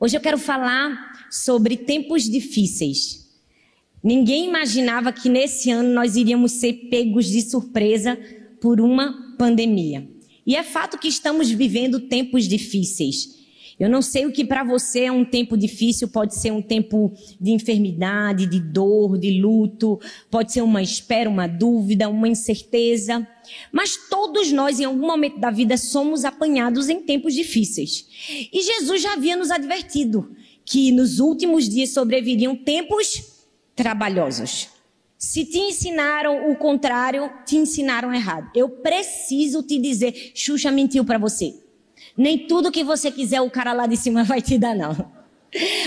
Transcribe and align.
Hoje 0.00 0.16
eu 0.16 0.20
quero 0.20 0.38
falar 0.38 1.26
sobre 1.28 1.76
tempos 1.76 2.30
difíceis. 2.30 3.26
Ninguém 4.02 4.46
imaginava 4.46 5.12
que 5.12 5.28
nesse 5.28 5.72
ano 5.72 5.92
nós 5.92 6.14
iríamos 6.14 6.52
ser 6.52 6.88
pegos 6.88 7.26
de 7.26 7.42
surpresa 7.42 8.16
por 8.60 8.80
uma 8.80 9.34
pandemia. 9.36 10.08
E 10.46 10.54
é 10.54 10.62
fato 10.62 10.98
que 10.98 11.08
estamos 11.08 11.50
vivendo 11.50 11.98
tempos 11.98 12.46
difíceis. 12.46 13.37
Eu 13.78 13.88
não 13.88 14.02
sei 14.02 14.26
o 14.26 14.32
que 14.32 14.44
para 14.44 14.64
você 14.64 15.04
é 15.04 15.12
um 15.12 15.24
tempo 15.24 15.56
difícil, 15.56 16.08
pode 16.08 16.34
ser 16.34 16.50
um 16.50 16.60
tempo 16.60 17.12
de 17.40 17.52
enfermidade, 17.52 18.46
de 18.46 18.58
dor, 18.58 19.16
de 19.16 19.40
luto, 19.40 20.00
pode 20.28 20.52
ser 20.52 20.62
uma 20.62 20.82
espera, 20.82 21.30
uma 21.30 21.46
dúvida, 21.46 22.08
uma 22.08 22.26
incerteza. 22.26 23.26
Mas 23.70 23.96
todos 24.10 24.50
nós, 24.50 24.80
em 24.80 24.84
algum 24.84 25.06
momento 25.06 25.38
da 25.38 25.50
vida, 25.50 25.76
somos 25.76 26.24
apanhados 26.24 26.88
em 26.88 27.00
tempos 27.00 27.34
difíceis. 27.34 28.06
E 28.52 28.62
Jesus 28.62 29.00
já 29.00 29.12
havia 29.12 29.36
nos 29.36 29.50
advertido 29.50 30.34
que 30.64 30.90
nos 30.90 31.20
últimos 31.20 31.68
dias 31.68 31.90
sobreviriam 31.90 32.56
tempos 32.56 33.46
trabalhosos. 33.76 34.68
Se 35.16 35.44
te 35.44 35.58
ensinaram 35.58 36.50
o 36.50 36.56
contrário, 36.56 37.30
te 37.46 37.56
ensinaram 37.56 38.12
errado. 38.12 38.50
Eu 38.54 38.68
preciso 38.68 39.62
te 39.62 39.78
dizer, 39.78 40.32
Xuxa 40.34 40.70
mentiu 40.70 41.04
para 41.04 41.18
você. 41.18 41.67
Nem 42.18 42.48
tudo 42.48 42.72
que 42.72 42.82
você 42.82 43.12
quiser 43.12 43.40
o 43.40 43.50
cara 43.50 43.72
lá 43.72 43.86
de 43.86 43.96
cima 43.96 44.24
vai 44.24 44.42
te 44.42 44.58
dar, 44.58 44.74
não. 44.74 44.90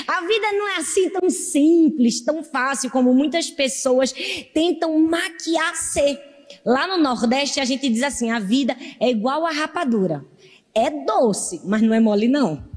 A 0.08 0.22
vida 0.22 0.52
não 0.54 0.70
é 0.70 0.78
assim 0.78 1.10
tão 1.10 1.30
simples, 1.30 2.22
tão 2.22 2.44
fácil 2.44 2.90
como 2.90 3.14
muitas 3.14 3.50
pessoas 3.50 4.14
tentam 4.54 4.98
maquiar 5.00 5.76
ser. 5.76 6.20
Lá 6.66 6.88
no 6.88 7.04
Nordeste 7.04 7.60
a 7.60 7.66
gente 7.66 7.88
diz 7.90 8.02
assim: 8.02 8.32
a 8.32 8.40
vida 8.40 8.76
é 9.00 9.10
igual 9.10 9.46
a 9.46 9.52
rapadura. 9.52 10.26
É 10.74 10.90
doce, 10.90 11.62
mas 11.66 11.82
não 11.82 11.94
é 11.94 12.00
mole, 12.00 12.28
não. 12.28 12.72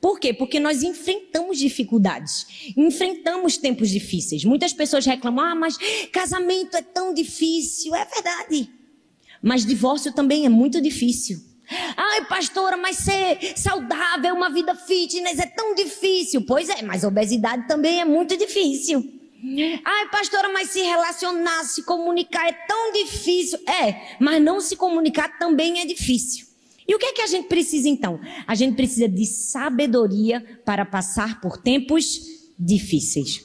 Por 0.00 0.20
quê? 0.20 0.32
Porque 0.32 0.60
nós 0.60 0.84
enfrentamos 0.84 1.58
dificuldades, 1.58 2.72
enfrentamos 2.76 3.56
tempos 3.56 3.90
difíceis. 3.90 4.44
Muitas 4.44 4.72
pessoas 4.72 5.04
reclamam: 5.04 5.44
ah, 5.44 5.54
mas 5.54 5.76
casamento 6.12 6.76
é 6.76 6.82
tão 6.82 7.12
difícil. 7.12 7.94
É 7.94 8.04
verdade. 8.04 8.70
Mas 9.42 9.66
divórcio 9.66 10.12
também 10.14 10.46
é 10.46 10.48
muito 10.48 10.80
difícil. 10.80 11.47
Ai, 11.70 12.24
pastora, 12.26 12.76
mas 12.76 12.96
ser 12.96 13.38
saudável, 13.56 14.34
uma 14.34 14.50
vida 14.50 14.74
fitness 14.74 15.38
é 15.38 15.46
tão 15.46 15.74
difícil. 15.74 16.42
Pois 16.46 16.68
é, 16.68 16.82
mas 16.82 17.04
obesidade 17.04 17.68
também 17.68 18.00
é 18.00 18.04
muito 18.04 18.36
difícil. 18.36 19.18
Ai, 19.84 20.08
pastora, 20.10 20.48
mas 20.52 20.70
se 20.70 20.80
relacionar, 20.80 21.64
se 21.64 21.82
comunicar 21.82 22.48
é 22.48 22.52
tão 22.66 22.92
difícil. 22.92 23.58
É, 23.68 24.16
mas 24.18 24.42
não 24.42 24.60
se 24.60 24.76
comunicar 24.76 25.38
também 25.38 25.80
é 25.80 25.86
difícil. 25.86 26.46
E 26.86 26.94
o 26.94 26.98
que 26.98 27.06
é 27.06 27.12
que 27.12 27.20
a 27.20 27.26
gente 27.26 27.48
precisa 27.48 27.88
então? 27.88 28.18
A 28.46 28.54
gente 28.54 28.74
precisa 28.74 29.06
de 29.06 29.26
sabedoria 29.26 30.42
para 30.64 30.86
passar 30.86 31.38
por 31.40 31.58
tempos 31.58 32.18
difíceis. 32.58 33.44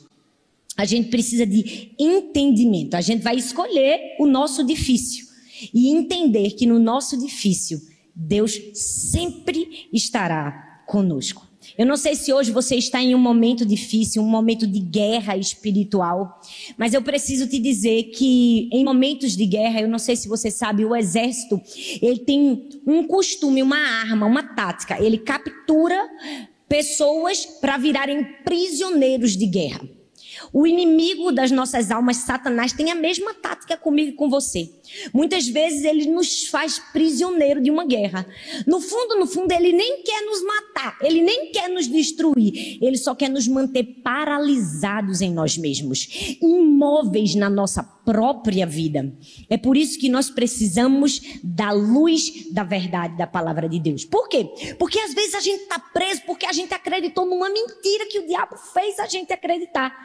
A 0.78 0.86
gente 0.86 1.10
precisa 1.10 1.46
de 1.46 1.92
entendimento. 2.00 2.96
A 2.96 3.02
gente 3.02 3.22
vai 3.22 3.36
escolher 3.36 4.16
o 4.18 4.26
nosso 4.26 4.64
difícil 4.64 5.28
e 5.74 5.90
entender 5.90 6.52
que 6.52 6.66
no 6.66 6.80
nosso 6.80 7.20
difícil 7.20 7.80
Deus 8.16 8.59
sempre 8.73 9.88
estará 9.92 10.83
conosco. 10.86 11.47
Eu 11.78 11.86
não 11.86 11.97
sei 11.97 12.16
se 12.16 12.33
hoje 12.33 12.52
você 12.52 12.75
está 12.75 13.02
em 13.02 13.16
um 13.16 13.19
momento 13.19 13.66
difícil, 13.66 14.22
um 14.22 14.28
momento 14.28 14.67
de 14.67 14.80
guerra 14.80 15.38
espiritual, 15.38 16.39
mas 16.78 16.94
eu 16.94 17.02
preciso 17.02 17.47
te 17.47 17.58
dizer 17.58 18.11
que 18.11 18.69
em 18.72 18.84
momentos 18.84 19.36
de 19.36 19.45
guerra, 19.45 19.81
eu 19.81 19.88
não 19.88 19.97
sei 19.97 20.16
se 20.16 20.28
você 20.28 20.52
sabe, 20.52 20.86
o 20.86 20.95
exército, 20.95 21.59
ele 22.02 22.19
tem 22.19 22.69
um 22.86 23.08
costume, 23.08 23.64
uma 23.64 23.78
arma, 23.78 24.25
uma 24.25 24.44
tática, 24.44 25.02
ele 25.02 25.17
captura 25.17 25.97
pessoas 26.67 27.45
para 27.45 27.78
virarem 27.78 28.23
prisioneiros 28.44 29.38
de 29.38 29.45
guerra. 29.47 30.03
O 30.54 30.68
inimigo 30.68 31.32
das 31.32 31.50
nossas 31.50 31.90
almas, 31.90 32.18
Satanás, 32.18 32.72
tem 32.72 32.92
a 32.92 32.96
mesma 32.96 33.34
tática 33.34 33.76
comigo 33.76 34.12
e 34.12 34.16
com 34.16 34.30
você. 34.30 34.69
Muitas 35.12 35.47
vezes 35.47 35.84
ele 35.84 36.06
nos 36.06 36.46
faz 36.46 36.78
prisioneiro 36.78 37.59
de 37.59 37.72
uma 37.72 37.86
guerra. 37.86 38.25
No 38.68 38.80
fundo, 38.80 39.18
no 39.18 39.25
fundo, 39.25 39.52
ele 39.52 39.72
nem 39.72 40.03
quer 40.03 40.22
nos 40.22 40.44
matar, 40.44 40.97
ele 41.02 41.22
nem 41.22 41.52
quer 41.52 41.69
nos 41.69 41.88
destruir, 41.88 42.78
ele 42.80 42.97
só 42.97 43.16
quer 43.16 43.30
nos 43.30 43.47
manter 43.47 43.84
paralisados 44.03 45.22
em 45.22 45.34
nós 45.34 45.58
mesmos, 45.58 46.38
imóveis 46.40 47.34
na 47.34 47.50
nossa 47.50 47.81
própria 48.06 48.66
vida. 48.66 49.12
É 49.50 49.58
por 49.58 49.78
isso 49.78 50.00
que 50.00 50.09
nós 50.09 50.30
precisamos 50.30 51.22
da 51.44 51.72
luz 51.72 52.52
da 52.52 52.64
verdade 52.64 53.18
da 53.18 53.25
palavra 53.25 53.68
de 53.68 53.80
Deus. 53.80 54.06
Por 54.06 54.28
quê? 54.28 54.75
Porque 54.78 55.00
às 55.00 55.14
vezes 55.14 55.34
a 55.35 55.40
gente 55.40 55.62
está 55.64 55.80
preso 55.80 56.22
porque 56.25 56.46
a 56.46 56.53
gente 56.53 56.74
acreditou 56.74 57.25
numa 57.25 57.50
mentira 57.50 58.06
que 58.08 58.20
o 58.20 58.28
diabo 58.28 58.58
fez 58.58 59.00
a 59.00 59.08
gente 59.08 59.31
acreditar. 59.31 59.96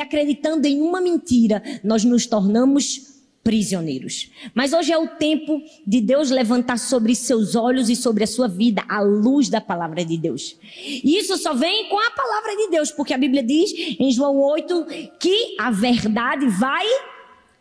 Acreditando 0.00 0.66
em 0.66 0.80
uma 0.80 1.00
mentira, 1.00 1.62
nós 1.82 2.04
nos 2.04 2.26
tornamos 2.26 3.14
prisioneiros. 3.44 4.30
Mas 4.54 4.72
hoje 4.72 4.90
é 4.90 4.98
o 4.98 5.06
tempo 5.06 5.62
de 5.86 6.00
Deus 6.00 6.30
levantar 6.30 6.78
sobre 6.78 7.14
seus 7.14 7.54
olhos 7.54 7.90
e 7.90 7.94
sobre 7.94 8.24
a 8.24 8.26
sua 8.26 8.48
vida 8.48 8.82
a 8.88 9.02
luz 9.02 9.50
da 9.50 9.60
palavra 9.60 10.02
de 10.02 10.16
Deus. 10.16 10.56
E 10.74 11.18
isso 11.18 11.36
só 11.36 11.52
vem 11.52 11.88
com 11.90 11.98
a 11.98 12.10
palavra 12.10 12.56
de 12.56 12.70
Deus, 12.70 12.90
porque 12.90 13.12
a 13.12 13.18
Bíblia 13.18 13.42
diz 13.42 13.70
em 14.00 14.10
João 14.10 14.38
8 14.38 14.86
que 15.20 15.54
a 15.60 15.70
verdade 15.70 16.46
vai 16.48 16.86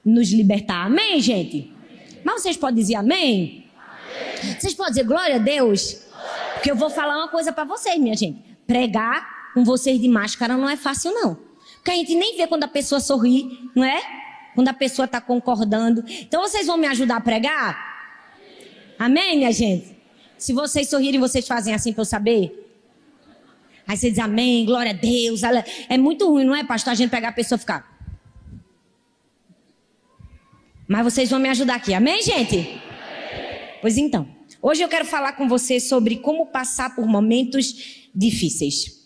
nos 0.06 0.32
libertar. 0.32 0.86
Amém, 0.86 1.20
gente? 1.20 1.70
Mas 2.24 2.42
vocês 2.42 2.56
podem 2.56 2.76
dizer 2.76 2.96
amém? 2.96 3.66
amém. 4.42 4.56
Vocês 4.58 4.74
podem 4.74 4.94
dizer 4.94 5.06
glória 5.06 5.36
a 5.36 5.40
Deus? 5.40 6.02
Porque 6.54 6.72
eu 6.72 6.76
vou 6.78 6.90
falar 6.90 7.18
uma 7.18 7.28
coisa 7.28 7.52
para 7.52 7.66
vocês, 7.66 8.00
minha 8.00 8.16
gente. 8.16 8.40
Pregar 8.66 9.52
com 9.54 9.66
vocês 9.66 10.00
de 10.00 10.08
máscara 10.08 10.56
não 10.56 10.70
é 10.70 10.78
fácil, 10.78 11.14
não. 11.14 11.38
Porque 11.84 11.92
a 11.92 11.96
gente 11.96 12.16
nem 12.16 12.38
vê 12.38 12.48
quando 12.48 12.64
a 12.64 12.68
pessoa 12.68 13.02
sorri, 13.02 13.70
não 13.76 13.84
é? 13.84 14.02
Quando 14.56 14.70
a 14.70 14.74
pessoa 14.74 15.06
está 15.06 15.20
concordando. 15.20 16.02
Então 16.08 16.42
vocês 16.42 16.66
vão 16.66 16.78
me 16.78 16.88
ajudar 16.88 17.18
a 17.18 17.22
pregar? 17.22 18.16
Amém, 18.98 19.40
minha 19.40 19.52
gente? 19.52 19.98
Se 20.38 20.54
vocês 20.54 20.90
sorrirem, 20.90 21.20
vocês 21.20 21.46
fazem 21.46 21.74
assim 21.74 21.92
para 21.92 22.00
eu 22.02 22.06
saber? 22.06 22.74
Aí 23.86 23.98
você 23.98 24.10
diz 24.10 24.20
amém, 24.20 24.66
glória 24.66 24.92
a 24.92 24.94
Deus. 24.94 25.42
É 25.90 25.98
muito 25.98 26.26
ruim, 26.30 26.46
não 26.46 26.56
é, 26.56 26.64
pastor? 26.64 26.94
A 26.94 26.96
gente 26.96 27.10
pegar 27.10 27.30
a 27.30 27.34
pessoa 27.34 27.58
e 27.58 27.60
ficar. 27.60 28.00
Mas 30.88 31.04
vocês 31.04 31.30
vão 31.30 31.40
me 31.40 31.50
ajudar 31.50 31.76
aqui, 31.76 31.94
amém, 31.94 32.24
gente? 32.24 32.82
Pois 33.82 33.98
então, 33.98 34.26
hoje 34.62 34.82
eu 34.82 34.88
quero 34.88 35.04
falar 35.04 35.34
com 35.34 35.50
você 35.50 35.82
sobre 35.82 36.16
como 36.20 36.46
passar 36.46 36.96
por 36.96 37.06
momentos 37.06 38.08
difíceis. 38.16 39.03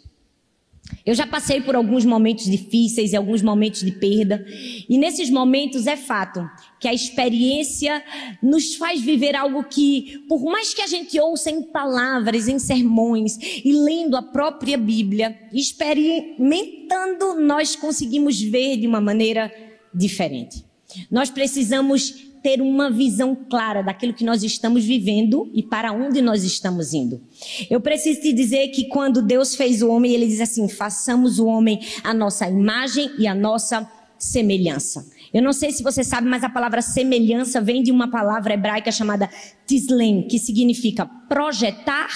Eu 1.05 1.15
já 1.15 1.25
passei 1.25 1.61
por 1.61 1.75
alguns 1.75 2.03
momentos 2.03 2.45
difíceis 2.45 3.13
e 3.13 3.15
alguns 3.15 3.41
momentos 3.41 3.81
de 3.81 3.91
perda, 3.91 4.45
e 4.89 4.97
nesses 4.97 5.29
momentos 5.29 5.87
é 5.87 5.95
fato 5.95 6.45
que 6.79 6.87
a 6.87 6.93
experiência 6.93 8.03
nos 8.43 8.75
faz 8.75 9.01
viver 9.01 9.35
algo 9.35 9.63
que, 9.63 10.25
por 10.27 10.43
mais 10.43 10.73
que 10.73 10.81
a 10.81 10.87
gente 10.87 11.19
ouça 11.19 11.49
em 11.49 11.63
palavras, 11.63 12.47
em 12.47 12.59
sermões 12.59 13.37
e 13.63 13.71
lendo 13.71 14.17
a 14.17 14.21
própria 14.21 14.77
Bíblia, 14.77 15.37
experimentando, 15.53 17.39
nós 17.39 17.75
conseguimos 17.75 18.41
ver 18.41 18.77
de 18.77 18.85
uma 18.87 18.99
maneira 18.99 19.51
diferente. 19.93 20.65
Nós 21.11 21.29
precisamos 21.29 22.26
ter 22.47 22.61
uma 22.61 22.89
visão 22.89 23.35
clara 23.35 23.81
daquilo 23.81 24.13
que 24.13 24.23
nós 24.23 24.41
estamos 24.41 24.85
vivendo 24.85 25.51
e 25.53 25.61
para 25.61 25.91
onde 25.91 26.21
nós 26.21 26.45
estamos 26.45 26.93
indo. 26.93 27.21
Eu 27.69 27.81
preciso 27.81 28.21
te 28.21 28.31
dizer 28.31 28.69
que 28.69 28.85
quando 28.85 29.21
Deus 29.21 29.53
fez 29.53 29.81
o 29.81 29.89
homem, 29.89 30.13
ele 30.13 30.25
diz 30.25 30.39
assim: 30.39 30.69
façamos 30.69 31.39
o 31.39 31.45
homem 31.45 31.81
a 32.05 32.13
nossa 32.13 32.47
imagem 32.47 33.11
e 33.19 33.27
a 33.27 33.35
nossa 33.35 33.85
semelhança. 34.17 35.05
Eu 35.33 35.43
não 35.43 35.51
sei 35.51 35.73
se 35.73 35.83
você 35.83 36.05
sabe, 36.05 36.29
mas 36.29 36.41
a 36.41 36.47
palavra 36.47 36.81
semelhança 36.81 37.59
vem 37.59 37.83
de 37.83 37.91
uma 37.91 38.09
palavra 38.09 38.53
hebraica 38.53 38.93
chamada 38.93 39.29
tislem, 39.65 40.25
que 40.25 40.39
significa 40.39 41.05
projetar 41.05 42.07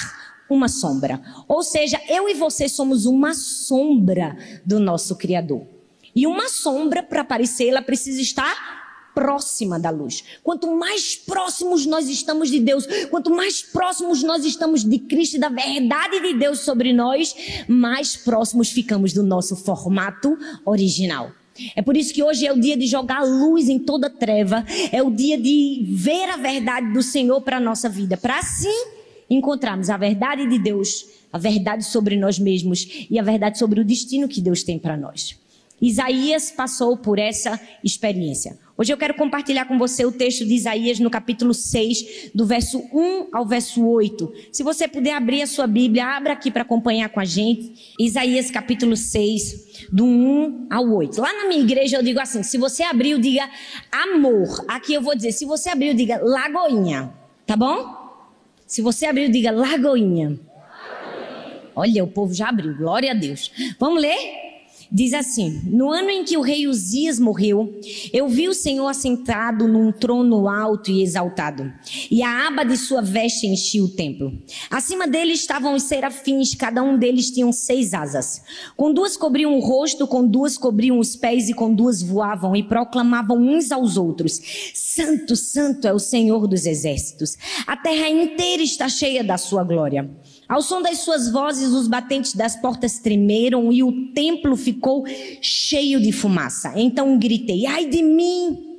uma 0.50 0.70
sombra. 0.70 1.22
Ou 1.46 1.62
seja, 1.62 2.00
eu 2.08 2.30
e 2.30 2.36
você 2.36 2.70
somos 2.70 3.06
uma 3.06 3.34
sombra 3.34 4.38
do 4.66 4.80
nosso 4.80 5.18
Criador. 5.18 5.68
E 6.16 6.26
uma 6.26 6.48
sombra, 6.48 7.04
para 7.04 7.20
aparecer, 7.20 7.68
ela 7.68 7.82
precisa 7.82 8.22
estar 8.22 8.81
próxima 9.14 9.80
da 9.80 9.90
luz. 9.90 10.24
Quanto 10.44 10.76
mais 10.76 11.16
próximos 11.16 11.86
nós 11.86 12.08
estamos 12.08 12.50
de 12.50 12.60
Deus, 12.60 12.86
quanto 13.10 13.30
mais 13.30 13.62
próximos 13.62 14.24
nós 14.24 14.46
estamos 14.46 14.84
de 14.84 15.00
Cristo 15.00 15.38
e 15.38 15.40
da 15.40 15.50
verdade 15.50 16.20
de 16.22 16.34
Deus 16.34 16.60
sobre 16.60 16.94
nós, 16.94 17.36
mais 17.68 18.16
próximos 18.16 18.70
ficamos 18.70 19.14
do 19.14 19.24
nosso 19.24 19.56
formato 19.56 20.38
original. 20.66 21.32
É 21.76 21.82
por 21.82 21.98
isso 21.98 22.14
que 22.14 22.24
hoje 22.24 22.46
é 22.46 22.54
o 22.54 22.60
dia 22.60 22.78
de 22.78 22.88
jogar 22.88 23.24
luz 23.24 23.70
em 23.70 23.78
toda 23.78 24.10
treva, 24.10 24.66
é 24.92 25.04
o 25.04 25.12
dia 25.12 25.38
de 25.38 25.86
ver 25.90 26.30
a 26.30 26.38
verdade 26.38 26.94
do 26.94 27.04
Senhor 27.04 27.42
para 27.42 27.58
a 27.58 27.60
nossa 27.60 27.90
vida, 27.90 28.18
para 28.18 28.40
assim 28.40 28.86
encontrarmos 29.30 29.90
a 29.90 29.98
verdade 29.98 30.48
de 30.48 30.60
Deus, 30.60 31.06
a 31.32 31.38
verdade 31.38 31.86
sobre 31.86 32.18
nós 32.18 32.40
mesmos 32.40 33.08
e 33.10 33.18
a 33.20 33.24
verdade 33.24 33.58
sobre 33.58 33.80
o 33.80 33.86
destino 33.86 34.28
que 34.28 34.42
Deus 34.42 34.64
tem 34.64 34.80
para 34.80 34.98
nós. 34.98 35.40
Isaías 35.82 36.52
passou 36.52 36.96
por 36.96 37.18
essa 37.18 37.60
experiência. 37.84 38.58
Hoje 38.82 38.92
eu 38.92 38.98
quero 38.98 39.14
compartilhar 39.14 39.66
com 39.66 39.78
você 39.78 40.04
o 40.04 40.12
texto 40.12 40.44
de 40.44 40.56
Isaías 40.56 41.00
no 41.00 41.08
capítulo 41.08 41.54
6, 41.54 42.32
do 42.34 42.48
verso 42.48 42.80
1 42.92 43.28
ao 43.32 43.46
verso 43.46 43.86
8. 43.86 44.34
Se 44.52 44.64
você 44.64 44.88
puder 44.88 45.14
abrir 45.14 45.44
a 45.44 45.46
sua 45.46 45.68
Bíblia, 45.68 46.04
abra 46.04 46.34
aqui 46.34 46.50
para 46.50 46.64
acompanhar 46.64 47.08
com 47.10 47.20
a 47.20 47.24
gente. 47.24 47.94
Isaías 48.00 48.50
capítulo 48.50 48.98
6, 48.98 49.88
do 49.92 50.04
1 50.04 50.66
ao 50.72 50.96
8. 50.96 51.22
Lá 51.22 51.32
na 51.32 51.48
minha 51.48 51.62
igreja 51.62 51.98
eu 51.98 52.02
digo 52.02 52.20
assim: 52.20 52.42
se 52.42 52.58
você 52.58 52.82
abriu, 52.82 53.20
diga 53.20 53.48
amor. 53.92 54.66
Aqui 54.68 54.96
eu 54.96 55.02
vou 55.04 55.16
dizer: 55.16 55.32
se 55.32 55.46
você 55.46 55.70
abriu, 55.70 55.94
diga 55.94 56.20
lagoinha. 56.20 57.14
Tá 57.46 57.56
bom? 57.56 57.86
Se 58.66 58.82
você 58.82 59.06
abriu, 59.06 59.30
diga 59.30 59.52
lagoinha. 59.52 60.40
Olha, 61.76 62.04
o 62.04 62.08
povo 62.08 62.34
já 62.34 62.50
abriu, 62.50 62.76
glória 62.76 63.12
a 63.12 63.14
Deus. 63.14 63.52
Vamos 63.80 64.02
ler? 64.02 64.51
Diz 64.94 65.14
assim: 65.14 65.62
No 65.64 65.90
ano 65.90 66.10
em 66.10 66.26
que 66.26 66.36
o 66.36 66.42
rei 66.42 66.68
Uzias 66.68 67.18
morreu, 67.18 67.80
eu 68.12 68.28
vi 68.28 68.50
o 68.50 68.54
Senhor 68.54 68.88
assentado 68.88 69.66
num 69.66 69.90
trono 69.90 70.50
alto 70.50 70.92
e 70.92 71.02
exaltado, 71.02 71.72
e 72.10 72.22
a 72.22 72.48
aba 72.48 72.66
de 72.66 72.76
sua 72.76 73.02
veste 73.02 73.48
enchia 73.48 73.82
o 73.82 73.88
templo. 73.88 74.34
Acima 74.70 75.08
dele 75.08 75.32
estavam 75.32 75.76
os 75.76 75.84
serafins, 75.84 76.54
cada 76.56 76.84
um 76.84 76.98
deles 76.98 77.32
tinha 77.32 77.50
seis 77.54 77.94
asas. 77.94 78.42
Com 78.76 78.94
duas 78.94 79.16
cobriam 79.16 79.56
o 79.56 79.62
rosto, 79.62 80.06
com 80.06 80.28
duas 80.28 80.58
cobriam 80.58 81.00
os 81.00 81.16
pés 81.16 81.48
e 81.48 81.54
com 81.54 81.74
duas 81.74 82.02
voavam 82.02 82.54
e 82.54 82.62
proclamavam 82.62 83.38
uns 83.38 83.72
aos 83.72 83.96
outros: 83.96 84.42
Santo, 84.74 85.38
Santo 85.38 85.88
é 85.88 85.94
o 85.94 86.00
Senhor 86.00 86.48
dos 86.48 86.66
exércitos. 86.66 87.38
A 87.66 87.78
terra 87.78 88.10
inteira 88.10 88.62
está 88.62 88.90
cheia 88.90 89.24
da 89.24 89.38
sua 89.38 89.64
glória. 89.64 90.10
Ao 90.52 90.62
som 90.62 90.82
das 90.82 90.98
suas 90.98 91.32
vozes, 91.32 91.70
os 91.70 91.88
batentes 91.88 92.36
das 92.36 92.58
portas 92.58 93.00
tremeram 93.00 93.72
e 93.72 93.84
o 93.84 94.12
templo 94.12 94.58
ficou 94.58 94.81
cheio 95.42 96.00
de 96.02 96.12
fumaça. 96.12 96.74
Então 96.76 97.18
gritei: 97.18 97.66
Ai 97.66 97.86
de 97.86 98.02
mim! 98.02 98.72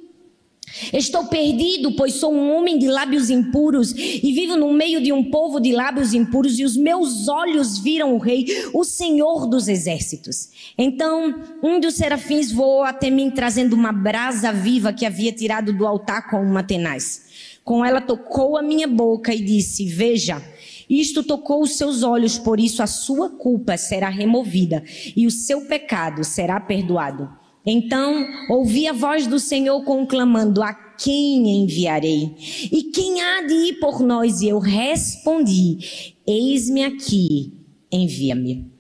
Estou 0.93 1.27
perdido, 1.27 1.93
pois 1.93 2.15
sou 2.15 2.33
um 2.33 2.57
homem 2.57 2.79
de 2.79 2.89
lábios 2.89 3.29
impuros 3.29 3.93
e 3.93 4.33
vivo 4.33 4.57
no 4.57 4.73
meio 4.73 5.03
de 5.03 5.13
um 5.13 5.31
povo 5.31 5.61
de 5.61 5.73
lábios 5.73 6.15
impuros, 6.15 6.59
e 6.59 6.65
os 6.65 6.77
meus 6.77 7.29
olhos 7.29 7.79
viram 7.79 8.15
o 8.15 8.19
Rei, 8.19 8.47
o 8.73 8.83
Senhor 8.83 9.47
dos 9.47 9.69
exércitos. 9.69 10.49
Então, 10.77 11.35
um 11.63 11.79
dos 11.79 11.95
serafins 11.95 12.51
voou 12.51 12.83
até 12.83 13.11
mim, 13.11 13.31
trazendo 13.31 13.75
uma 13.75 13.93
brasa 13.93 14.53
viva 14.53 14.93
que 14.93 15.05
havia 15.05 15.33
tirado 15.33 15.73
do 15.73 15.87
altar 15.87 16.31
com 16.31 16.41
uma 16.43 16.63
tenaz. 16.63 17.23
Com 17.63 17.85
ela 17.85 18.01
tocou 18.01 18.57
a 18.57 18.63
minha 18.63 18.89
boca 18.89 19.35
e 19.35 19.41
disse: 19.43 19.85
Veja. 19.87 20.43
Isto 20.89 21.23
tocou 21.23 21.63
os 21.63 21.77
seus 21.77 22.03
olhos, 22.03 22.39
por 22.39 22.59
isso 22.59 22.83
a 22.83 22.87
sua 22.87 23.31
culpa 23.31 23.77
será 23.77 24.09
removida 24.09 24.83
e 25.17 25.27
o 25.27 25.31
seu 25.31 25.63
pecado 25.67 26.25
será 26.25 26.59
perdoado. 26.61 27.29
Então 27.65 28.27
ouvi 28.51 28.89
a 28.89 28.93
voz 28.93 29.27
do 29.27 29.39
Senhor 29.39 29.85
conclamando: 29.85 30.63
A 30.63 30.75
quem 30.75 31.63
enviarei? 31.63 32.35
E 32.73 32.85
quem 32.93 33.21
há 33.21 33.43
de 33.47 33.55
ir 33.55 33.75
por 33.75 34.01
nós? 34.01 34.41
E 34.41 34.49
eu 34.49 34.59
respondi: 34.59 36.15
Eis-me 36.27 36.85
aqui, 36.85 37.53
envia-me. 37.91 38.72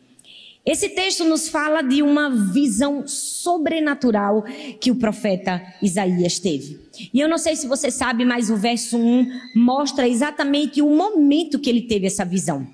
Esse 0.64 0.90
texto 0.90 1.24
nos 1.24 1.48
fala 1.48 1.82
de 1.82 2.02
uma 2.02 2.30
visão 2.30 3.04
sobrenatural 3.06 4.44
que 4.80 4.92
o 4.92 4.96
profeta 4.96 5.60
Isaías 5.82 6.38
teve. 6.38 6.80
E 7.12 7.18
eu 7.18 7.28
não 7.28 7.38
sei 7.38 7.56
se 7.56 7.66
você 7.66 7.90
sabe, 7.90 8.24
mas 8.24 8.48
o 8.48 8.56
verso 8.56 8.96
1 8.96 9.26
mostra 9.56 10.08
exatamente 10.08 10.80
o 10.80 10.88
momento 10.88 11.58
que 11.58 11.68
ele 11.68 11.82
teve 11.82 12.06
essa 12.06 12.24
visão. 12.24 12.64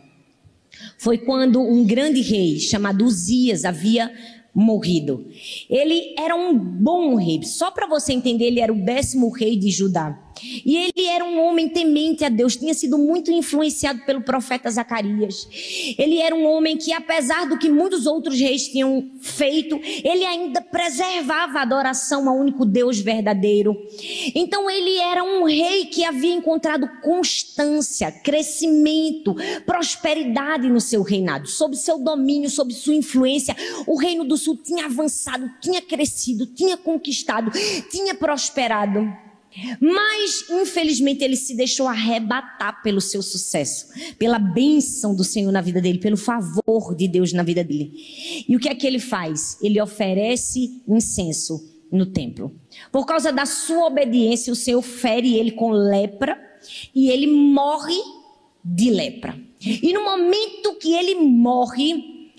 Foi 0.98 1.16
quando 1.16 1.62
um 1.62 1.84
grande 1.86 2.20
rei 2.20 2.58
chamado 2.58 3.04
Uzias 3.06 3.64
havia 3.64 4.12
morrido. 4.54 5.26
Ele 5.70 6.14
era 6.18 6.36
um 6.36 6.58
bom 6.58 7.14
rei. 7.14 7.42
Só 7.44 7.70
para 7.70 7.86
você 7.86 8.12
entender, 8.12 8.46
ele 8.46 8.60
era 8.60 8.72
o 8.72 8.84
décimo 8.84 9.30
rei 9.30 9.56
de 9.56 9.70
Judá. 9.70 10.18
E 10.42 10.76
ele 10.76 11.06
era 11.06 11.24
um 11.24 11.40
homem 11.40 11.68
temente 11.68 12.24
a 12.24 12.28
Deus, 12.28 12.56
tinha 12.56 12.74
sido 12.74 12.98
muito 12.98 13.30
influenciado 13.30 14.00
pelo 14.04 14.20
profeta 14.20 14.70
Zacarias. 14.70 15.48
Ele 15.98 16.18
era 16.18 16.34
um 16.34 16.46
homem 16.46 16.76
que, 16.76 16.92
apesar 16.92 17.46
do 17.48 17.58
que 17.58 17.68
muitos 17.68 18.06
outros 18.06 18.38
reis 18.38 18.68
tinham 18.68 19.10
feito, 19.20 19.80
ele 20.04 20.24
ainda 20.24 20.60
preservava 20.60 21.58
a 21.58 21.62
adoração 21.62 22.28
ao 22.28 22.36
único 22.36 22.64
Deus 22.64 22.98
verdadeiro. 22.98 23.76
Então, 24.34 24.68
ele 24.70 24.96
era 24.98 25.22
um 25.22 25.44
rei 25.44 25.86
que 25.86 26.04
havia 26.04 26.34
encontrado 26.34 26.88
constância, 27.02 28.10
crescimento, 28.10 29.34
prosperidade 29.64 30.68
no 30.68 30.80
seu 30.80 31.02
reinado, 31.02 31.48
sob 31.48 31.76
seu 31.76 31.98
domínio, 31.98 32.50
sob 32.50 32.72
sua 32.72 32.94
influência. 32.94 33.56
O 33.86 33.96
reino 33.96 34.24
do 34.24 34.36
sul 34.36 34.56
tinha 34.56 34.86
avançado, 34.86 35.50
tinha 35.60 35.80
crescido, 35.80 36.46
tinha 36.46 36.76
conquistado, 36.76 37.50
tinha 37.90 38.14
prosperado. 38.14 39.27
Mas, 39.80 40.48
infelizmente, 40.50 41.24
ele 41.24 41.36
se 41.36 41.56
deixou 41.56 41.86
arrebatar 41.88 42.82
pelo 42.82 43.00
seu 43.00 43.22
sucesso, 43.22 43.86
pela 44.18 44.38
bênção 44.38 45.14
do 45.14 45.24
Senhor 45.24 45.50
na 45.50 45.60
vida 45.60 45.80
dele, 45.80 45.98
pelo 45.98 46.16
favor 46.16 46.94
de 46.94 47.08
Deus 47.08 47.32
na 47.32 47.42
vida 47.42 47.64
dele. 47.64 47.92
E 48.48 48.56
o 48.56 48.60
que 48.60 48.68
é 48.68 48.74
que 48.74 48.86
ele 48.86 48.98
faz? 48.98 49.58
Ele 49.60 49.80
oferece 49.80 50.82
incenso 50.86 51.78
no 51.90 52.06
templo. 52.06 52.54
Por 52.92 53.06
causa 53.06 53.32
da 53.32 53.46
sua 53.46 53.86
obediência, 53.86 54.52
o 54.52 54.56
Senhor 54.56 54.82
fere 54.82 55.36
ele 55.36 55.52
com 55.52 55.70
lepra 55.70 56.38
e 56.94 57.10
ele 57.10 57.26
morre 57.26 57.98
de 58.64 58.90
lepra. 58.90 59.38
E 59.60 59.92
no 59.92 60.04
momento 60.04 60.74
que 60.78 60.92
ele 60.92 61.14
morre, 61.16 62.32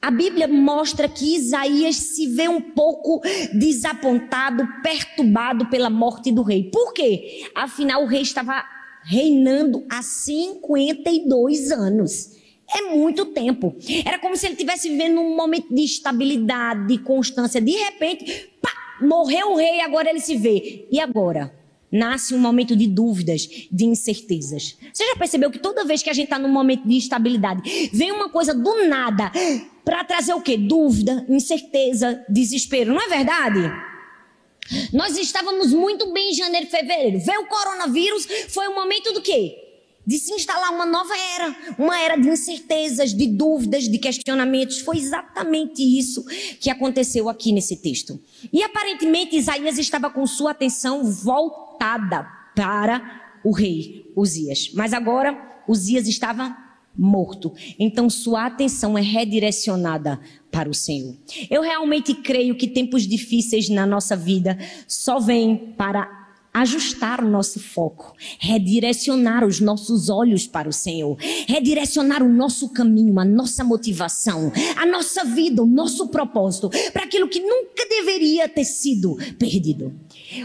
a 0.00 0.10
Bíblia 0.10 0.46
mostra 0.46 1.08
que 1.08 1.34
Isaías 1.34 1.96
se 1.96 2.28
vê 2.28 2.48
um 2.48 2.60
pouco 2.60 3.20
desapontado, 3.52 4.66
perturbado 4.82 5.66
pela 5.66 5.90
morte 5.90 6.30
do 6.30 6.42
rei. 6.42 6.70
Por 6.70 6.92
quê? 6.92 7.44
Afinal, 7.54 8.04
o 8.04 8.06
rei 8.06 8.22
estava 8.22 8.64
reinando 9.04 9.84
há 9.90 10.00
52 10.00 11.72
anos. 11.72 12.38
É 12.72 12.82
muito 12.82 13.26
tempo. 13.26 13.74
Era 14.04 14.18
como 14.18 14.36
se 14.36 14.46
ele 14.46 14.54
estivesse 14.54 14.88
vivendo 14.88 15.20
um 15.20 15.34
momento 15.34 15.74
de 15.74 15.82
estabilidade, 15.82 16.86
de 16.86 16.98
constância. 16.98 17.60
De 17.60 17.72
repente, 17.72 18.52
pá, 18.60 18.70
morreu 19.00 19.52
o 19.52 19.56
rei, 19.56 19.80
agora 19.80 20.10
ele 20.10 20.20
se 20.20 20.36
vê. 20.36 20.86
E 20.92 21.00
agora? 21.00 21.57
Nasce 21.90 22.34
um 22.34 22.38
momento 22.38 22.76
de 22.76 22.86
dúvidas, 22.86 23.48
de 23.70 23.84
incertezas. 23.84 24.76
Você 24.92 25.06
já 25.06 25.16
percebeu 25.16 25.50
que 25.50 25.58
toda 25.58 25.84
vez 25.84 26.02
que 26.02 26.10
a 26.10 26.12
gente 26.12 26.24
está 26.24 26.38
num 26.38 26.48
momento 26.48 26.86
de 26.86 26.96
instabilidade, 26.96 27.90
vem 27.92 28.12
uma 28.12 28.28
coisa 28.28 28.54
do 28.54 28.86
nada 28.86 29.32
para 29.84 30.04
trazer 30.04 30.34
o 30.34 30.40
quê? 30.40 30.56
Dúvida, 30.56 31.24
incerteza, 31.28 32.24
desespero. 32.28 32.92
Não 32.92 33.00
é 33.00 33.08
verdade? 33.08 33.72
Nós 34.92 35.16
estávamos 35.16 35.72
muito 35.72 36.12
bem 36.12 36.30
em 36.30 36.34
janeiro 36.34 36.66
e 36.66 36.70
fevereiro. 36.70 37.20
Veio 37.20 37.42
o 37.42 37.46
coronavírus, 37.46 38.26
foi 38.48 38.68
o 38.68 38.74
momento 38.74 39.12
do 39.12 39.22
quê? 39.22 39.64
De 40.06 40.18
se 40.18 40.32
instalar 40.32 40.72
uma 40.72 40.86
nova 40.86 41.14
era, 41.36 41.56
uma 41.78 41.98
era 41.98 42.16
de 42.16 42.28
incertezas, 42.28 43.14
de 43.14 43.26
dúvidas, 43.26 43.84
de 43.84 43.98
questionamentos. 43.98 44.80
Foi 44.80 44.96
exatamente 44.96 45.82
isso 45.82 46.24
que 46.60 46.70
aconteceu 46.70 47.28
aqui 47.28 47.52
nesse 47.52 47.76
texto. 47.76 48.18
E 48.52 48.62
aparentemente 48.62 49.36
Isaías 49.36 49.78
estava 49.78 50.10
com 50.10 50.26
sua 50.26 50.52
atenção 50.52 51.04
voltada 51.04 51.67
voltada 51.78 52.28
para 52.54 53.38
o 53.44 53.52
rei 53.52 54.10
Uzias. 54.16 54.70
Mas 54.74 54.92
agora 54.92 55.62
Uzias 55.68 56.08
estava 56.08 56.56
morto. 56.96 57.54
Então 57.78 58.10
sua 58.10 58.46
atenção 58.46 58.98
é 58.98 59.00
redirecionada 59.00 60.18
para 60.50 60.68
o 60.68 60.74
Senhor. 60.74 61.14
Eu 61.48 61.62
realmente 61.62 62.12
creio 62.14 62.56
que 62.56 62.66
tempos 62.66 63.06
difíceis 63.06 63.68
na 63.68 63.86
nossa 63.86 64.16
vida 64.16 64.58
só 64.88 65.20
vêm 65.20 65.74
para 65.76 66.17
ajustar 66.60 67.22
o 67.22 67.28
nosso 67.28 67.60
foco, 67.60 68.14
redirecionar 68.38 69.44
os 69.44 69.60
nossos 69.60 70.08
olhos 70.08 70.46
para 70.46 70.68
o 70.68 70.72
Senhor, 70.72 71.16
redirecionar 71.46 72.22
o 72.22 72.28
nosso 72.28 72.68
caminho, 72.70 73.18
a 73.18 73.24
nossa 73.24 73.64
motivação, 73.64 74.52
a 74.76 74.86
nossa 74.86 75.24
vida, 75.24 75.62
o 75.62 75.66
nosso 75.66 76.08
propósito 76.08 76.70
para 76.92 77.04
aquilo 77.04 77.28
que 77.28 77.40
nunca 77.40 77.86
deveria 77.88 78.48
ter 78.48 78.64
sido 78.64 79.16
perdido. 79.38 79.94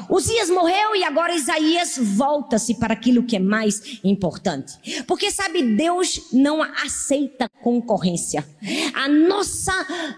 Uzias 0.09 0.49
morreu 0.49 0.95
e 0.95 1.03
agora 1.03 1.35
Isaías 1.35 1.97
volta-se 2.01 2.75
para 2.75 2.93
aquilo 2.93 3.23
que 3.23 3.35
é 3.35 3.39
mais 3.39 3.99
importante. 4.03 5.03
Porque 5.05 5.31
sabe, 5.31 5.75
Deus 5.75 6.21
não 6.31 6.61
aceita 6.61 7.49
concorrência. 7.61 8.45
A 8.93 9.07
nossa 9.07 9.73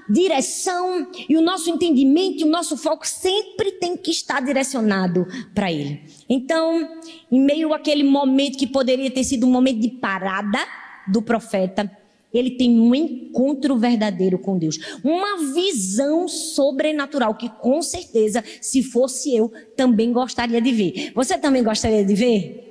direção 0.10 1.08
e 1.28 1.36
o 1.36 1.42
nosso 1.42 1.70
entendimento 1.70 2.46
o 2.46 2.50
nosso 2.50 2.78
foco 2.78 3.08
sempre 3.08 3.74
tem 3.74 3.98
que 3.98 4.12
estar 4.12 4.42
direcionado 4.42 5.28
para 5.54 5.72
Ele. 5.72 5.85
Então, 6.30 6.88
em 7.32 7.40
meio 7.40 7.74
àquele 7.74 8.04
momento 8.04 8.58
que 8.58 8.68
poderia 8.68 9.10
ter 9.12 9.24
sido 9.24 9.46
um 9.46 9.52
momento 9.52 9.80
de 9.80 9.90
parada 9.90 10.60
do 11.08 11.22
profeta, 11.22 11.90
ele 12.34 12.52
tem 12.52 12.80
um 12.80 12.94
encontro 12.94 13.78
verdadeiro 13.78 14.38
com 14.38 14.58
Deus, 14.58 14.78
uma 15.04 15.54
visão 15.54 16.28
sobrenatural 16.28 17.36
que 17.36 17.50
com 17.50 17.82
certeza, 17.82 18.44
se 18.62 18.84
fosse 18.84 19.36
eu, 19.36 19.52
também 19.76 20.12
gostaria 20.12 20.62
de 20.62 20.72
ver. 20.72 21.12
Você 21.16 21.38
também 21.38 21.64
gostaria 21.64 22.04
de 22.04 22.14
ver? 22.14 22.65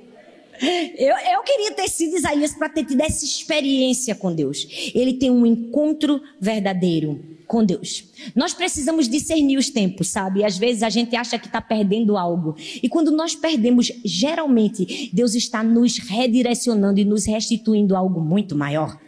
Eu, 0.61 1.15
eu 1.33 1.43
queria 1.43 1.71
ter 1.71 1.89
sido 1.89 2.15
Isaías 2.15 2.53
para 2.53 2.69
ter 2.69 2.85
tido 2.85 3.01
essa 3.01 3.25
experiência 3.25 4.15
com 4.15 4.33
Deus. 4.33 4.91
Ele 4.93 5.13
tem 5.13 5.29
um 5.29 5.45
encontro 5.45 6.21
verdadeiro 6.39 7.35
com 7.45 7.63
Deus. 7.63 8.05
Nós 8.35 8.53
precisamos 8.53 9.07
discernir 9.07 9.57
os 9.57 9.69
tempos, 9.69 10.07
sabe? 10.07 10.43
Às 10.43 10.57
vezes 10.57 10.83
a 10.83 10.89
gente 10.89 11.15
acha 11.15 11.37
que 11.37 11.47
está 11.47 11.61
perdendo 11.61 12.17
algo. 12.17 12.55
E 12.81 12.89
quando 12.89 13.11
nós 13.11 13.35
perdemos, 13.35 13.91
geralmente 14.03 15.09
Deus 15.13 15.35
está 15.35 15.63
nos 15.63 15.97
redirecionando 15.97 16.99
e 16.99 17.05
nos 17.05 17.25
restituindo 17.25 17.95
algo 17.95 18.19
muito 18.19 18.55
maior. 18.55 18.99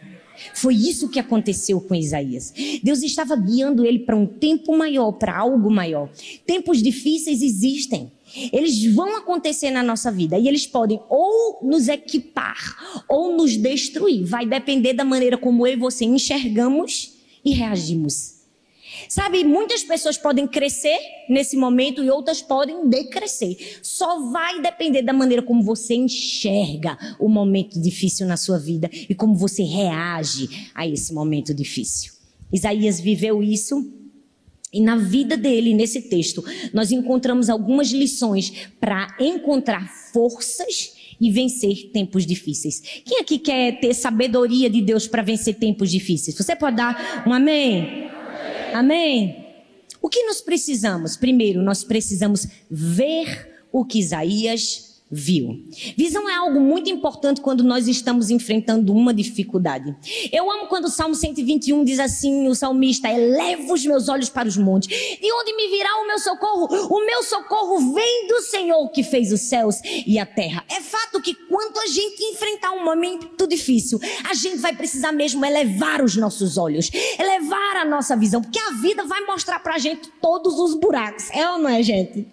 Foi 0.54 0.74
isso 0.74 1.08
que 1.08 1.18
aconteceu 1.18 1.80
com 1.80 1.94
Isaías. 1.94 2.52
Deus 2.82 3.02
estava 3.02 3.34
guiando 3.36 3.84
ele 3.84 4.00
para 4.00 4.16
um 4.16 4.26
tempo 4.26 4.76
maior, 4.76 5.12
para 5.12 5.36
algo 5.36 5.70
maior. 5.70 6.08
Tempos 6.46 6.80
difíceis 6.82 7.42
existem. 7.42 8.10
Eles 8.52 8.84
vão 8.94 9.16
acontecer 9.16 9.70
na 9.70 9.82
nossa 9.82 10.10
vida 10.10 10.38
e 10.38 10.48
eles 10.48 10.66
podem 10.66 11.00
ou 11.08 11.60
nos 11.62 11.88
equipar 11.88 13.04
ou 13.08 13.36
nos 13.36 13.56
destruir. 13.56 14.24
Vai 14.24 14.46
depender 14.46 14.92
da 14.92 15.04
maneira 15.04 15.36
como 15.36 15.66
eu 15.66 15.74
e 15.74 15.76
você 15.76 16.04
enxergamos 16.04 17.14
e 17.44 17.52
reagimos. 17.52 18.38
Sabe, 19.08 19.44
muitas 19.44 19.82
pessoas 19.82 20.18
podem 20.18 20.46
crescer 20.46 20.98
nesse 21.28 21.56
momento 21.56 22.02
e 22.02 22.10
outras 22.10 22.42
podem 22.42 22.88
decrescer. 22.88 23.78
Só 23.82 24.30
vai 24.30 24.60
depender 24.60 25.02
da 25.02 25.12
maneira 25.12 25.42
como 25.42 25.62
você 25.62 25.94
enxerga 25.94 26.98
o 27.18 27.28
momento 27.28 27.80
difícil 27.80 28.26
na 28.26 28.36
sua 28.36 28.58
vida 28.58 28.90
e 29.08 29.14
como 29.14 29.34
você 29.34 29.62
reage 29.62 30.70
a 30.74 30.86
esse 30.86 31.12
momento 31.12 31.54
difícil. 31.54 32.12
Isaías 32.52 32.98
viveu 32.98 33.42
isso 33.42 33.97
e 34.72 34.80
na 34.80 34.96
vida 34.96 35.36
dele, 35.36 35.72
nesse 35.72 36.02
texto, 36.02 36.44
nós 36.74 36.92
encontramos 36.92 37.48
algumas 37.48 37.88
lições 37.88 38.52
para 38.78 39.16
encontrar 39.18 39.88
forças 40.12 40.92
e 41.20 41.30
vencer 41.30 41.90
tempos 41.92 42.26
difíceis. 42.26 42.80
Quem 43.04 43.20
aqui 43.20 43.38
quer 43.38 43.80
ter 43.80 43.94
sabedoria 43.94 44.68
de 44.68 44.82
Deus 44.82 45.06
para 45.06 45.22
vencer 45.22 45.54
tempos 45.54 45.90
difíceis? 45.90 46.36
Você 46.36 46.54
pode 46.54 46.76
dar 46.76 47.24
um 47.26 47.32
amém? 47.32 48.08
Amém. 48.72 48.74
amém? 48.74 49.46
O 50.00 50.08
que 50.08 50.22
nós 50.24 50.40
precisamos? 50.40 51.16
Primeiro, 51.16 51.62
nós 51.62 51.82
precisamos 51.82 52.46
ver 52.70 53.62
o 53.72 53.84
que 53.84 53.98
Isaías 53.98 54.87
viu. 55.10 55.64
Visão 55.96 56.28
é 56.28 56.34
algo 56.34 56.60
muito 56.60 56.90
importante 56.90 57.40
quando 57.40 57.64
nós 57.64 57.88
estamos 57.88 58.30
enfrentando 58.30 58.92
uma 58.92 59.12
dificuldade. 59.14 59.96
Eu 60.32 60.50
amo 60.50 60.66
quando 60.66 60.84
o 60.86 60.90
Salmo 60.90 61.14
121 61.14 61.84
diz 61.84 61.98
assim, 61.98 62.46
o 62.48 62.54
salmista, 62.54 63.08
eleva 63.08 63.72
os 63.72 63.84
meus 63.84 64.08
olhos 64.08 64.28
para 64.28 64.48
os 64.48 64.56
montes. 64.56 64.88
De 64.88 65.32
onde 65.32 65.56
me 65.56 65.68
virá 65.68 65.96
o 66.02 66.06
meu 66.06 66.18
socorro? 66.18 66.68
O 66.90 67.06
meu 67.06 67.22
socorro 67.22 67.94
vem 67.94 68.28
do 68.28 68.40
Senhor 68.42 68.88
que 68.90 69.02
fez 69.02 69.32
os 69.32 69.40
céus 69.40 69.76
e 70.06 70.18
a 70.18 70.26
terra. 70.26 70.64
É 70.70 70.80
fato 70.80 71.20
que 71.20 71.34
quando 71.34 71.78
a 71.78 71.86
gente 71.86 72.22
enfrentar 72.24 72.72
um 72.72 72.84
momento 72.84 73.46
difícil, 73.46 73.98
a 74.28 74.34
gente 74.34 74.58
vai 74.58 74.74
precisar 74.74 75.12
mesmo 75.12 75.44
elevar 75.44 76.02
os 76.02 76.16
nossos 76.16 76.58
olhos, 76.58 76.90
elevar 77.18 77.76
a 77.76 77.84
nossa 77.84 78.16
visão, 78.16 78.42
porque 78.42 78.58
a 78.58 78.70
vida 78.72 79.04
vai 79.04 79.24
mostrar 79.24 79.60
pra 79.60 79.78
gente 79.78 80.08
todos 80.20 80.58
os 80.58 80.74
buracos. 80.74 81.30
É 81.30 81.48
ou 81.50 81.58
não 81.58 81.68
é, 81.68 81.82
gente? 81.82 82.26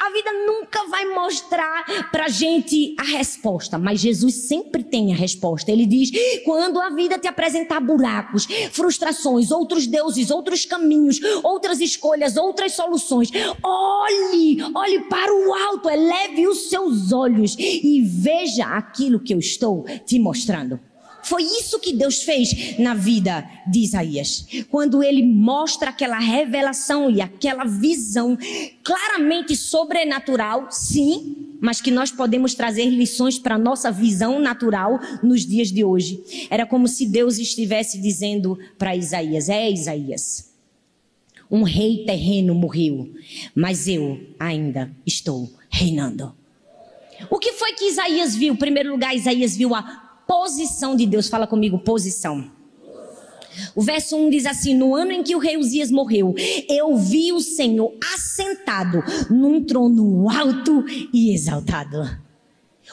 A 0.00 0.10
vida 0.10 0.32
nunca 0.46 0.86
vai 0.88 1.04
mostrar 1.06 1.84
para 2.16 2.24
a 2.24 2.28
gente 2.30 2.94
a 2.98 3.02
resposta, 3.02 3.76
mas 3.76 4.00
Jesus 4.00 4.48
sempre 4.48 4.82
tem 4.82 5.12
a 5.12 5.14
resposta. 5.14 5.70
Ele 5.70 5.84
diz: 5.84 6.10
quando 6.46 6.80
a 6.80 6.88
vida 6.88 7.18
te 7.18 7.28
apresentar 7.28 7.78
buracos, 7.78 8.48
frustrações, 8.72 9.50
outros 9.50 9.86
deuses, 9.86 10.30
outros 10.30 10.64
caminhos, 10.64 11.20
outras 11.44 11.78
escolhas, 11.78 12.38
outras 12.38 12.72
soluções, 12.72 13.30
olhe, 13.62 14.56
olhe 14.74 15.00
para 15.10 15.30
o 15.30 15.52
alto, 15.52 15.90
eleve 15.90 16.48
os 16.48 16.70
seus 16.70 17.12
olhos 17.12 17.54
e 17.58 18.00
veja 18.00 18.64
aquilo 18.64 19.20
que 19.20 19.34
eu 19.34 19.38
estou 19.38 19.84
te 20.06 20.18
mostrando. 20.18 20.80
Foi 21.26 21.42
isso 21.42 21.80
que 21.80 21.92
Deus 21.92 22.22
fez 22.22 22.78
na 22.78 22.94
vida 22.94 23.44
de 23.66 23.80
Isaías. 23.80 24.46
Quando 24.70 25.02
ele 25.02 25.24
mostra 25.26 25.90
aquela 25.90 26.20
revelação 26.20 27.10
e 27.10 27.20
aquela 27.20 27.64
visão 27.64 28.38
claramente 28.84 29.56
sobrenatural, 29.56 30.68
sim, 30.70 31.56
mas 31.60 31.80
que 31.80 31.90
nós 31.90 32.12
podemos 32.12 32.54
trazer 32.54 32.84
lições 32.84 33.40
para 33.40 33.56
a 33.56 33.58
nossa 33.58 33.90
visão 33.90 34.38
natural 34.38 35.00
nos 35.20 35.44
dias 35.44 35.72
de 35.72 35.82
hoje. 35.82 36.46
Era 36.48 36.64
como 36.64 36.86
se 36.86 37.04
Deus 37.04 37.38
estivesse 37.38 38.00
dizendo 38.00 38.56
para 38.78 38.94
Isaías: 38.94 39.48
É, 39.48 39.68
Isaías, 39.68 40.54
um 41.50 41.64
rei 41.64 42.04
terreno 42.04 42.54
morreu, 42.54 43.12
mas 43.52 43.88
eu 43.88 44.20
ainda 44.38 44.92
estou 45.04 45.52
reinando. 45.68 46.32
O 47.28 47.40
que 47.40 47.52
foi 47.54 47.72
que 47.72 47.88
Isaías 47.88 48.36
viu? 48.36 48.54
Em 48.54 48.56
primeiro 48.56 48.92
lugar, 48.92 49.16
Isaías 49.16 49.56
viu 49.56 49.74
a 49.74 50.05
posição 50.26 50.96
de 50.96 51.06
Deus. 51.06 51.28
Fala 51.28 51.46
comigo, 51.46 51.78
posição. 51.78 52.50
O 53.74 53.82
verso 53.82 54.16
1 54.16 54.30
diz 54.30 54.46
assim: 54.46 54.74
No 54.74 54.94
ano 54.94 55.12
em 55.12 55.22
que 55.22 55.34
o 55.34 55.38
rei 55.38 55.56
Uzias 55.56 55.90
morreu, 55.90 56.34
eu 56.68 56.96
vi 56.96 57.32
o 57.32 57.40
Senhor 57.40 57.94
assentado 58.14 59.02
num 59.30 59.64
trono 59.64 60.28
alto 60.30 60.84
e 61.12 61.32
exaltado. 61.32 62.25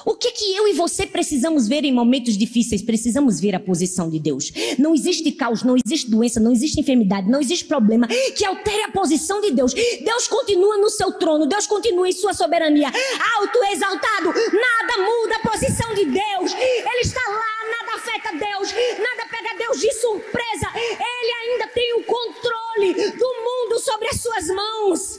O 0.05 0.15
que 0.15 0.31
que 0.31 0.55
eu 0.55 0.67
e 0.67 0.73
você 0.73 1.05
precisamos 1.05 1.67
ver 1.67 1.83
em 1.83 1.93
momentos 1.93 2.37
difíceis? 2.37 2.81
Precisamos 2.81 3.39
ver 3.39 3.55
a 3.55 3.59
posição 3.59 4.09
de 4.09 4.19
Deus. 4.19 4.51
Não 4.77 4.93
existe 4.93 5.31
caos, 5.31 5.63
não 5.63 5.75
existe 5.77 6.09
doença, 6.09 6.39
não 6.39 6.51
existe 6.51 6.79
enfermidade, 6.79 7.29
não 7.29 7.39
existe 7.39 7.65
problema 7.65 8.07
que 8.07 8.45
altere 8.45 8.83
a 8.83 8.91
posição 8.91 9.39
de 9.41 9.51
Deus. 9.51 9.73
Deus 9.73 10.27
continua 10.27 10.77
no 10.77 10.89
seu 10.89 11.11
trono, 11.13 11.45
Deus 11.45 11.65
continua 11.67 12.07
em 12.07 12.11
sua 12.11 12.33
soberania, 12.33 12.91
alto, 13.37 13.59
exaltado. 13.71 14.27
Nada 14.27 14.97
muda 14.97 15.35
a 15.35 15.49
posição 15.49 15.93
de 15.93 16.05
Deus. 16.05 16.53
Ele 16.53 17.01
está 17.01 17.21
lá, 17.29 17.69
nada 17.69 17.95
afeta 17.95 18.31
Deus, 18.31 18.73
nada 18.99 19.29
pega 19.29 19.57
Deus 19.57 19.79
de 19.79 19.91
surpresa. 19.93 20.67
Ele 20.75 21.31
ainda 21.41 21.67
tem 21.67 21.93
o 21.93 22.03
controle 22.03 22.93
do 23.11 23.33
mundo 23.43 23.79
sobre 23.79 24.07
as 24.09 24.19
suas 24.19 24.47
mãos. 24.47 25.12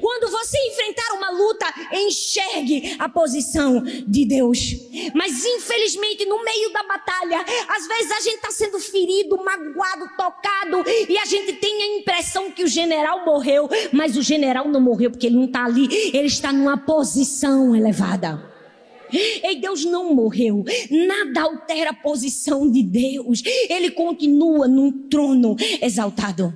Quando 0.00 0.30
você 0.30 0.58
enfrentar 0.68 1.14
uma 1.14 1.30
luta, 1.30 1.66
enxergue 1.92 2.96
a 2.98 3.08
posição 3.08 3.82
de 4.06 4.24
Deus. 4.24 4.76
Mas 5.14 5.44
infelizmente, 5.44 6.24
no 6.26 6.42
meio 6.44 6.72
da 6.72 6.82
batalha, 6.82 7.44
às 7.68 7.86
vezes 7.86 8.10
a 8.12 8.20
gente 8.20 8.36
está 8.36 8.50
sendo 8.50 8.78
ferido, 8.78 9.42
magoado, 9.42 10.08
tocado, 10.16 10.84
e 11.08 11.16
a 11.18 11.24
gente 11.24 11.52
tem 11.54 11.82
a 11.82 11.98
impressão 11.98 12.50
que 12.50 12.64
o 12.64 12.68
general 12.68 13.24
morreu, 13.24 13.68
mas 13.92 14.16
o 14.16 14.22
general 14.22 14.68
não 14.68 14.80
morreu 14.80 15.10
porque 15.10 15.26
ele 15.26 15.36
não 15.36 15.44
está 15.44 15.64
ali, 15.64 15.88
ele 16.12 16.26
está 16.26 16.52
numa 16.52 16.76
posição 16.76 17.74
elevada. 17.74 18.50
E 19.12 19.56
Deus 19.56 19.84
não 19.84 20.14
morreu. 20.14 20.64
Nada 20.88 21.42
altera 21.42 21.90
a 21.90 21.94
posição 21.94 22.70
de 22.70 22.82
Deus. 22.82 23.42
Ele 23.68 23.90
continua 23.90 24.68
num 24.68 25.08
trono 25.08 25.56
exaltado. 25.82 26.54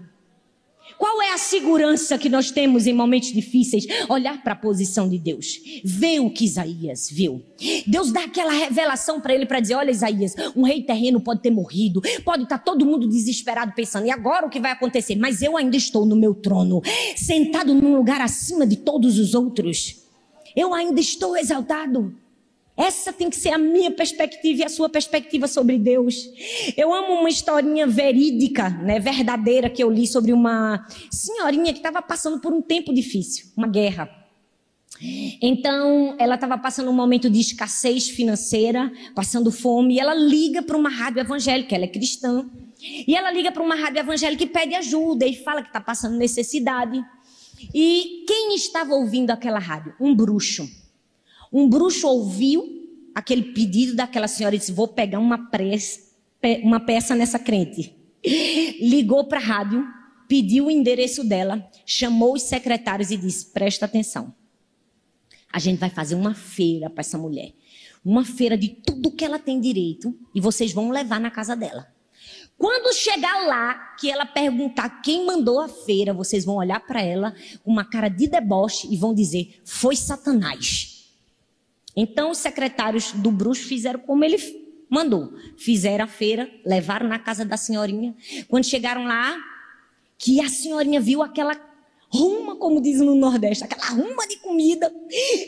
Qual 1.04 1.20
é 1.20 1.34
a 1.34 1.38
segurança 1.38 2.16
que 2.16 2.30
nós 2.30 2.50
temos 2.50 2.87
em 2.87 2.94
momentos 2.94 3.30
difíceis? 3.30 3.84
Olhar 4.08 4.42
para 4.42 4.54
a 4.54 4.56
posição 4.56 5.06
de 5.06 5.18
Deus. 5.18 5.61
Ver 5.84 6.20
o 6.20 6.30
que 6.30 6.46
Isaías 6.46 7.11
viu. 7.11 7.44
Deus 7.87 8.11
dá 8.11 8.25
aquela 8.25 8.50
revelação 8.50 9.20
para 9.20 9.34
ele 9.34 9.44
para 9.44 9.61
dizer: 9.61 9.75
Olha, 9.75 9.90
Isaías, 9.90 10.34
um 10.56 10.62
rei 10.62 10.82
terreno 10.82 11.20
pode 11.20 11.42
ter 11.42 11.50
morrido, 11.50 12.00
pode 12.25 12.44
estar 12.44 12.56
tá 12.56 12.64
todo 12.64 12.87
mundo 12.87 13.06
desesperado 13.06 13.75
pensando, 13.76 14.06
e 14.06 14.11
agora 14.11 14.46
o 14.46 14.49
que 14.49 14.58
vai 14.58 14.73
acontecer? 14.73 15.14
Mas 15.16 15.42
eu 15.42 15.58
ainda 15.58 15.76
estou 15.76 16.06
no 16.06 16.16
meu 16.16 16.34
trono, 16.34 16.80
sentado 17.14 17.75
num 17.75 17.94
lugar 17.94 18.23
acima 18.23 18.66
de 18.66 18.76
todos 18.76 19.18
os 19.18 19.34
outros. 19.34 20.06
Eu 20.56 20.73
ainda 20.73 21.00
estou 21.00 21.37
exaltado. 21.37 22.14
Essa 22.76 23.12
tem 23.12 23.31
que 23.31 23.37
ser 23.37 23.50
a 23.50 23.59
minha 23.59 23.90
perspectiva 23.90 24.62
e 24.62 24.64
a 24.64 24.69
sua 24.69 24.88
perspectiva 24.88 25.47
sobre 25.47 25.78
Deus. 25.78 26.16
Eu 26.76 26.93
amo 26.93 27.14
uma 27.14 27.28
historinha 27.28 27.87
verídica, 27.87 28.69
né, 28.69 28.99
verdadeira 28.99 29.71
que 29.71 29.83
eu 29.83 29.90
li 29.90 30.07
sobre 30.07 30.33
uma 30.33 30.85
senhorinha 31.11 31.73
que 31.73 31.78
estava 31.78 32.02
passando 32.02 32.40
por 32.40 32.52
um 32.52 32.61
tempo 32.61 32.93
difícil, 32.93 33.47
uma 33.57 33.69
guerra. 33.69 34.11
Então, 35.40 36.16
ela 36.19 36.35
estava 36.35 36.57
passando 36.59 36.90
um 36.90 36.95
momento 36.95 37.28
de 37.31 37.40
escassez 37.40 38.09
financeira, 38.09 38.93
passando 39.14 39.50
fome, 39.50 39.95
e 39.95 40.00
ela 40.00 40.14
liga 40.14 40.62
para 40.62 40.76
uma 40.76 40.88
rádio 40.88 41.21
evangélica, 41.21 41.75
ela 41.75 41.85
é 41.85 41.88
cristã. 41.88 42.49
E 42.81 43.14
ela 43.14 43.31
liga 43.33 43.50
para 43.50 43.62
uma 43.62 43.75
rádio 43.75 44.00
evangélica 44.00 44.45
e 44.45 44.49
pede 44.49 44.75
ajuda 44.75 45.26
e 45.26 45.35
fala 45.35 45.62
que 45.62 45.69
está 45.69 45.81
passando 45.81 46.16
necessidade. 46.16 47.02
E 47.73 48.25
quem 48.26 48.54
estava 48.54 48.95
ouvindo 48.95 49.31
aquela 49.31 49.59
rádio? 49.59 49.95
Um 50.00 50.14
bruxo. 50.14 50.83
Um 51.54 51.68
bruxo 51.68 52.08
ouviu 52.08 52.68
aquele 53.14 53.52
pedido 53.52 53.94
daquela 53.94 54.26
senhora 54.26 54.56
e 54.56 54.58
disse: 54.58 54.73
Vou 54.73 54.88
pegar 54.88 55.20
uma, 55.20 55.49
uma 56.64 56.80
peça 56.80 57.14
nessa 57.14 57.38
crente. 57.38 57.94
Ligou 58.82 59.23
para 59.25 59.38
a 59.38 59.42
rádio, 59.42 59.87
pediu 60.26 60.66
o 60.66 60.70
endereço 60.70 61.23
dela, 61.23 61.64
chamou 61.87 62.34
os 62.34 62.42
secretários 62.42 63.12
e 63.12 63.16
disse: 63.16 63.52
Presta 63.52 63.84
atenção. 63.84 64.34
A 65.52 65.61
gente 65.61 65.78
vai 65.78 65.90
fazer 65.90 66.16
uma 66.16 66.34
feira 66.34 66.90
para 66.90 67.02
essa 67.02 67.16
mulher. 67.16 67.52
Uma 68.04 68.25
feira 68.25 68.58
de 68.58 68.68
tudo 68.68 69.12
que 69.12 69.25
ela 69.25 69.38
tem 69.38 69.61
direito 69.61 70.12
e 70.34 70.40
vocês 70.40 70.73
vão 70.73 70.90
levar 70.90 71.20
na 71.20 71.30
casa 71.30 71.54
dela. 71.54 71.87
Quando 72.58 72.92
chegar 72.92 73.46
lá, 73.46 73.75
que 73.99 74.11
ela 74.11 74.26
perguntar 74.26 75.02
quem 75.02 75.25
mandou 75.25 75.61
a 75.61 75.68
feira, 75.68 76.12
vocês 76.12 76.44
vão 76.44 76.56
olhar 76.56 76.80
para 76.80 77.00
ela 77.00 77.32
com 77.62 77.70
uma 77.70 77.84
cara 77.84 78.08
de 78.08 78.26
deboche 78.26 78.88
e 78.90 78.96
vão 78.96 79.14
dizer: 79.14 79.61
Foi 79.64 79.94
Satanás. 79.94 80.93
Então 81.96 82.30
os 82.30 82.38
secretários 82.38 83.12
do 83.12 83.30
bruxo 83.30 83.66
fizeram 83.66 84.00
como 84.00 84.24
ele 84.24 84.36
mandou. 84.88 85.32
Fizeram 85.56 86.04
a 86.04 86.08
feira, 86.08 86.50
levaram 86.64 87.08
na 87.08 87.18
casa 87.18 87.44
da 87.44 87.56
senhorinha. 87.56 88.14
Quando 88.48 88.64
chegaram 88.64 89.04
lá, 89.04 89.36
que 90.18 90.40
a 90.40 90.48
senhorinha 90.48 91.00
viu 91.00 91.22
aquela 91.22 91.54
ruma, 92.14 92.54
como 92.56 92.80
dizem 92.80 93.04
no 93.04 93.16
Nordeste, 93.16 93.64
aquela 93.64 93.86
ruma 93.86 94.26
de 94.28 94.36
comida. 94.36 94.92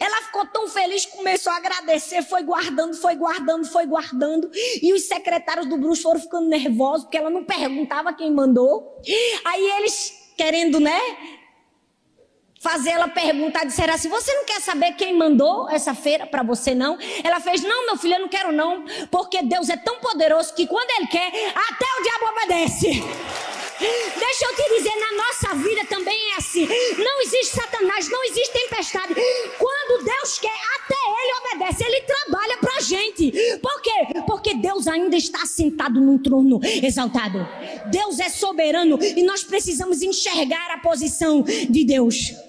Ela 0.01 0.23
ficou 0.23 0.45
tão 0.47 0.69
feliz, 0.69 1.07
começou 1.07 1.53
a 1.53 1.57
agradecer, 1.57 2.23
foi 2.23 2.43
guardando, 2.43 2.95
foi 2.95 3.15
guardando, 3.15 3.65
foi 3.67 3.87
guardando. 3.87 4.51
E 4.83 4.93
os 4.93 5.03
secretários 5.03 5.67
do 5.67 5.77
bruxo 5.77 6.03
foram 6.03 6.21
ficando 6.21 6.49
nervosos, 6.49 7.05
porque 7.05 7.19
ela 7.19 7.31
não 7.31 7.45
perguntava 7.45 8.13
quem 8.13 8.33
mandou. 8.33 9.01
Aí 9.45 9.65
eles, 9.79 10.13
querendo, 10.37 10.81
né, 10.81 10.99
fazer 12.67 12.91
ela 12.91 13.07
perguntar, 13.07 13.65
disseram 13.65 13.95
assim: 13.95 14.09
Você 14.09 14.35
não 14.35 14.45
quer 14.45 14.61
saber 14.61 14.93
quem 14.95 15.17
mandou 15.17 15.71
essa 15.71 15.95
feira 15.95 16.27
para 16.27 16.43
você, 16.43 16.75
não? 16.75 16.99
Ela 17.23 17.39
fez: 17.39 17.63
Não, 17.63 17.87
meu 17.87 17.97
filho, 17.97 18.15
eu 18.15 18.21
não 18.21 18.29
quero, 18.29 18.51
não, 18.51 18.85
porque 19.09 19.41
Deus 19.43 19.69
é 19.69 19.77
tão 19.77 20.01
poderoso 20.01 20.53
que 20.53 20.67
quando 20.67 20.91
Ele 20.99 21.07
quer, 21.07 21.29
até 21.29 21.87
o 21.99 22.03
diabo 22.03 22.27
obedece. 22.33 23.05
Deixa 23.79 24.45
eu 24.47 24.57
te 24.57 24.77
dizer, 24.79 24.97
na 24.97 25.13
nossa 25.13 25.55
vida 25.57 25.85
também 25.87 26.33
é 26.33 26.37
assim. 26.37 26.67
Não 26.97 27.21
existe 27.21 27.57
Satanás, 27.57 28.09
não 28.09 28.25
existe 28.25 28.53
tempestade. 28.53 29.15
Quando 29.59 30.03
Deus 30.03 30.39
quer, 30.39 30.59
até 30.81 30.95
Ele 30.95 31.33
obedece. 31.45 31.85
Ele 31.85 32.01
trabalha 32.01 32.57
pra 32.57 32.81
gente. 32.81 33.31
Por 33.61 33.83
quê? 33.83 34.23
Porque 34.27 34.55
Deus 34.55 34.87
ainda 34.87 35.15
está 35.15 35.45
sentado 35.45 36.01
num 36.01 36.17
trono 36.17 36.59
exaltado. 36.83 37.47
Deus 37.91 38.19
é 38.19 38.31
soberano 38.31 38.99
e 39.01 39.23
nós 39.23 39.45
precisamos 39.45 40.01
enxergar 40.01 40.71
a 40.71 40.79
posição 40.79 41.43
de 41.43 41.85
Deus. 41.85 42.46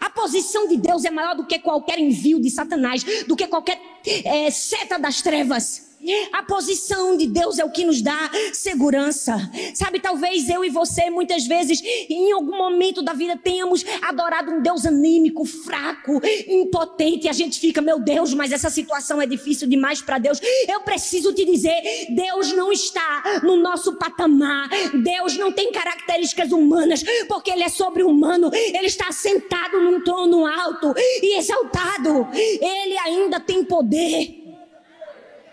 A 0.00 0.10
posição 0.10 0.68
de 0.68 0.76
Deus 0.76 1.04
é 1.04 1.10
maior 1.10 1.34
do 1.34 1.46
que 1.46 1.58
qualquer 1.58 1.98
envio 1.98 2.40
de 2.40 2.50
Satanás, 2.50 3.04
do 3.26 3.34
que 3.34 3.46
qualquer 3.46 3.80
é, 4.24 4.50
seta 4.50 4.98
das 4.98 5.22
trevas. 5.22 5.87
A 6.32 6.42
posição 6.42 7.16
de 7.16 7.26
Deus 7.26 7.58
é 7.58 7.64
o 7.64 7.70
que 7.70 7.84
nos 7.84 8.00
dá 8.02 8.30
segurança. 8.52 9.36
Sabe, 9.74 10.00
talvez 10.00 10.48
eu 10.48 10.64
e 10.64 10.70
você, 10.70 11.10
muitas 11.10 11.46
vezes, 11.46 11.82
em 12.08 12.32
algum 12.32 12.56
momento 12.56 13.02
da 13.02 13.12
vida, 13.12 13.36
tenhamos 13.36 13.84
adorado 14.02 14.50
um 14.52 14.62
Deus 14.62 14.86
anímico, 14.86 15.44
fraco, 15.44 16.20
impotente. 16.46 17.26
E 17.26 17.28
a 17.28 17.32
gente 17.32 17.58
fica, 17.58 17.80
meu 17.80 17.98
Deus, 17.98 18.34
mas 18.34 18.52
essa 18.52 18.70
situação 18.70 19.20
é 19.20 19.26
difícil 19.26 19.68
demais 19.68 20.00
para 20.00 20.18
Deus. 20.18 20.40
Eu 20.68 20.80
preciso 20.80 21.32
te 21.32 21.44
dizer: 21.44 22.06
Deus 22.10 22.52
não 22.52 22.72
está 22.72 23.40
no 23.42 23.56
nosso 23.56 23.94
patamar. 23.94 24.68
Deus 25.02 25.36
não 25.36 25.52
tem 25.52 25.72
características 25.72 26.52
humanas, 26.52 27.02
porque 27.26 27.50
Ele 27.50 27.62
é 27.62 27.68
sobre-humano. 27.68 28.50
Ele 28.52 28.86
está 28.86 29.10
sentado 29.12 29.80
num 29.80 30.02
trono 30.02 30.46
alto 30.46 30.94
e 30.96 31.38
exaltado. 31.38 32.28
Ele 32.32 32.98
ainda 32.98 33.40
tem 33.40 33.64
poder. 33.64 34.37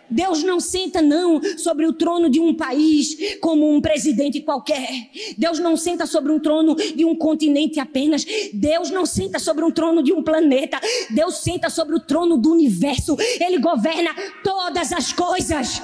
Deus 0.10 0.44
não 0.44 0.60
senta 0.60 1.02
não 1.02 1.42
sobre 1.58 1.86
o 1.86 1.94
trono 1.94 2.30
de 2.30 2.40
um 2.40 2.54
país 2.54 3.38
como 3.40 3.72
um 3.72 3.82
presidente 3.82 4.42
qualquer. 4.42 5.10
Deus 5.38 5.60
não 5.60 5.76
senta 5.76 6.06
sobre 6.06 6.32
um 6.32 6.40
trono 6.40 6.76
de 6.76 7.06
um 7.06 7.16
continente 7.16 7.80
apenas. 7.80 8.26
Deus 8.54 8.92
não 8.92 9.06
senta 9.06 9.40
sobre 9.40 9.64
um 9.66 9.72
trono 9.72 10.04
de 10.04 10.14
um 10.14 10.24
planeta. 10.24 10.80
Deus 11.10 11.38
senta 11.38 11.70
sobre 11.70 11.96
o 11.96 12.00
trono 12.00 12.38
do 12.38 12.52
universo. 12.52 13.18
Ele 13.40 13.58
governa 13.58 14.14
todas 14.44 14.92
as 14.94 15.12
coisas. 15.12 15.82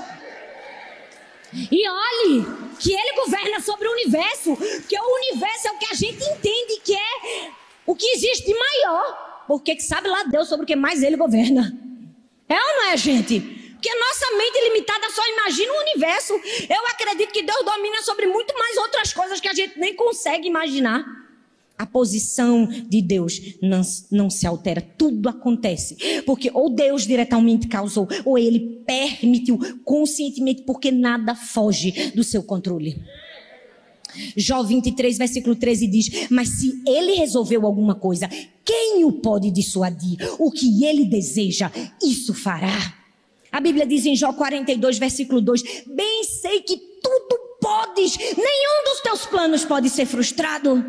E 1.54 1.88
olhe 1.88 2.46
que 2.80 2.94
ele 2.94 3.16
governa 3.24 3.60
sobre 3.60 3.88
o 3.88 3.92
universo, 3.92 4.56
que 4.88 4.98
o 4.98 5.16
universo 5.16 5.68
é 5.68 5.72
o 5.72 5.78
que 5.78 5.86
a 5.92 5.94
gente 5.94 6.24
entende 6.24 6.82
que 6.84 6.94
é 6.94 7.50
o 7.86 7.94
que 7.94 8.06
existe 8.08 8.54
maior, 8.54 9.44
porque 9.48 9.78
sabe 9.80 10.08
lá 10.08 10.24
Deus 10.24 10.48
sobre 10.48 10.64
o 10.64 10.68
que 10.68 10.76
mais 10.76 11.04
ele 11.04 11.18
governa. 11.18 11.78
É 12.48 12.56
ou 12.56 12.60
não 12.60 12.90
é, 12.92 12.98
gente? 12.98 13.61
Porque 13.82 13.98
nossa 13.98 14.38
mente 14.38 14.64
limitada 14.70 15.10
só 15.10 15.24
imagina 15.28 15.74
o 15.74 15.82
universo. 15.82 16.34
Eu 16.70 16.86
acredito 16.86 17.34
que 17.34 17.42
Deus 17.42 17.66
domina 17.66 18.04
sobre 18.04 18.28
muito 18.28 18.54
mais 18.54 18.78
outras 18.78 19.12
coisas 19.12 19.40
que 19.40 19.48
a 19.48 19.56
gente 19.56 19.80
nem 19.80 19.96
consegue 19.96 20.48
imaginar. 20.48 21.04
A 21.80 21.86
posição 21.88 22.68
de 22.68 23.02
Deus 23.02 23.42
não, 23.60 23.82
não 24.12 24.30
se 24.30 24.46
altera, 24.46 24.82
tudo 24.82 25.28
acontece. 25.28 26.22
Porque 26.28 26.52
ou 26.54 26.70
Deus 26.70 27.08
diretamente 27.08 27.68
causou, 27.68 28.08
ou 28.24 28.38
ele 28.38 28.84
permitiu 28.86 29.58
conscientemente, 29.84 30.62
porque 30.62 30.92
nada 30.92 31.34
foge 31.34 32.12
do 32.12 32.24
seu 32.24 32.44
controle. 32.44 33.04
Jó 34.38 34.62
23, 34.62 35.18
versículo 35.18 35.56
13 35.56 35.88
diz: 35.88 36.28
Mas 36.30 36.50
se 36.50 36.84
ele 36.86 37.14
resolveu 37.14 37.66
alguma 37.66 37.96
coisa, 37.96 38.30
quem 38.64 39.04
o 39.04 39.14
pode 39.14 39.50
dissuadir? 39.50 40.20
O 40.38 40.52
que 40.52 40.86
ele 40.86 41.06
deseja, 41.06 41.72
isso 42.00 42.32
fará. 42.36 43.01
A 43.52 43.60
Bíblia 43.60 43.86
diz 43.86 44.06
em 44.06 44.16
Jó 44.16 44.32
42, 44.32 44.98
versículo 44.98 45.42
2: 45.42 45.64
Bem 45.88 46.24
sei 46.24 46.62
que 46.62 46.78
tudo 46.78 47.40
podes, 47.60 48.18
nenhum 48.18 48.84
dos 48.86 49.02
teus 49.04 49.26
planos 49.26 49.66
pode 49.66 49.90
ser 49.90 50.06
frustrado. 50.06 50.84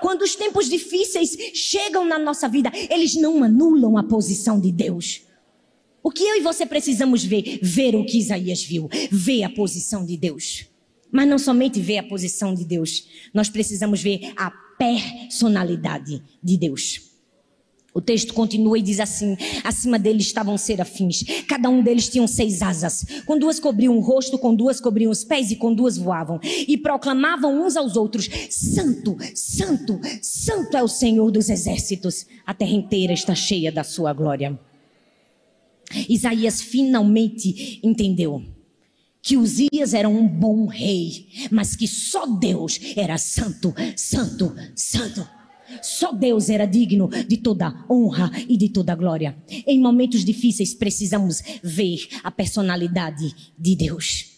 Quando 0.00 0.22
os 0.22 0.34
tempos 0.34 0.68
difíceis 0.68 1.36
chegam 1.54 2.04
na 2.04 2.18
nossa 2.18 2.48
vida, 2.48 2.70
eles 2.90 3.14
não 3.14 3.42
anulam 3.42 3.96
a 3.98 4.02
posição 4.02 4.60
de 4.60 4.72
Deus. 4.72 5.22
O 6.02 6.10
que 6.10 6.22
eu 6.22 6.36
e 6.36 6.40
você 6.40 6.64
precisamos 6.64 7.24
ver? 7.24 7.58
Ver 7.62 7.96
o 7.96 8.04
que 8.04 8.18
Isaías 8.18 8.62
viu, 8.62 8.88
ver 9.10 9.42
a 9.42 9.50
posição 9.50 10.04
de 10.04 10.16
Deus. 10.16 10.66
Mas 11.10 11.28
não 11.28 11.38
somente 11.38 11.80
ver 11.80 11.98
a 11.98 12.02
posição 12.02 12.54
de 12.54 12.64
Deus, 12.64 13.08
nós 13.34 13.48
precisamos 13.48 14.02
ver 14.02 14.32
a 14.36 14.50
personalidade 14.78 16.22
de 16.42 16.56
Deus. 16.56 17.05
O 17.96 18.00
texto 18.02 18.34
continua 18.34 18.78
e 18.78 18.82
diz 18.82 19.00
assim: 19.00 19.38
acima 19.64 19.98
deles 19.98 20.26
estavam 20.26 20.58
serafins, 20.58 21.24
cada 21.48 21.70
um 21.70 21.82
deles 21.82 22.10
tinha 22.10 22.28
seis 22.28 22.60
asas, 22.60 23.06
com 23.24 23.38
duas 23.38 23.58
cobriam 23.58 23.96
o 23.96 24.00
rosto, 24.00 24.38
com 24.38 24.54
duas 24.54 24.78
cobriam 24.78 25.10
os 25.10 25.24
pés 25.24 25.50
e 25.50 25.56
com 25.56 25.72
duas 25.72 25.96
voavam, 25.96 26.38
e 26.42 26.76
proclamavam 26.76 27.64
uns 27.64 27.74
aos 27.74 27.96
outros: 27.96 28.28
Santo, 28.50 29.16
Santo, 29.34 29.98
Santo 30.20 30.76
é 30.76 30.82
o 30.82 30.88
Senhor 30.88 31.30
dos 31.30 31.48
exércitos, 31.48 32.26
a 32.44 32.52
terra 32.52 32.72
inteira 32.72 33.14
está 33.14 33.34
cheia 33.34 33.72
da 33.72 33.82
sua 33.82 34.12
glória. 34.12 34.60
Isaías 36.06 36.60
finalmente 36.60 37.80
entendeu 37.82 38.42
que 39.22 39.38
Uzias 39.38 39.94
era 39.94 40.08
um 40.08 40.28
bom 40.28 40.66
rei, 40.66 41.28
mas 41.50 41.74
que 41.74 41.88
só 41.88 42.26
Deus 42.26 42.78
era 42.94 43.16
santo, 43.16 43.74
santo, 43.96 44.54
santo. 44.74 45.35
Só 45.82 46.12
Deus 46.12 46.48
era 46.48 46.66
digno 46.66 47.08
de 47.28 47.36
toda 47.36 47.84
honra 47.90 48.30
e 48.48 48.56
de 48.56 48.68
toda 48.68 48.94
glória. 48.94 49.36
Em 49.66 49.80
momentos 49.80 50.24
difíceis 50.24 50.74
precisamos 50.74 51.42
ver 51.62 52.08
a 52.22 52.30
personalidade 52.30 53.34
de 53.58 53.76
Deus. 53.76 54.36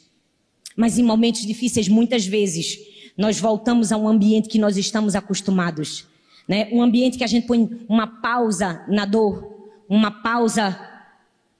Mas 0.77 0.98
em 0.98 1.03
momentos 1.03 1.44
difíceis, 1.44 1.88
muitas 1.88 2.24
vezes, 2.24 2.79
nós 3.16 3.40
voltamos 3.40 3.90
a 3.90 3.96
um 3.96 4.09
ambiente 4.09 4.48
que 4.48 4.59
nós 4.59 4.77
estamos 4.77 5.16
acostumados. 5.16 6.07
Né? 6.46 6.68
Um 6.70 6.81
ambiente 6.81 7.18
que 7.18 7.24
a 7.24 7.29
gente 7.29 7.46
põe 7.46 7.68
uma 7.88 8.07
pausa 8.07 8.85
na 8.88 9.05
dor, 9.05 9.72
uma 9.88 10.11
pausa 10.11 10.79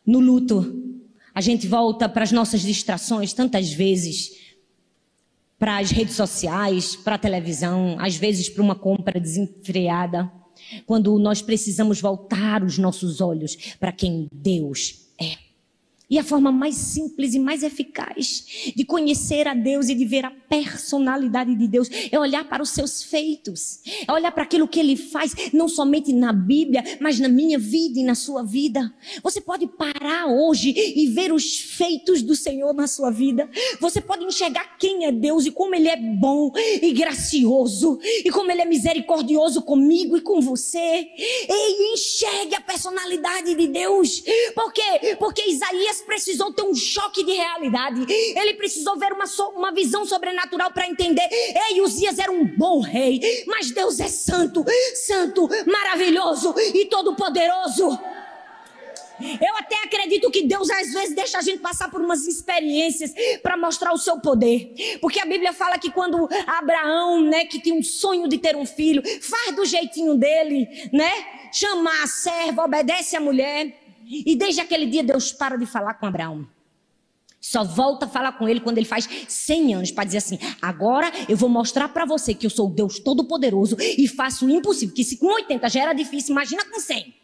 no 0.07 0.21
luto. 0.21 0.97
A 1.35 1.41
gente 1.41 1.67
volta 1.67 2.09
para 2.09 2.23
as 2.23 2.33
nossas 2.33 2.62
distrações 2.62 3.33
tantas 3.33 3.73
vezes 3.73 4.48
para 5.59 5.79
as 5.79 5.90
redes 5.90 6.14
sociais, 6.14 6.94
para 6.94 7.16
a 7.16 7.18
televisão, 7.18 7.97
às 7.99 8.16
vezes 8.16 8.49
para 8.49 8.62
uma 8.62 8.77
compra 8.77 9.18
desenfreada, 9.18 10.31
quando 10.87 11.18
nós 11.18 11.42
precisamos 11.42 12.01
voltar 12.01 12.62
os 12.62 12.79
nossos 12.79 13.21
olhos 13.21 13.57
para 13.79 13.92
quem 13.92 14.29
Deus. 14.33 15.08
E 16.11 16.18
a 16.18 16.25
forma 16.25 16.51
mais 16.51 16.75
simples 16.75 17.35
e 17.35 17.38
mais 17.38 17.62
eficaz 17.62 18.73
de 18.75 18.83
conhecer 18.85 19.47
a 19.47 19.53
Deus 19.53 19.90
e 19.90 19.94
de 19.94 20.07
ver 20.07 20.25
a 20.25 20.31
personalidade 20.31 21.55
de 21.55 21.68
Deus 21.68 21.88
é 22.11 22.18
olhar 22.18 22.49
para 22.49 22.62
os 22.62 22.71
seus 22.71 23.03
feitos, 23.03 23.81
é 24.07 24.11
olhar 24.11 24.33
para 24.33 24.44
aquilo 24.44 24.66
que 24.66 24.81
ele 24.81 24.97
faz, 24.97 25.35
não 25.53 25.68
somente 25.68 26.12
na 26.12 26.33
Bíblia, 26.33 26.83
mas 26.99 27.21
na 27.21 27.29
minha 27.29 27.59
vida 27.59 27.99
e 27.99 28.05
na 28.05 28.14
sua 28.14 28.42
vida. 28.42 28.90
Você 29.23 29.38
pode 29.38 29.66
parar 29.66 30.27
hoje 30.29 30.73
e 30.75 31.07
ver 31.09 31.31
os 31.31 31.59
feitos 31.59 32.23
do 32.23 32.35
Senhor 32.35 32.73
na 32.73 32.87
sua 32.87 33.11
vida. 33.11 33.49
Você 33.79 34.01
pode 34.01 34.25
enxergar 34.25 34.79
quem 34.79 35.05
é 35.05 35.12
Deus 35.12 35.44
e 35.44 35.51
como 35.51 35.75
ele 35.75 35.88
é 35.88 35.97
bom 35.97 36.51
e 36.57 36.90
gracioso 36.92 37.99
e 38.03 38.31
como 38.31 38.51
ele 38.51 38.62
é 38.62 38.64
misericordioso 38.64 39.61
comigo 39.61 40.16
e 40.16 40.23
com 40.23 40.40
você. 40.40 41.07
E 41.18 41.92
enxergue 41.92 42.55
a 42.55 42.61
personalidade 42.62 43.55
de 43.55 43.66
Deus. 43.66 44.23
Por 44.55 44.73
quê? 44.73 45.16
Porque 45.18 45.42
Isaías 45.51 45.98
precisou 46.05 46.53
ter 46.53 46.63
um 46.63 46.75
choque 46.75 47.25
de 47.25 47.33
realidade. 47.33 48.07
Ele 48.11 48.55
precisou 48.55 48.99
ver 48.99 49.13
uma, 49.13 49.25
uma 49.55 49.73
visão 49.73 50.05
sobrenatural 50.05 50.73
para 50.73 50.89
entender. 50.89 51.29
Ei, 51.71 51.81
Uzias 51.81 52.19
era 52.19 52.31
um 52.31 52.45
bom 52.45 52.81
rei, 52.81 53.45
mas 53.47 53.71
Deus 53.71 54.01
é 54.01 54.09
santo, 54.09 54.65
santo, 54.95 55.49
maravilhoso 55.67 56.55
e 56.75 56.87
todo-poderoso. 56.87 57.99
Eu 59.21 59.57
até 59.57 59.77
acredito 59.85 60.31
que 60.31 60.43
Deus 60.43 60.71
às 60.71 60.93
vezes 60.93 61.15
deixa 61.15 61.39
a 61.39 61.43
gente 61.43 61.59
passar 61.59 61.91
por 61.91 62.01
umas 62.01 62.27
experiências 62.27 63.13
para 63.43 63.57
mostrar 63.57 63.93
o 63.93 63.99
seu 63.99 64.21
poder. 64.21 64.73
Porque 65.01 65.21
a 65.21 65.27
Bíblia 65.27 65.53
fala 65.53 65.79
que 65.79 65.91
quando 65.91 66.29
Abraão, 66.47 67.21
né, 67.23 67.45
que 67.45 67.61
tinha 67.61 67.75
um 67.75 67.83
sonho 67.83 68.29
de 68.29 68.39
ter 68.39 68.55
um 68.57 68.65
filho, 68.65 69.03
faz 69.21 69.55
do 69.57 69.65
jeitinho 69.65 70.15
dele, 70.15 70.69
né? 70.93 71.11
Chama 71.53 71.91
a 72.03 72.07
serva, 72.07 72.65
obedece 72.65 73.17
a 73.17 73.21
mulher. 73.21 73.88
E 74.09 74.35
desde 74.37 74.61
aquele 74.61 74.87
dia 74.87 75.03
Deus 75.03 75.33
para 75.33 75.57
de 75.57 75.66
falar 75.66 75.94
com 75.94 76.07
Abraão. 76.07 76.49
Só 77.40 77.62
volta 77.62 78.07
a 78.07 78.09
falar 78.09 78.33
com 78.33 78.49
ele 78.49 78.59
quando 78.59 78.79
ele 78.79 78.87
faz 78.87 79.09
100 79.29 79.75
anos 79.75 79.90
para 79.92 80.05
dizer 80.05 80.18
assim: 80.18 80.38
agora 80.61 81.11
eu 81.29 81.37
vou 81.37 81.49
mostrar 81.49 81.88
para 81.88 82.05
você 82.05 82.35
que 82.35 82.47
eu 82.47 82.51
sou 82.51 82.68
o 82.68 82.73
Deus 82.73 82.99
Todo-Poderoso 82.99 83.77
e 83.79 84.09
faço 84.09 84.47
o 84.47 84.51
impossível. 84.51 84.94
Que 84.94 85.05
se 85.05 85.18
com 85.18 85.27
80 85.27 85.68
já 85.68 85.83
era 85.83 85.92
difícil, 85.92 86.33
imagina 86.33 86.64
com 86.64 86.81
100. 86.81 87.14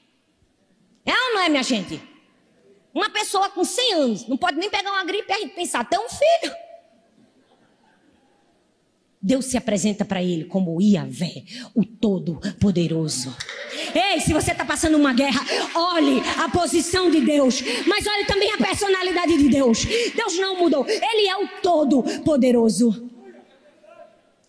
É 1.07 1.13
ou 1.13 1.35
não 1.35 1.41
é, 1.41 1.49
minha 1.49 1.63
gente? 1.63 2.01
Uma 2.95 3.11
pessoa 3.11 3.51
com 3.51 3.65
100 3.65 3.95
anos 3.95 4.29
não 4.29 4.37
pode 4.37 4.57
nem 4.57 4.71
pegar 4.71 4.93
uma 4.93 5.05
gripe 5.05 5.33
e 5.33 5.49
pensar, 5.49 5.81
até 5.81 5.99
um 5.99 6.09
filho. 6.09 6.55
Deus 9.21 9.47
se 9.47 9.57
apresenta 9.57 10.05
para 10.05 10.23
ele 10.23 10.45
como 10.45 10.81
Iavé, 10.81 11.45
o 11.75 11.85
Todo-Poderoso. 11.85 13.35
Ei, 13.95 14.21
se 14.21 14.33
você 14.33 14.51
está 14.51 14.65
passando 14.65 14.97
uma 14.97 15.13
guerra, 15.13 15.41
olhe 15.75 16.21
a 16.43 16.49
posição 16.49 17.11
de 17.11 17.21
Deus, 17.21 17.63
mas 17.87 18.07
olhe 18.07 18.25
também 18.25 18.53
a 18.53 18.59
personalidade 18.59 19.39
de 19.39 19.49
Deus. 19.49 19.85
Deus 20.15 20.37
não 20.39 20.59
mudou, 20.59 20.85
Ele 20.87 21.29
é 21.29 21.37
o 21.37 21.49
Todo-Poderoso. 21.63 23.11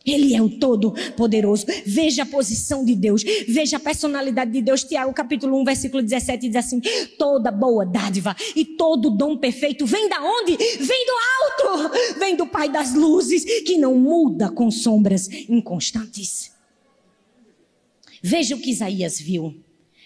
Ele 0.06 0.36
é 0.36 0.42
o 0.42 0.50
Todo-Poderoso. 0.50 1.66
Veja 1.86 2.24
a 2.24 2.26
posição 2.26 2.86
de 2.86 2.94
Deus. 2.96 3.24
Veja 3.48 3.78
a 3.78 3.80
personalidade 3.80 4.52
de 4.52 4.62
Deus. 4.62 4.84
Tiago, 4.84 5.12
capítulo 5.14 5.60
1, 5.62 5.64
versículo 5.64 6.04
17, 6.04 6.48
diz 6.48 6.56
assim: 6.56 6.80
Toda 7.18 7.52
boa 7.52 7.86
dádiva 7.86 8.36
e 8.56 8.64
todo 8.64 9.10
dom 9.10 9.36
perfeito 9.36 9.86
vem 9.86 10.08
da 10.08 10.22
onde? 10.22 10.56
Vem 10.56 11.06
do 11.06 11.74
alto. 11.74 12.20
Vem 12.20 12.36
do 12.36 12.46
Pai 12.46 12.70
das 12.70 12.94
luzes, 12.94 13.44
que 13.64 13.78
não 13.78 13.96
muda 13.96 14.50
com 14.50 14.70
sombras 14.70 15.28
inconstantes. 15.50 16.55
Veja 18.28 18.56
o 18.56 18.60
que 18.60 18.72
Isaías 18.72 19.20
viu. 19.20 19.64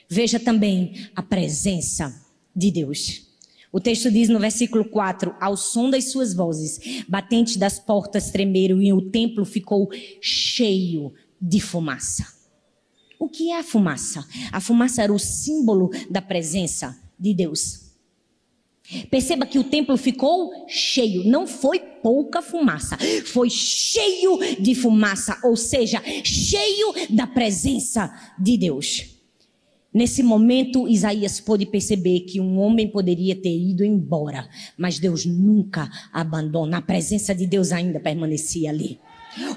Veja 0.09 0.37
também 0.37 1.07
a 1.15 1.23
presença 1.23 2.13
de 2.53 2.69
Deus. 2.69 3.25
O 3.71 3.79
texto 3.79 4.11
diz 4.11 4.27
no 4.27 4.37
versículo 4.39 4.83
4: 4.83 5.33
Ao 5.39 5.55
som 5.55 5.89
das 5.89 6.11
suas 6.11 6.33
vozes, 6.33 7.05
batentes 7.07 7.55
das 7.55 7.79
portas 7.79 8.29
tremeram 8.29 8.81
e 8.81 8.91
o 8.91 9.09
templo 9.09 9.45
ficou 9.45 9.87
cheio 10.19 11.13
de 11.41 11.61
fumaça. 11.61 12.27
O 13.17 13.29
que 13.29 13.51
é 13.51 13.59
a 13.59 13.63
fumaça? 13.63 14.27
A 14.51 14.59
fumaça 14.59 15.01
era 15.01 15.13
o 15.13 15.19
símbolo 15.19 15.89
da 16.09 16.21
presença 16.21 16.99
de 17.17 17.33
Deus. 17.33 17.88
Perceba 19.09 19.45
que 19.45 19.59
o 19.59 19.63
templo 19.63 19.95
ficou 19.97 20.51
cheio, 20.67 21.23
não 21.23 21.45
foi 21.45 21.79
pouca 21.79 22.41
fumaça, 22.41 22.97
foi 23.25 23.49
cheio 23.49 24.39
de 24.59 24.73
fumaça, 24.73 25.37
ou 25.43 25.55
seja, 25.55 26.01
cheio 26.23 26.93
da 27.09 27.27
presença 27.27 28.11
de 28.39 28.57
Deus. 28.57 29.19
Nesse 29.93 30.21
momento, 30.21 30.87
Isaías 30.87 31.39
pôde 31.39 31.65
perceber 31.65 32.21
que 32.21 32.39
um 32.39 32.59
homem 32.59 32.87
poderia 32.87 33.35
ter 33.35 33.55
ido 33.55 33.83
embora, 33.83 34.47
mas 34.77 34.99
Deus 34.99 35.25
nunca 35.25 35.89
abandona. 36.13 36.77
A 36.77 36.81
presença 36.81 37.33
de 37.33 37.47
Deus 37.47 37.71
ainda 37.71 37.99
permanecia 37.99 38.69
ali. 38.69 38.99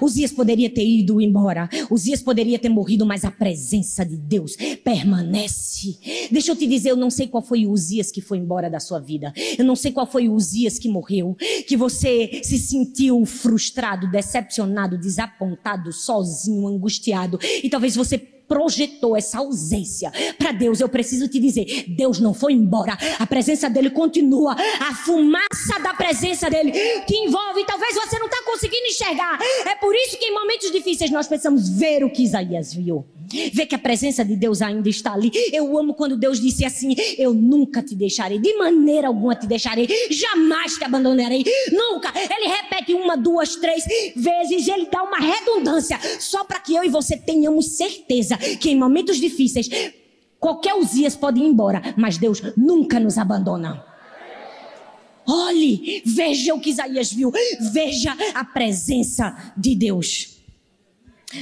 Uzias 0.01 0.31
poderia 0.31 0.69
ter 0.69 0.85
ido 0.85 1.21
embora, 1.21 1.69
Uzias 1.89 2.21
poderia 2.21 2.59
ter 2.59 2.69
morrido, 2.69 3.05
mas 3.05 3.25
a 3.25 3.31
presença 3.31 4.05
de 4.05 4.17
Deus 4.17 4.55
permanece. 4.83 5.97
Deixa 6.31 6.51
eu 6.51 6.55
te 6.55 6.67
dizer, 6.67 6.91
eu 6.91 6.97
não 6.97 7.09
sei 7.09 7.27
qual 7.27 7.43
foi 7.43 7.65
o 7.65 7.71
Uzias 7.71 8.11
que 8.11 8.21
foi 8.21 8.37
embora 8.37 8.69
da 8.69 8.79
sua 8.79 8.99
vida. 8.99 9.33
Eu 9.57 9.65
não 9.65 9.75
sei 9.75 9.91
qual 9.91 10.05
foi 10.05 10.27
o 10.27 10.33
Uzias 10.33 10.79
que 10.79 10.89
morreu, 10.89 11.35
que 11.67 11.75
você 11.75 12.41
se 12.43 12.57
sentiu 12.57 13.25
frustrado, 13.25 14.09
decepcionado, 14.09 14.97
desapontado, 14.97 15.91
sozinho, 15.91 16.67
angustiado. 16.67 17.39
E 17.63 17.69
talvez 17.69 17.95
você 17.95 18.17
projetou 18.53 19.17
essa 19.17 19.39
ausência 19.39 20.11
para 20.37 20.51
Deus, 20.51 20.79
eu 20.79 20.87
preciso 20.87 21.27
te 21.27 21.39
dizer: 21.39 21.85
Deus 21.87 22.19
não 22.19 22.35
foi 22.35 22.53
embora, 22.53 22.95
a 23.17 23.25
presença 23.25 23.67
dele 23.67 23.89
continua, 23.89 24.53
a 24.53 24.93
fumaça 24.93 25.79
da 25.81 25.95
presença 25.95 26.51
dele 26.51 26.71
te 26.71 27.15
envolve. 27.15 27.65
Talvez 27.65 27.95
você 27.95 28.19
não 28.19 28.27
está 28.27 28.43
conseguindo 28.45 28.85
enxergar. 28.85 29.39
É 29.65 29.75
por 29.75 29.95
isso 29.95 30.19
que 30.19 30.25
em 30.25 30.33
momentos 30.33 30.71
difíceis 30.71 31.09
nós 31.09 31.27
precisamos 31.27 31.67
ver 31.67 32.03
o 32.03 32.11
que 32.11 32.23
Isaías 32.23 32.73
viu. 32.75 33.03
Ver 33.53 33.65
que 33.65 33.75
a 33.75 33.79
presença 33.79 34.23
de 34.23 34.35
Deus 34.35 34.61
ainda 34.61 34.89
está 34.89 35.13
ali. 35.13 35.31
Eu 35.51 35.77
amo 35.77 35.93
quando 35.93 36.17
Deus 36.17 36.39
disse 36.39 36.65
assim: 36.65 36.95
Eu 37.17 37.33
nunca 37.33 37.81
te 37.81 37.95
deixarei, 37.95 38.39
de 38.39 38.55
maneira 38.57 39.07
alguma 39.07 39.35
te 39.35 39.47
deixarei, 39.47 39.87
jamais 40.09 40.75
te 40.75 40.83
abandonarei, 40.83 41.43
nunca. 41.71 42.11
Ele 42.15 42.47
repete 42.47 42.93
uma, 42.93 43.15
duas, 43.15 43.55
três 43.55 43.83
vezes, 44.15 44.67
ele 44.67 44.87
dá 44.91 45.03
uma 45.03 45.17
redundância, 45.17 45.99
só 46.19 46.43
para 46.43 46.59
que 46.59 46.75
eu 46.75 46.83
e 46.83 46.89
você 46.89 47.17
tenhamos 47.17 47.77
certeza 47.77 48.37
que 48.37 48.69
em 48.69 48.77
momentos 48.77 49.17
difíceis, 49.17 49.69
qualquer 50.39 50.75
Uzias 50.75 51.15
pode 51.15 51.39
ir 51.39 51.45
embora, 51.45 51.93
mas 51.97 52.17
Deus 52.17 52.41
nunca 52.57 52.99
nos 52.99 53.17
abandona. 53.17 53.83
Olhe, 55.25 56.01
veja 56.05 56.53
o 56.53 56.59
que 56.59 56.69
Isaías 56.69 57.11
viu, 57.11 57.31
veja 57.71 58.15
a 58.33 58.43
presença 58.43 59.53
de 59.55 59.73
Deus. 59.73 60.32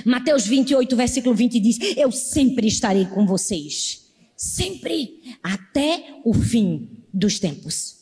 Mateus 0.06 0.46
28, 0.46 0.96
versículo 0.96 1.36
20 1.36 1.60
diz: 1.60 1.80
Eu 1.98 2.12
sempre 2.12 2.68
estarei 2.68 3.06
com 3.06 3.26
vocês, 3.26 4.12
sempre, 4.36 5.38
até 5.44 6.20
o 6.24 6.34
fim 6.34 6.90
dos 7.14 7.40
tempos. 7.40 8.02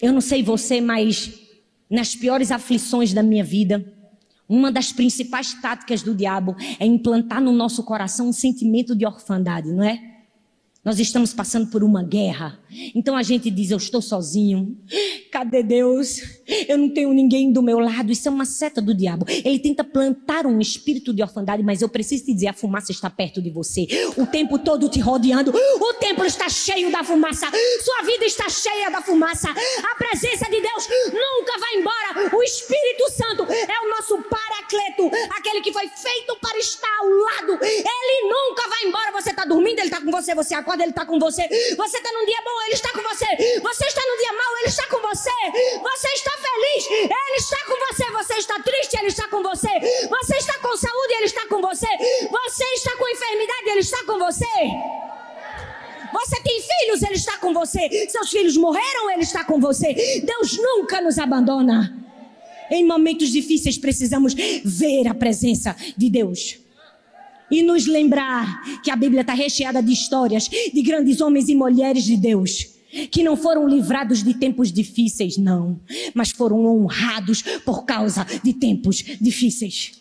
Eu 0.00 0.12
não 0.12 0.20
sei 0.20 0.42
você, 0.42 0.80
mas 0.80 1.32
nas 1.88 2.14
piores 2.14 2.50
aflições 2.50 3.12
da 3.12 3.22
minha 3.22 3.44
vida, 3.44 3.84
uma 4.48 4.70
das 4.70 4.92
principais 4.92 5.54
táticas 5.54 6.02
do 6.02 6.14
diabo 6.14 6.56
é 6.78 6.84
implantar 6.84 7.40
no 7.40 7.52
nosso 7.52 7.82
coração 7.84 8.28
um 8.28 8.32
sentimento 8.32 8.94
de 8.94 9.06
orfandade, 9.06 9.70
não 9.70 9.84
é? 9.84 10.12
Nós 10.84 10.98
estamos 10.98 11.32
passando 11.32 11.70
por 11.70 11.84
uma 11.84 12.02
guerra. 12.02 12.58
Então 12.94 13.16
a 13.16 13.22
gente 13.22 13.50
diz: 13.50 13.70
Eu 13.70 13.76
estou 13.76 14.02
sozinho. 14.02 14.76
Cadê 15.30 15.62
Deus? 15.62 16.20
Eu 16.68 16.76
não 16.78 16.88
tenho 16.88 17.12
ninguém 17.12 17.52
do 17.52 17.62
meu 17.62 17.78
lado. 17.78 18.12
Isso 18.12 18.28
é 18.28 18.30
uma 18.30 18.44
seta 18.44 18.80
do 18.80 18.94
diabo. 18.94 19.24
Ele 19.28 19.58
tenta 19.58 19.84
plantar 19.84 20.46
um 20.46 20.60
espírito 20.60 21.12
de 21.12 21.22
orfandade, 21.22 21.62
mas 21.62 21.82
eu 21.82 21.88
preciso 21.88 22.24
te 22.24 22.34
dizer: 22.34 22.48
a 22.48 22.52
fumaça 22.52 22.92
está 22.92 23.08
perto 23.08 23.40
de 23.40 23.50
você. 23.50 23.86
O 24.16 24.26
tempo 24.26 24.58
todo 24.58 24.88
te 24.88 25.00
rodeando. 25.00 25.52
O 25.52 25.94
templo 25.94 26.24
está 26.24 26.48
cheio 26.48 26.90
da 26.90 27.04
fumaça. 27.04 27.46
Sua 27.82 28.02
vida 28.04 28.24
está 28.24 28.48
cheia 28.48 28.90
da 28.90 29.02
fumaça. 29.02 29.48
A 29.50 29.94
presença 29.96 30.44
de 30.46 30.60
Deus 30.60 30.88
nunca 31.06 31.58
vai 31.58 31.76
embora. 31.76 32.36
O 32.36 32.42
Espírito 32.42 33.10
Santo 33.10 33.42
é 33.52 33.86
o 33.86 33.90
nosso 33.90 34.18
paracleto 34.28 35.10
aquele 35.36 35.60
que 35.60 35.72
foi 35.72 35.88
feito 35.88 36.36
para 36.40 36.58
estar 36.58 36.96
ao 36.98 37.08
lado. 37.08 37.58
Ele 37.62 38.28
nunca 38.28 38.68
vai 38.68 38.84
embora. 38.84 39.12
Você 39.12 39.30
está 39.30 39.44
dormindo, 39.44 39.78
ele 39.78 39.88
está 39.88 40.00
com 40.00 40.10
você. 40.10 40.34
Você 40.34 40.54
acorda 40.54 40.82
Ele 40.82 40.90
está 40.90 41.04
com 41.04 41.18
você. 41.18 41.46
Você 41.76 41.96
está 41.96 42.12
num 42.12 42.24
dia 42.24 42.40
bom, 42.44 42.61
Ele 42.64 42.74
está 42.74 42.92
com 42.92 43.02
você. 43.02 43.26
Você 43.60 43.86
está 43.86 44.00
num 44.06 44.16
dia 44.18 44.32
mau, 44.32 44.58
Ele 44.58 44.68
está 44.68 44.86
com 44.88 45.00
você. 45.00 45.30
Você 45.82 46.08
está 46.08 46.30
feliz, 46.30 46.90
Ele 46.90 47.36
está 47.36 47.58
com 47.66 47.76
você. 47.86 48.10
Você 48.10 48.34
está 48.34 48.62
triste, 48.62 48.96
Ele 48.96 49.06
está 49.08 49.28
com 49.28 49.42
você. 49.42 50.08
Você 50.08 50.36
está 50.36 50.58
com 50.58 50.76
saúde, 50.76 51.14
Ele 51.14 51.24
está 51.24 51.46
com 51.48 51.60
você. 51.60 51.86
Você 52.30 52.64
está 52.74 52.96
com 52.96 53.08
enfermidade, 53.08 53.70
Ele 53.70 53.80
está 53.80 54.04
com 54.04 54.18
você. 54.18 54.46
Você 56.12 56.42
tem 56.42 56.60
filhos, 56.60 57.02
Ele 57.02 57.14
está 57.14 57.38
com 57.38 57.52
você. 57.52 58.08
Seus 58.08 58.30
filhos 58.30 58.56
morreram, 58.56 59.10
Ele 59.10 59.22
está 59.22 59.44
com 59.44 59.58
você. 59.60 59.94
Deus 60.24 60.56
nunca 60.58 61.00
nos 61.00 61.18
abandona. 61.18 61.98
Em 62.70 62.86
momentos 62.86 63.30
difíceis 63.30 63.76
precisamos 63.76 64.34
ver 64.34 65.06
a 65.06 65.14
presença 65.14 65.76
de 65.96 66.08
Deus 66.08 66.61
e 67.52 67.62
nos 67.62 67.86
lembrar 67.86 68.80
que 68.82 68.90
a 68.90 68.96
Bíblia 68.96 69.20
está 69.20 69.34
recheada 69.34 69.82
de 69.82 69.92
histórias 69.92 70.48
de 70.48 70.82
grandes 70.82 71.20
homens 71.20 71.48
e 71.48 71.54
mulheres 71.54 72.04
de 72.04 72.16
Deus 72.16 72.72
que 73.10 73.22
não 73.22 73.36
foram 73.36 73.66
livrados 73.66 74.22
de 74.22 74.34
tempos 74.34 74.70
difíceis, 74.70 75.38
não, 75.38 75.80
mas 76.14 76.30
foram 76.30 76.66
honrados 76.66 77.42
por 77.64 77.84
causa 77.84 78.26
de 78.44 78.52
tempos 78.52 79.02
difíceis. 79.18 79.92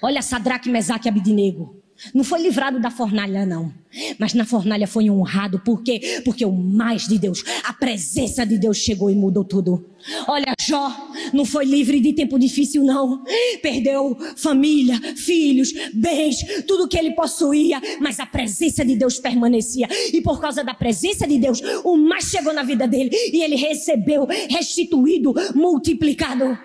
Olha 0.00 0.22
Sadraque, 0.22 0.68
Mesaque 0.68 1.08
e 1.08 1.10
Abidinego. 1.10 1.82
Não 2.14 2.24
foi 2.24 2.42
livrado 2.42 2.80
da 2.80 2.90
fornalha, 2.90 3.46
não. 3.46 3.72
Mas 4.18 4.34
na 4.34 4.44
fornalha 4.44 4.86
foi 4.86 5.10
honrado. 5.10 5.58
Por 5.58 5.82
quê? 5.82 6.20
Porque 6.24 6.44
o 6.44 6.52
mais 6.52 7.06
de 7.08 7.18
Deus, 7.18 7.42
a 7.64 7.72
presença 7.72 8.44
de 8.44 8.58
Deus 8.58 8.76
chegou 8.76 9.10
e 9.10 9.14
mudou 9.14 9.44
tudo. 9.44 9.84
Olha, 10.28 10.52
Jó 10.60 10.92
não 11.32 11.44
foi 11.44 11.64
livre 11.64 11.98
de 12.00 12.12
tempo 12.12 12.38
difícil, 12.38 12.84
não. 12.84 13.24
Perdeu 13.62 14.16
família, 14.36 15.00
filhos, 15.16 15.72
bens, 15.94 16.38
tudo 16.66 16.88
que 16.88 16.98
ele 16.98 17.12
possuía. 17.12 17.80
Mas 18.00 18.20
a 18.20 18.26
presença 18.26 18.84
de 18.84 18.94
Deus 18.94 19.18
permanecia. 19.18 19.88
E 20.12 20.20
por 20.20 20.40
causa 20.40 20.62
da 20.62 20.74
presença 20.74 21.26
de 21.26 21.38
Deus, 21.38 21.60
o 21.84 21.96
mais 21.96 22.24
chegou 22.24 22.52
na 22.52 22.62
vida 22.62 22.86
dele. 22.86 23.10
E 23.12 23.42
ele 23.42 23.56
recebeu, 23.56 24.26
restituído, 24.26 25.34
multiplicado. 25.54 26.58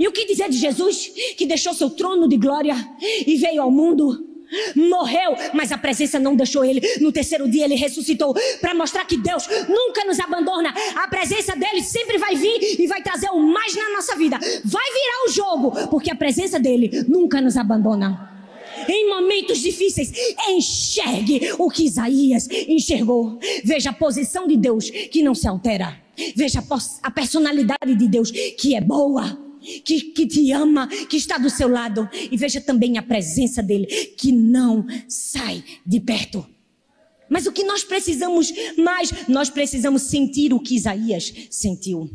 E 0.00 0.08
o 0.08 0.12
que 0.12 0.24
dizer 0.24 0.48
de 0.48 0.56
Jesus 0.56 1.12
que 1.36 1.44
deixou 1.44 1.74
seu 1.74 1.90
trono 1.90 2.26
de 2.26 2.38
glória 2.38 2.74
e 3.26 3.36
veio 3.36 3.60
ao 3.60 3.70
mundo? 3.70 4.26
Morreu, 4.74 5.36
mas 5.52 5.70
a 5.70 5.78
presença 5.78 6.18
não 6.18 6.34
deixou 6.34 6.64
ele. 6.64 6.80
No 7.02 7.12
terceiro 7.12 7.46
dia 7.48 7.66
ele 7.66 7.74
ressuscitou 7.74 8.34
para 8.62 8.74
mostrar 8.74 9.04
que 9.04 9.18
Deus 9.18 9.46
nunca 9.68 10.02
nos 10.06 10.18
abandona. 10.18 10.72
A 10.96 11.06
presença 11.06 11.54
dele 11.54 11.82
sempre 11.82 12.16
vai 12.16 12.34
vir 12.34 12.80
e 12.80 12.86
vai 12.86 13.02
trazer 13.02 13.28
o 13.28 13.38
mais 13.40 13.76
na 13.76 13.90
nossa 13.90 14.16
vida. 14.16 14.38
Vai 14.64 14.86
virar 14.90 15.24
o 15.26 15.30
jogo, 15.30 15.88
porque 15.88 16.10
a 16.10 16.16
presença 16.16 16.58
dele 16.58 17.04
nunca 17.06 17.38
nos 17.42 17.58
abandona. 17.58 18.28
em 18.88 19.10
momentos 19.10 19.58
difíceis, 19.58 20.10
enxergue 20.48 21.52
o 21.58 21.68
que 21.68 21.84
Isaías 21.84 22.48
enxergou. 22.50 23.38
Veja 23.62 23.90
a 23.90 23.92
posição 23.92 24.48
de 24.48 24.56
Deus 24.56 24.88
que 24.88 25.22
não 25.22 25.34
se 25.34 25.46
altera. 25.46 26.00
Veja 26.34 26.64
a 27.02 27.10
personalidade 27.10 27.94
de 27.94 28.08
Deus 28.08 28.30
que 28.30 28.74
é 28.74 28.80
boa. 28.80 29.49
Que, 29.84 30.00
que 30.12 30.26
te 30.26 30.50
ama, 30.52 30.86
que 30.88 31.16
está 31.16 31.38
do 31.38 31.50
seu 31.50 31.68
lado, 31.68 32.08
e 32.30 32.36
veja 32.36 32.60
também 32.60 32.98
a 32.98 33.02
presença 33.02 33.62
dele, 33.62 33.86
que 34.16 34.32
não 34.32 34.86
sai 35.08 35.62
de 35.86 36.00
perto. 36.00 36.46
Mas 37.28 37.46
o 37.46 37.52
que 37.52 37.62
nós 37.62 37.84
precisamos 37.84 38.52
mais, 38.76 39.28
nós 39.28 39.48
precisamos 39.48 40.02
sentir 40.02 40.52
o 40.52 40.58
que 40.58 40.74
Isaías 40.74 41.32
sentiu. 41.48 42.10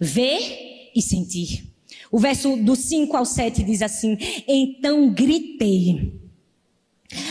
Ver 0.00 0.90
e 0.96 1.02
sentir. 1.02 1.64
O 2.10 2.18
verso 2.18 2.56
do 2.56 2.74
5 2.74 3.16
ao 3.16 3.26
7 3.26 3.62
diz 3.62 3.82
assim: 3.82 4.16
Então 4.48 5.12
gritei. 5.12 6.23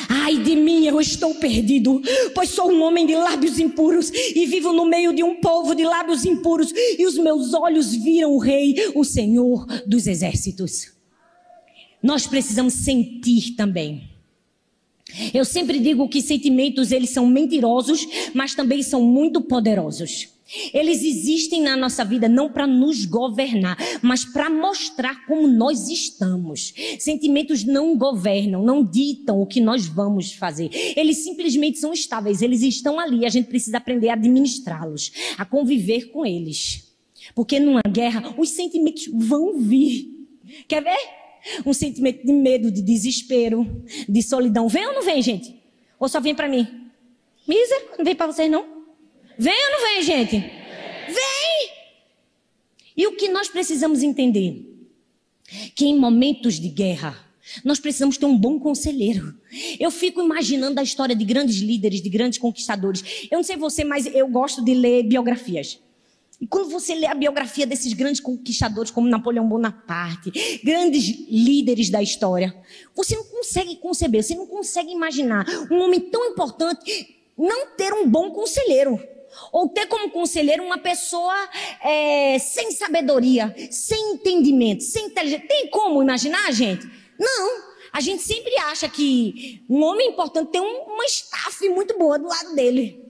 Ai 0.10 0.38
de 0.38 0.56
mim, 0.56 0.86
eu 0.86 1.00
estou 1.00 1.36
perdido, 1.36 2.02
pois 2.34 2.50
sou 2.50 2.72
um 2.72 2.82
homem 2.82 3.06
de 3.06 3.16
lábios 3.16 3.60
impuros 3.60 4.12
e 4.12 4.46
vivo 4.46 4.72
no 4.74 4.86
meio 4.86 5.14
de 5.14 5.24
um 5.24 5.36
povo 5.36 5.76
de 5.76 5.84
lábios 5.84 6.26
impuros, 6.26 6.72
e 6.98 7.06
os 7.06 7.18
meus 7.18 7.54
olhos 7.54 7.94
viram 7.94 8.32
o 8.32 8.40
Rei, 8.40 8.76
o 8.96 9.04
Senhor 9.04 9.66
dos 9.86 10.08
exércitos. 10.08 10.94
Nós 12.02 12.28
precisamos 12.28 12.74
sentir 12.74 13.56
também. 13.56 14.10
Eu 15.34 15.46
sempre 15.46 15.80
digo 15.80 16.10
que 16.10 16.22
sentimentos 16.22 16.92
eles 16.92 17.12
são 17.12 17.28
mentirosos, 17.28 18.06
mas 18.34 18.56
também 18.56 18.82
são 18.82 19.02
muito 19.02 19.42
poderosos. 19.42 20.33
Eles 20.74 21.04
existem 21.04 21.62
na 21.62 21.76
nossa 21.76 22.04
vida 22.04 22.28
não 22.30 22.52
para 22.52 22.68
nos 22.68 23.06
governar, 23.06 23.78
mas 24.02 24.26
para 24.26 24.50
mostrar 24.50 25.26
como 25.26 25.48
nós 25.48 25.90
estamos. 25.90 26.74
Sentimentos 27.00 27.64
não 27.64 27.98
governam, 27.98 28.64
não 28.64 28.84
ditam 28.84 29.42
o 29.42 29.46
que 29.46 29.60
nós 29.60 29.86
vamos 29.86 30.34
fazer. 30.34 30.70
Eles 30.96 31.18
simplesmente 31.18 31.80
são 31.80 31.94
estáveis, 31.94 32.42
eles 32.42 32.62
estão 32.62 33.00
ali. 33.00 33.26
A 33.26 33.30
gente 33.30 33.48
precisa 33.48 33.78
aprender 33.78 34.10
a 34.10 34.14
administrá-los, 34.14 35.12
a 35.38 35.46
conviver 35.46 36.12
com 36.12 36.26
eles. 36.26 36.94
Porque 37.34 37.60
numa 37.60 37.82
guerra, 37.88 38.34
os 38.38 38.50
sentimentos 38.50 39.10
vão 39.14 39.58
vir. 39.58 40.28
Quer 40.68 40.84
ver? 40.84 40.98
Um 41.66 41.74
sentimento 41.74 42.26
de 42.26 42.32
medo, 42.32 42.72
de 42.72 42.82
desespero, 42.82 43.84
de 44.08 44.22
solidão. 44.22 44.68
Vem 44.68 44.88
ou 44.88 44.94
não 44.94 45.04
vem, 45.04 45.22
gente? 45.22 45.62
Ou 46.00 46.08
só 46.08 46.20
vem 46.20 46.36
para 46.36 46.48
mim? 46.48 46.68
Mísero, 47.48 47.98
não 47.98 48.06
vem 48.06 48.16
para 48.16 48.28
vocês 48.28 48.50
não? 48.50 48.73
Vem 49.44 49.66
ou 49.66 49.72
não 49.72 49.82
vem, 49.90 50.04
gente? 50.04 50.40
Vem! 50.40 51.70
E 52.96 53.06
o 53.08 53.18
que 53.18 53.28
nós 53.28 53.50
precisamos 53.50 54.02
entender? 54.02 54.66
Que 55.76 55.86
em 55.86 56.00
momentos 56.00 56.62
de 56.62 56.70
guerra, 56.70 57.20
nós 57.62 57.78
precisamos 57.78 58.18
ter 58.18 58.26
um 58.26 58.38
bom 58.38 58.58
conselheiro. 58.58 59.38
Eu 59.78 59.92
fico 59.92 60.22
imaginando 60.22 60.80
a 60.80 60.84
história 60.84 61.14
de 61.14 61.26
grandes 61.26 61.58
líderes, 61.58 62.02
de 62.02 62.08
grandes 62.08 62.40
conquistadores. 62.40 63.28
Eu 63.30 63.36
não 63.36 63.44
sei 63.44 63.58
você, 63.58 63.84
mas 63.84 64.06
eu 64.06 64.30
gosto 64.30 64.64
de 64.64 64.74
ler 64.74 65.04
biografias. 65.04 65.78
E 66.40 66.48
quando 66.48 66.70
você 66.70 66.96
lê 66.96 67.08
a 67.08 67.14
biografia 67.14 67.68
desses 67.68 67.92
grandes 67.92 68.22
conquistadores, 68.22 68.92
como 68.92 69.10
Napoleão 69.10 69.46
Bonaparte, 69.46 70.32
grandes 70.64 71.28
líderes 71.30 71.90
da 71.90 72.02
história, 72.02 72.56
você 72.96 73.14
não 73.18 73.26
consegue 73.26 73.76
conceber, 73.76 74.24
você 74.24 74.36
não 74.36 74.48
consegue 74.48 74.94
imaginar 74.94 75.46
um 75.70 75.82
homem 75.82 76.00
tão 76.00 76.32
importante 76.32 77.14
não 77.38 77.76
ter 77.76 77.92
um 77.94 78.08
bom 78.08 78.32
conselheiro. 78.32 79.12
Ou 79.52 79.70
ter 79.70 79.88
como 79.88 80.12
conselheiro 80.12 80.64
uma 80.64 80.78
pessoa 80.78 81.34
é, 81.84 82.38
sem 82.40 82.72
sabedoria, 82.72 83.54
sem 83.72 84.14
entendimento, 84.14 84.84
sem 84.84 85.08
inteligência. 85.08 85.48
Tem 85.48 85.70
como 85.70 86.02
imaginar, 86.02 86.52
gente? 86.52 86.90
Não. 87.20 87.74
A 87.92 88.02
gente 88.02 88.24
sempre 88.24 88.58
acha 88.58 88.90
que 88.90 89.64
um 89.70 89.84
homem 89.84 90.10
importante 90.10 90.52
tem 90.52 90.62
um, 90.62 90.94
uma 90.94 91.06
staff 91.06 91.70
muito 91.70 91.98
boa 91.98 92.18
do 92.18 92.28
lado 92.28 92.56
dele. 92.56 93.04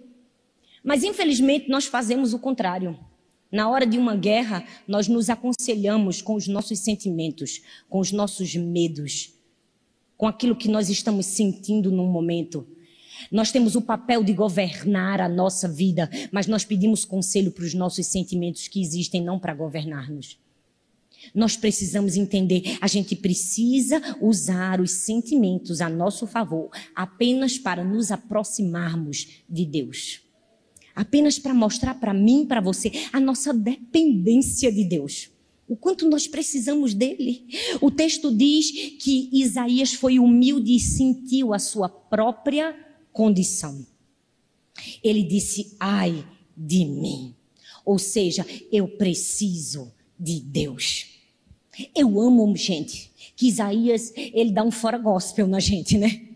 Mas 0.83 1.03
infelizmente 1.03 1.69
nós 1.69 1.85
fazemos 1.85 2.33
o 2.33 2.39
contrário. 2.39 2.99
Na 3.49 3.69
hora 3.69 3.85
de 3.85 3.97
uma 3.97 4.15
guerra, 4.15 4.65
nós 4.87 5.07
nos 5.07 5.29
aconselhamos 5.29 6.21
com 6.21 6.33
os 6.33 6.47
nossos 6.47 6.79
sentimentos, 6.79 7.61
com 7.87 7.99
os 7.99 8.11
nossos 8.11 8.55
medos, 8.55 9.33
com 10.17 10.27
aquilo 10.27 10.55
que 10.55 10.67
nós 10.67 10.89
estamos 10.89 11.27
sentindo 11.27 11.91
no 11.91 12.03
momento. 12.05 12.67
Nós 13.31 13.51
temos 13.51 13.75
o 13.75 13.81
papel 13.81 14.23
de 14.23 14.33
governar 14.33 15.21
a 15.21 15.29
nossa 15.29 15.67
vida, 15.67 16.09
mas 16.31 16.47
nós 16.47 16.65
pedimos 16.65 17.05
conselho 17.05 17.51
para 17.51 17.65
os 17.65 17.73
nossos 17.73 18.07
sentimentos 18.07 18.67
que 18.67 18.81
existem, 18.81 19.23
não 19.23 19.39
para 19.39 19.53
governar-nos. 19.53 20.37
Nós 21.33 21.55
precisamos 21.55 22.17
entender, 22.17 22.77
a 22.81 22.87
gente 22.87 23.15
precisa 23.15 24.01
usar 24.21 24.81
os 24.81 24.91
sentimentos 24.91 25.79
a 25.79 25.89
nosso 25.89 26.27
favor 26.27 26.69
apenas 26.95 27.57
para 27.57 27.83
nos 27.83 28.11
aproximarmos 28.11 29.27
de 29.49 29.65
Deus. 29.65 30.21
Apenas 30.95 31.39
para 31.39 31.53
mostrar 31.53 31.95
para 31.95 32.13
mim, 32.13 32.45
para 32.45 32.61
você, 32.61 32.91
a 33.11 33.19
nossa 33.19 33.53
dependência 33.53 34.71
de 34.71 34.83
Deus. 34.83 35.29
O 35.67 35.75
quanto 35.75 36.07
nós 36.07 36.27
precisamos 36.27 36.93
dele. 36.93 37.47
O 37.81 37.89
texto 37.89 38.35
diz 38.35 38.69
que 38.99 39.29
Isaías 39.31 39.93
foi 39.93 40.19
humilde 40.19 40.75
e 40.75 40.79
sentiu 40.79 41.53
a 41.53 41.57
sua 41.57 41.89
própria 41.89 42.75
condição. 43.13 43.85
Ele 45.03 45.23
disse: 45.23 45.75
ai 45.79 46.27
de 46.57 46.83
mim. 46.83 47.33
Ou 47.85 47.99
seja, 47.99 48.45
eu 48.71 48.87
preciso 48.87 49.93
de 50.19 50.39
Deus. 50.39 51.07
Eu 51.95 52.19
amo, 52.19 52.55
gente, 52.55 53.11
que 53.35 53.47
Isaías, 53.47 54.13
ele 54.15 54.51
dá 54.51 54.63
um 54.63 54.71
fora 54.71 54.97
gospel 54.97 55.47
na 55.47 55.59
gente, 55.59 55.97
né? 55.97 56.27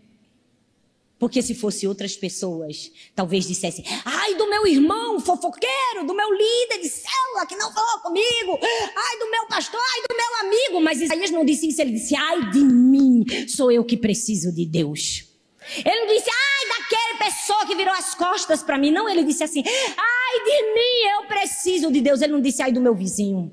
Porque 1.18 1.42
se 1.42 1.52
fosse 1.52 1.86
outras 1.86 2.16
pessoas, 2.16 2.92
talvez 3.14 3.46
dissessem: 3.46 3.84
ai 4.04 4.36
do 4.36 4.48
meu 4.48 4.66
irmão 4.66 5.18
fofoqueiro, 5.18 6.06
do 6.06 6.14
meu 6.14 6.30
líder 6.30 6.80
de 6.80 6.88
célula 6.88 7.46
que 7.48 7.56
não 7.56 7.72
falou 7.72 8.00
comigo, 8.00 8.58
ai 8.62 9.18
do 9.18 9.30
meu 9.30 9.48
pastor, 9.48 9.80
ai 9.80 10.02
do 10.08 10.16
meu 10.16 10.48
amigo. 10.48 10.80
Mas 10.80 11.00
Isaías 11.00 11.30
não 11.30 11.44
disse 11.44 11.68
isso, 11.68 11.80
ele 11.80 11.92
disse: 11.92 12.14
ai 12.14 12.50
de 12.50 12.60
mim, 12.60 13.24
sou 13.48 13.72
eu 13.72 13.84
que 13.84 13.96
preciso 13.96 14.52
de 14.52 14.64
Deus. 14.64 15.27
Ele 15.76 16.00
não 16.00 16.14
disse, 16.14 16.30
ai 16.30 16.78
daquela 16.78 17.18
pessoa 17.18 17.66
que 17.66 17.74
virou 17.74 17.94
as 17.94 18.14
costas 18.14 18.62
para 18.62 18.78
mim. 18.78 18.90
Não, 18.90 19.08
ele 19.08 19.24
disse 19.24 19.44
assim, 19.44 19.62
ai 19.66 20.44
de 20.44 20.74
mim, 20.74 21.10
eu 21.14 21.26
preciso 21.26 21.90
de 21.90 22.00
Deus. 22.00 22.22
Ele 22.22 22.32
não 22.32 22.40
disse, 22.40 22.62
ai 22.62 22.72
do 22.72 22.80
meu 22.80 22.94
vizinho. 22.94 23.52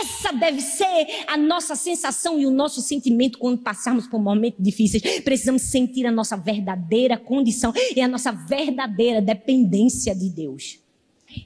Essa 0.00 0.30
deve 0.32 0.60
ser 0.60 1.24
a 1.26 1.36
nossa 1.36 1.74
sensação 1.74 2.38
e 2.38 2.46
o 2.46 2.50
nosso 2.50 2.82
sentimento 2.82 3.38
quando 3.38 3.62
passarmos 3.62 4.06
por 4.06 4.20
momentos 4.20 4.62
difíceis. 4.62 5.20
Precisamos 5.20 5.62
sentir 5.62 6.06
a 6.06 6.12
nossa 6.12 6.36
verdadeira 6.36 7.16
condição 7.16 7.72
e 7.96 8.00
a 8.00 8.06
nossa 8.06 8.30
verdadeira 8.30 9.20
dependência 9.22 10.14
de 10.14 10.28
Deus. 10.28 10.87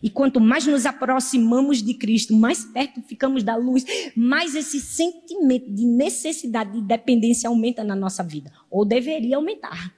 E 0.03 0.09
quanto 0.09 0.41
mais 0.41 0.67
nos 0.67 0.87
aproximamos 0.87 1.83
de 1.83 1.95
Cristo, 1.95 2.35
mais 2.35 2.65
perto 2.65 3.03
ficamos 3.03 3.43
da 3.43 3.57
luz, 3.57 3.85
mais 4.15 4.55
esse 4.55 4.81
sentimento 4.81 5.73
de 5.73 5.85
necessidade 5.85 6.73
de 6.73 6.83
dependência 6.83 7.49
aumenta 7.49 7.83
na 7.83 7.97
nossa 7.97 8.23
vida, 8.23 8.53
ou 8.71 8.85
deveria 8.85 9.37
aumentar. 9.37 9.95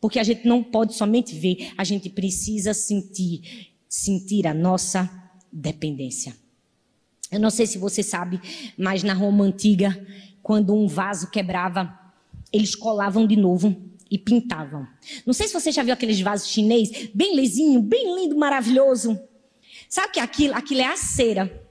Porque 0.00 0.18
a 0.18 0.22
gente 0.22 0.46
não 0.46 0.62
pode 0.62 0.94
somente 0.94 1.34
ver, 1.34 1.72
a 1.76 1.84
gente 1.84 2.08
precisa 2.08 2.72
sentir, 2.72 3.70
sentir 3.88 4.46
a 4.46 4.54
nossa 4.54 5.10
dependência. 5.52 6.36
Eu 7.30 7.40
não 7.40 7.50
sei 7.50 7.66
se 7.66 7.78
você 7.78 8.02
sabe, 8.02 8.40
mas 8.76 9.02
na 9.02 9.12
Roma 9.12 9.44
antiga, 9.44 10.06
quando 10.42 10.74
um 10.74 10.86
vaso 10.86 11.30
quebrava, 11.30 11.98
eles 12.52 12.74
colavam 12.74 13.26
de 13.26 13.36
novo 13.36 13.87
e 14.10 14.18
pintavam. 14.18 14.86
Não 15.26 15.34
sei 15.34 15.46
se 15.48 15.54
você 15.54 15.70
já 15.70 15.82
viu 15.82 15.92
aqueles 15.92 16.20
vasos 16.20 16.48
chinês, 16.48 17.08
bem 17.14 17.34
lisinho, 17.34 17.80
bem 17.80 18.14
lindo, 18.16 18.36
maravilhoso. 18.36 19.18
Sabe 19.88 20.14
que 20.14 20.20
aquilo, 20.20 20.54
aquilo 20.54 20.80
é 20.80 20.86
a 20.86 20.96
cera. 20.96 21.66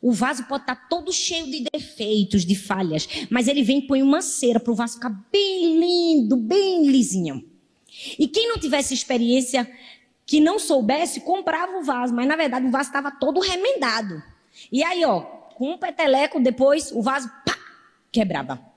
O 0.00 0.12
vaso 0.12 0.44
pode 0.44 0.62
estar 0.62 0.88
todo 0.88 1.12
cheio 1.12 1.46
de 1.46 1.66
defeitos, 1.72 2.44
de 2.44 2.54
falhas, 2.54 3.08
mas 3.30 3.48
ele 3.48 3.62
vem 3.62 3.78
e 3.78 3.86
põe 3.86 4.02
uma 4.02 4.22
cera 4.22 4.60
para 4.60 4.72
o 4.72 4.76
vaso 4.76 4.94
ficar 4.94 5.10
bem 5.32 5.78
lindo, 5.78 6.36
bem 6.36 6.86
lisinho. 6.86 7.44
E 8.18 8.28
quem 8.28 8.48
não 8.48 8.58
tivesse 8.58 8.94
experiência, 8.94 9.68
que 10.24 10.40
não 10.40 10.58
soubesse, 10.58 11.20
comprava 11.20 11.78
o 11.78 11.82
vaso, 11.82 12.14
mas 12.14 12.28
na 12.28 12.36
verdade 12.36 12.66
o 12.66 12.70
vaso 12.70 12.90
estava 12.90 13.10
todo 13.10 13.40
remendado. 13.40 14.22
E 14.70 14.84
aí, 14.84 15.04
ó, 15.04 15.20
com 15.20 15.72
um 15.72 15.78
peteleco 15.78 16.38
depois, 16.38 16.92
o 16.92 17.02
vaso 17.02 17.28
pá, 17.44 17.56
quebrava. 18.12 18.67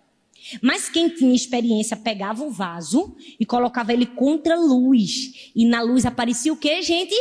Mas 0.62 0.90
quem 0.90 1.10
tinha 1.10 1.36
experiência 1.36 1.96
pegava 1.96 2.44
o 2.44 2.50
vaso 2.50 3.16
e 3.40 3.46
colocava 3.46 3.94
ele 3.94 4.06
contra 4.06 4.56
a 4.56 4.60
luz. 4.60 5.52
E 5.56 5.66
na 5.66 5.82
luz 5.82 6.06
aparecia 6.06 6.52
o 6.52 6.58
que, 6.58 6.82
gente? 6.82 7.16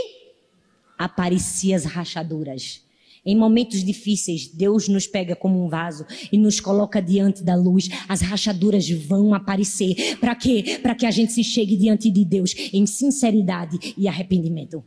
Aparecia 0.98 1.76
as 1.76 1.84
rachaduras. 1.84 2.82
Em 3.24 3.36
momentos 3.36 3.84
difíceis, 3.84 4.48
Deus 4.48 4.88
nos 4.88 5.06
pega 5.06 5.36
como 5.36 5.62
um 5.62 5.68
vaso 5.68 6.06
e 6.32 6.38
nos 6.38 6.58
coloca 6.58 7.02
diante 7.02 7.42
da 7.42 7.54
luz. 7.54 7.88
As 8.08 8.22
rachaduras 8.22 8.88
vão 8.88 9.34
aparecer. 9.34 10.16
Para 10.18 10.34
quê? 10.34 10.78
Para 10.82 10.94
que 10.94 11.04
a 11.04 11.10
gente 11.10 11.32
se 11.32 11.44
chegue 11.44 11.76
diante 11.76 12.10
de 12.10 12.24
Deus 12.24 12.54
em 12.72 12.86
sinceridade 12.86 13.94
e 13.96 14.08
arrependimento. 14.08 14.82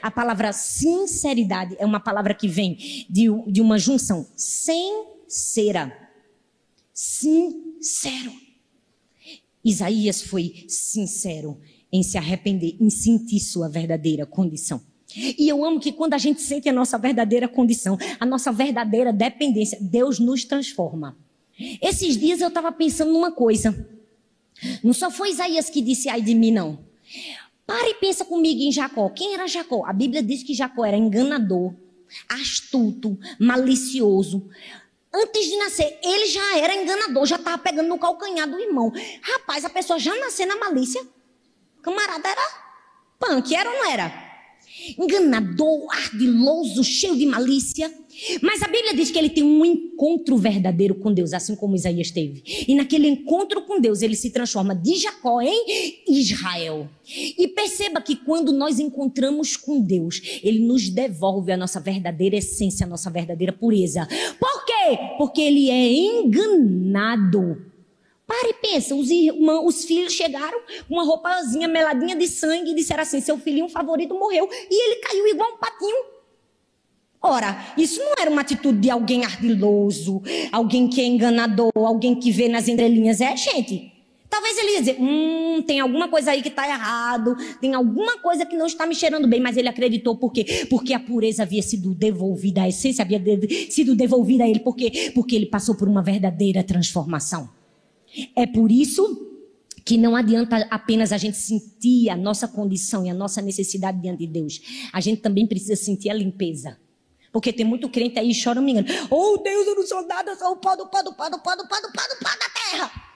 A 0.00 0.10
palavra 0.10 0.52
sinceridade 0.52 1.76
é 1.78 1.84
uma 1.84 2.00
palavra 2.00 2.32
que 2.32 2.48
vem 2.48 2.76
de, 3.08 3.26
de 3.48 3.60
uma 3.60 3.78
junção 3.78 4.26
sem 4.36 5.04
cera 5.28 5.99
sincero. 7.00 8.30
Isaías 9.64 10.20
foi 10.20 10.66
sincero 10.68 11.58
em 11.90 12.02
se 12.02 12.18
arrepender, 12.18 12.76
em 12.78 12.90
sentir 12.90 13.40
sua 13.40 13.70
verdadeira 13.70 14.26
condição. 14.26 14.82
E 15.16 15.48
eu 15.48 15.64
amo 15.64 15.80
que 15.80 15.92
quando 15.92 16.12
a 16.12 16.18
gente 16.18 16.42
sente 16.42 16.68
a 16.68 16.72
nossa 16.74 16.98
verdadeira 16.98 17.48
condição, 17.48 17.96
a 18.20 18.26
nossa 18.26 18.52
verdadeira 18.52 19.14
dependência, 19.14 19.78
Deus 19.80 20.18
nos 20.18 20.44
transforma. 20.44 21.16
Esses 21.80 22.18
dias 22.18 22.42
eu 22.42 22.48
estava 22.48 22.70
pensando 22.70 23.12
numa 23.12 23.32
coisa. 23.32 23.88
Não 24.84 24.92
só 24.92 25.10
foi 25.10 25.30
Isaías 25.30 25.70
que 25.70 25.80
disse 25.80 26.10
ai 26.10 26.20
de 26.20 26.34
mim, 26.34 26.50
não. 26.50 26.80
Para 27.66 27.88
e 27.88 27.94
pensa 27.94 28.26
comigo 28.26 28.60
em 28.60 28.70
Jacó. 28.70 29.08
Quem 29.08 29.32
era 29.32 29.48
Jacó? 29.48 29.86
A 29.86 29.92
Bíblia 29.92 30.22
diz 30.22 30.42
que 30.42 30.52
Jacó 30.52 30.84
era 30.84 30.98
enganador, 30.98 31.74
astuto, 32.28 33.18
malicioso. 33.38 34.46
Antes 35.12 35.44
de 35.44 35.56
nascer, 35.56 35.98
ele 36.02 36.26
já 36.26 36.58
era 36.58 36.74
enganador, 36.74 37.26
já 37.26 37.36
estava 37.36 37.58
pegando 37.58 37.88
no 37.88 37.98
calcanhar 37.98 38.48
do 38.48 38.58
irmão. 38.58 38.92
Rapaz, 39.22 39.64
a 39.64 39.70
pessoa 39.70 39.98
já 39.98 40.14
nasceu 40.16 40.46
na 40.46 40.56
malícia. 40.56 41.04
Camarada 41.82 42.28
era 42.28 42.42
punk, 43.18 43.54
era 43.54 43.70
ou 43.70 43.76
não 43.76 43.90
era? 43.90 44.30
enganador, 44.98 45.86
ardiloso, 45.90 46.82
cheio 46.82 47.16
de 47.16 47.26
malícia. 47.26 47.92
Mas 48.42 48.62
a 48.62 48.66
Bíblia 48.66 48.94
diz 48.94 49.10
que 49.10 49.18
ele 49.18 49.30
tem 49.30 49.42
um 49.42 49.64
encontro 49.64 50.36
verdadeiro 50.36 50.94
com 50.94 51.12
Deus, 51.12 51.32
assim 51.32 51.54
como 51.54 51.76
Isaías 51.76 52.10
teve. 52.10 52.42
E 52.66 52.74
naquele 52.74 53.08
encontro 53.08 53.62
com 53.62 53.80
Deus, 53.80 54.02
ele 54.02 54.16
se 54.16 54.30
transforma 54.30 54.74
de 54.74 54.96
Jacó 54.96 55.40
em 55.40 56.02
Israel. 56.08 56.88
E 57.06 57.48
perceba 57.48 58.00
que 58.00 58.16
quando 58.16 58.52
nós 58.52 58.78
encontramos 58.78 59.56
com 59.56 59.80
Deus, 59.80 60.20
ele 60.42 60.60
nos 60.60 60.88
devolve 60.88 61.52
a 61.52 61.56
nossa 61.56 61.80
verdadeira 61.80 62.36
essência, 62.36 62.84
a 62.84 62.88
nossa 62.88 63.10
verdadeira 63.10 63.52
pureza. 63.52 64.06
Por 64.38 64.59
quê? 64.80 65.14
Porque 65.18 65.40
ele 65.40 65.70
é 65.70 65.92
enganado 65.92 67.70
para 68.26 68.48
e 68.48 68.54
pensa, 68.54 68.94
os 68.94 69.10
irmãos, 69.10 69.66
os 69.66 69.84
filhos 69.84 70.12
chegaram 70.12 70.60
com 70.86 70.94
uma 70.94 71.04
roupazinha 71.04 71.66
meladinha 71.66 72.14
de 72.14 72.28
sangue 72.28 72.70
e 72.70 72.74
disseram 72.74 73.02
assim: 73.02 73.20
seu 73.20 73.36
filhinho 73.36 73.68
favorito 73.68 74.14
morreu 74.14 74.48
e 74.70 74.84
ele 74.84 75.00
caiu 75.00 75.26
igual 75.26 75.54
um 75.54 75.58
patinho. 75.58 76.20
Ora, 77.20 77.74
isso 77.76 78.00
não 78.00 78.14
era 78.18 78.30
uma 78.30 78.40
atitude 78.40 78.78
de 78.78 78.88
alguém 78.88 79.24
ardiloso, 79.24 80.22
alguém 80.52 80.88
que 80.88 81.00
é 81.00 81.04
enganador, 81.04 81.72
alguém 81.74 82.14
que 82.14 82.30
vê 82.30 82.48
nas 82.48 82.68
entrelinhas. 82.68 83.20
É, 83.20 83.36
gente. 83.36 83.92
Talvez 84.30 84.56
ele 84.56 84.72
ia 84.74 84.78
dizer: 84.78 84.96
hum, 85.00 85.60
tem 85.66 85.80
alguma 85.80 86.08
coisa 86.08 86.30
aí 86.30 86.40
que 86.40 86.48
está 86.48 86.66
errado, 86.66 87.36
tem 87.60 87.74
alguma 87.74 88.18
coisa 88.18 88.46
que 88.46 88.56
não 88.56 88.66
está 88.66 88.86
me 88.86 88.94
cheirando 88.94 89.26
bem, 89.26 89.40
mas 89.40 89.56
ele 89.56 89.68
acreditou 89.68 90.16
por 90.16 90.32
quê? 90.32 90.66
Porque 90.70 90.94
a 90.94 91.00
pureza 91.00 91.42
havia 91.42 91.62
sido 91.62 91.92
devolvida, 91.92 92.62
a 92.62 92.68
essência 92.68 93.04
havia 93.04 93.20
sido 93.68 93.96
devolvida 93.96 94.44
a 94.44 94.48
ele, 94.48 94.60
por 94.60 94.76
quê? 94.76 95.10
Porque 95.14 95.34
ele 95.34 95.46
passou 95.46 95.74
por 95.74 95.88
uma 95.88 96.00
verdadeira 96.00 96.62
transformação. 96.62 97.50
É 98.36 98.46
por 98.46 98.70
isso 98.70 99.26
que 99.84 99.98
não 99.98 100.14
adianta 100.14 100.68
apenas 100.70 101.12
a 101.12 101.18
gente 101.18 101.36
sentir 101.36 102.08
a 102.10 102.16
nossa 102.16 102.46
condição 102.46 103.04
e 103.04 103.10
a 103.10 103.14
nossa 103.14 103.42
necessidade 103.42 104.00
diante 104.00 104.20
de 104.20 104.26
Deus. 104.28 104.60
A 104.92 105.00
gente 105.00 105.20
também 105.20 105.46
precisa 105.46 105.74
sentir 105.74 106.10
a 106.10 106.14
limpeza. 106.14 106.78
Porque 107.32 107.52
tem 107.52 107.64
muito 107.64 107.88
crente 107.88 108.18
aí 108.18 108.32
chora 108.40 108.60
me 108.60 108.72
engano. 108.72 108.88
Oh 109.10 109.38
Deus, 109.38 109.66
eu 109.66 109.76
não 109.76 109.86
sou 109.86 110.06
nada, 110.06 110.36
sou 110.36 110.52
o 110.52 110.56
pó 110.56 110.76
do 110.76 110.86
pó 110.86 111.02
do 111.02 111.14
pó 111.14 111.28
do 111.28 111.38
pó 111.40 111.56
do 111.56 111.68
pó 111.68 111.76
do 111.80 111.92
pó 111.92 112.02
do 112.02 112.18
pó 112.20 112.30
da 112.30 112.70
terra. 112.70 113.09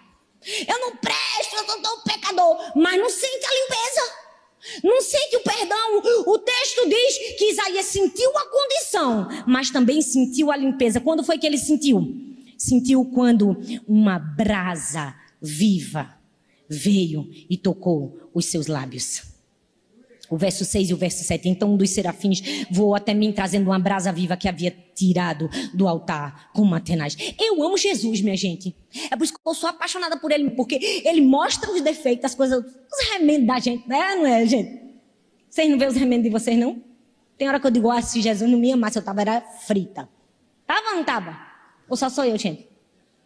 Eu 0.66 0.78
não 0.80 0.96
presto, 0.96 1.57
eu 1.57 1.66
sou 1.66 1.80
tão 1.80 2.00
pecador. 2.02 2.72
Mas 2.76 2.98
não 2.98 3.09
sente 3.09 3.46
a 3.46 3.54
limpeza. 3.54 4.24
Não 4.83 5.00
sente 5.02 5.37
o 5.37 5.40
perdão. 5.40 6.02
O 6.26 6.38
texto 6.38 6.88
diz 6.88 7.18
que 7.38 7.50
Isaías 7.50 7.87
sentiu 7.87 8.30
a 8.37 8.46
condição, 8.48 9.28
mas 9.46 9.70
também 9.70 10.00
sentiu 10.00 10.50
a 10.50 10.57
limpeza. 10.57 11.00
Quando 11.00 11.24
foi 11.24 11.38
que 11.38 11.46
ele 11.46 11.59
sentiu? 11.59 12.24
sentiu 12.64 13.04
quando 13.04 13.57
uma 13.87 14.18
brasa 14.18 15.14
viva 15.40 16.18
veio 16.68 17.28
e 17.48 17.57
tocou 17.57 18.30
os 18.33 18.46
seus 18.46 18.66
lábios. 18.66 19.34
O 20.30 20.37
verso 20.37 20.64
6 20.64 20.90
e 20.90 20.94
o 20.94 20.96
verso 20.96 21.22
7. 21.22 21.48
Então 21.48 21.74
um 21.74 21.76
dos 21.76 21.90
serafins 21.90 22.42
voou 22.70 22.94
até 22.94 23.14
mim, 23.14 23.32
trazendo 23.32 23.70
uma 23.70 23.78
brasa 23.78 24.12
viva 24.12 24.37
que 24.37 24.48
havia 24.48 24.70
tirado 24.94 25.48
do 25.72 25.87
altar 25.88 26.50
com 26.52 26.62
uma 26.62 26.80
tenaz. 26.80 27.16
Eu 27.40 27.62
amo 27.62 27.76
Jesus, 27.76 28.20
minha 28.20 28.37
gente. 28.37 28.74
É 29.10 29.16
por 29.16 29.24
isso 29.24 29.34
que 29.34 29.40
eu 29.44 29.54
sou 29.54 29.68
apaixonada 29.68 30.16
por 30.16 30.30
ele, 30.32 30.50
porque 30.50 31.02
ele 31.04 31.20
mostra 31.20 31.70
os 31.70 31.80
defeitos, 31.80 32.24
as 32.24 32.34
coisas, 32.34 32.58
os 32.64 33.08
remendos 33.12 33.46
da 33.46 33.58
gente, 33.58 33.88
né? 33.88 34.14
Não 34.14 34.26
é, 34.26 34.46
gente? 34.46 34.80
Vocês 35.50 35.70
não 35.70 35.78
vê 35.78 35.87
os 35.87 35.94
remendos 35.94 36.24
de 36.24 36.30
vocês, 36.30 36.58
não? 36.58 36.82
Tem 37.37 37.48
hora 37.48 37.60
que 37.60 37.66
eu 37.66 37.70
digo, 37.70 37.90
ah, 37.90 38.00
se 38.00 38.20
Jesus 38.20 38.50
não 38.50 38.58
me 38.58 38.72
amasse, 38.72 38.98
eu 38.98 39.02
tava 39.02 39.20
era 39.20 39.40
frita. 39.40 40.08
Tava 40.66 40.90
ou 40.90 40.96
não 40.96 41.04
tava? 41.04 41.37
Ou 41.88 41.96
só 41.96 42.08
sou 42.08 42.24
eu, 42.24 42.38
gente? 42.38 42.68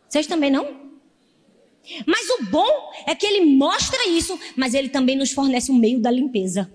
Vocês 0.09 0.27
também 0.27 0.51
não? 0.51 0.89
Mas 2.07 2.29
o 2.31 2.45
bom 2.51 2.69
é 3.07 3.15
que 3.15 3.27
ele 3.27 3.57
mostra 3.57 4.09
isso, 4.09 4.39
mas 4.57 4.75
ele 4.75 4.89
também 4.89 5.17
nos 5.17 5.33
fornece 5.33 5.71
o 5.71 5.75
meio 5.75 6.01
da 6.01 6.11
limpeza. 6.11 6.71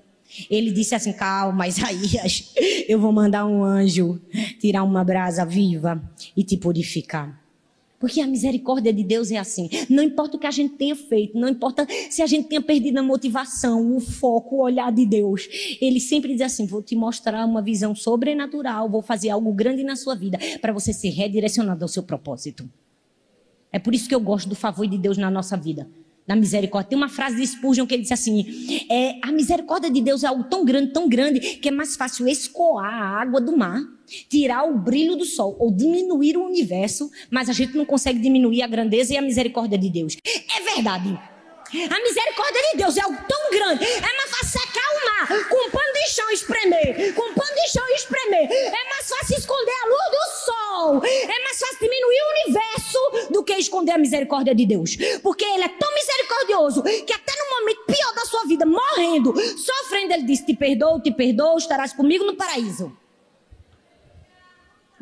Ele 0.50 0.72
disse 0.72 0.96
assim: 0.96 1.14
calma, 1.14 1.68
Isaías, 1.68 2.54
eu 2.88 3.00
vou 3.00 3.12
mandar 3.12 3.46
um 3.46 3.64
anjo 3.64 4.20
tirar 4.60 4.84
uma 4.84 5.04
brasa 5.04 5.46
viva 5.46 6.02
e 6.36 6.44
te 6.44 6.58
purificar. 6.58 7.42
Porque 8.00 8.20
a 8.20 8.28
misericórdia 8.28 8.92
de 8.92 9.02
Deus 9.02 9.32
é 9.32 9.38
assim. 9.38 9.70
Não 9.90 10.04
importa 10.04 10.36
o 10.36 10.40
que 10.40 10.46
a 10.46 10.52
gente 10.52 10.74
tenha 10.74 10.94
feito, 10.94 11.40
não 11.40 11.48
importa 11.48 11.88
se 12.10 12.22
a 12.22 12.28
gente 12.28 12.50
tenha 12.50 12.62
perdido 12.62 12.98
a 12.98 13.04
motivação, 13.04 13.96
o 13.96 14.00
foco, 14.02 14.58
o 14.58 14.62
olhar 14.62 14.92
de 14.92 15.06
Deus. 15.06 15.48
Ele 15.80 16.00
sempre 16.00 16.34
diz 16.34 16.42
assim: 16.42 16.66
vou 16.66 16.82
te 16.82 16.96
mostrar 16.96 17.46
uma 17.46 17.62
visão 17.62 17.96
sobrenatural, 17.96 18.90
vou 18.90 19.02
fazer 19.02 19.30
algo 19.30 19.54
grande 19.54 19.84
na 19.84 19.96
sua 19.96 20.16
vida 20.16 20.38
para 20.60 20.74
você 20.74 20.92
ser 20.92 21.12
redirecionado 21.12 21.84
ao 21.84 21.88
seu 21.88 22.04
propósito. 22.04 22.70
É 23.72 23.80
por 23.80 23.96
isso 23.96 24.08
que 24.08 24.14
eu 24.14 24.20
gosto 24.20 24.50
do 24.50 24.56
favor 24.56 24.86
de 24.86 24.98
Deus 24.98 25.18
na 25.18 25.32
nossa 25.32 25.56
vida 25.56 25.88
da 26.28 26.36
misericórdia. 26.36 26.90
Tem 26.90 26.98
uma 26.98 27.10
frase 27.10 27.38
de 27.38 27.48
Spurgeon 27.48 27.86
que 27.86 27.94
ele 27.94 28.04
disse 28.04 28.14
assim: 28.14 28.46
é, 28.90 29.20
a 29.22 29.32
misericórdia 29.32 29.90
de 29.90 30.02
Deus 30.02 30.24
é 30.24 30.28
algo 30.28 30.44
tão 30.46 30.66
grande, 30.66 30.92
tão 30.92 31.10
grande, 31.10 31.40
que 31.40 31.70
é 31.70 31.72
mais 31.72 31.96
fácil 31.96 32.28
escoar 32.28 32.94
a 32.94 33.22
água 33.22 33.42
do 33.42 33.56
mar, 33.56 33.82
tirar 34.30 34.64
o 34.64 34.78
brilho 34.78 35.16
do 35.16 35.26
sol 35.26 35.56
ou 35.60 35.72
diminuir 35.72 36.38
o 36.38 36.46
universo, 36.46 37.10
mas 37.30 37.50
a 37.50 37.54
gente 37.54 37.76
não 37.76 37.86
consegue 37.86 38.20
diminuir 38.20 38.62
a 38.62 38.68
grandeza 38.68 39.14
e 39.14 39.18
a 39.18 39.22
misericórdia 39.22 39.78
de 39.78 39.90
Deus. 39.90 40.18
É 40.26 40.76
verdade. 40.76 41.33
A 41.74 42.00
misericórdia 42.02 42.62
de 42.72 42.78
Deus 42.78 42.98
é 42.98 43.02
algo 43.02 43.18
tão 43.28 43.50
grande. 43.52 43.84
É 43.84 44.02
mais 44.02 44.30
fácil 44.30 44.60
secar 44.60 44.86
o 44.94 45.06
mar 45.06 45.50
com 45.50 45.72
pano 45.72 45.94
de 45.94 46.10
chão 46.12 46.30
espremer. 46.30 47.14
Com 47.16 47.34
pano 47.34 47.56
de 47.56 47.72
chão 47.72 47.88
espremer. 47.96 48.52
É 48.52 48.90
mais 48.90 49.10
fácil 49.10 49.38
esconder 49.38 49.72
a 49.72 49.86
luz 49.88 50.12
do 50.12 50.46
sol. 50.46 51.06
É 51.06 51.40
mais 51.44 51.60
fácil 51.60 51.80
diminuir 51.80 52.20
o 52.22 52.32
universo 52.32 53.32
do 53.32 53.44
que 53.44 53.54
esconder 53.54 53.94
a 53.94 53.98
misericórdia 53.98 54.54
de 54.54 54.66
Deus. 54.66 54.96
Porque 55.24 55.46
Ele 55.46 55.64
é 55.64 55.70
tão 55.70 55.92
misericordioso 55.94 56.84
que 56.84 57.14
até 57.14 57.34
no 57.38 57.60
momento 57.60 57.86
pior 57.86 58.14
da 58.14 58.26
sua 58.26 58.44
vida, 58.46 58.66
morrendo, 58.66 59.34
sofrendo, 59.58 60.14
Ele 60.14 60.24
disse: 60.24 60.46
Te 60.46 60.56
perdoo, 60.56 61.02
te 61.02 61.12
perdoo, 61.12 61.58
estarás 61.58 61.94
comigo 61.94 62.24
no 62.24 62.36
paraíso. 62.36 62.96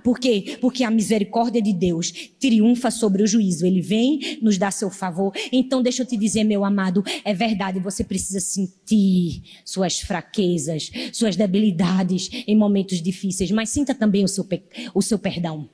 Por 0.04 0.20
quê? 0.20 0.58
Porque 0.60 0.84
a 0.84 0.92
misericórdia 0.92 1.62
de 1.62 1.74
Deus 1.74 2.12
triunfa 2.40 2.92
sobre 2.92 3.24
o 3.24 3.28
juízo. 3.28 3.66
Ele 3.66 3.82
vem 3.82 4.40
nos 4.42 4.58
dar 4.58 4.72
seu 4.72 4.90
favor. 4.90 5.34
Então, 5.52 5.82
deixa 5.82 6.04
eu 6.04 6.06
te 6.06 6.18
dizer, 6.18 6.44
meu 6.44 6.66
amado, 6.66 7.04
é 7.24 7.34
verdade, 7.34 7.80
você 7.80 8.04
precisa 8.04 8.40
sentir 8.40 9.44
suas 9.66 10.00
fraquezas, 10.00 10.92
suas 11.14 11.36
debilidades 11.36 12.30
em 12.48 12.56
momentos 12.56 13.02
difíceis, 13.02 13.52
mas 13.52 13.70
sinta 13.70 13.94
também 13.94 14.24
o 14.24 14.28
seu, 14.28 14.48
o 14.94 15.02
seu 15.02 15.20
perdão. 15.20 15.70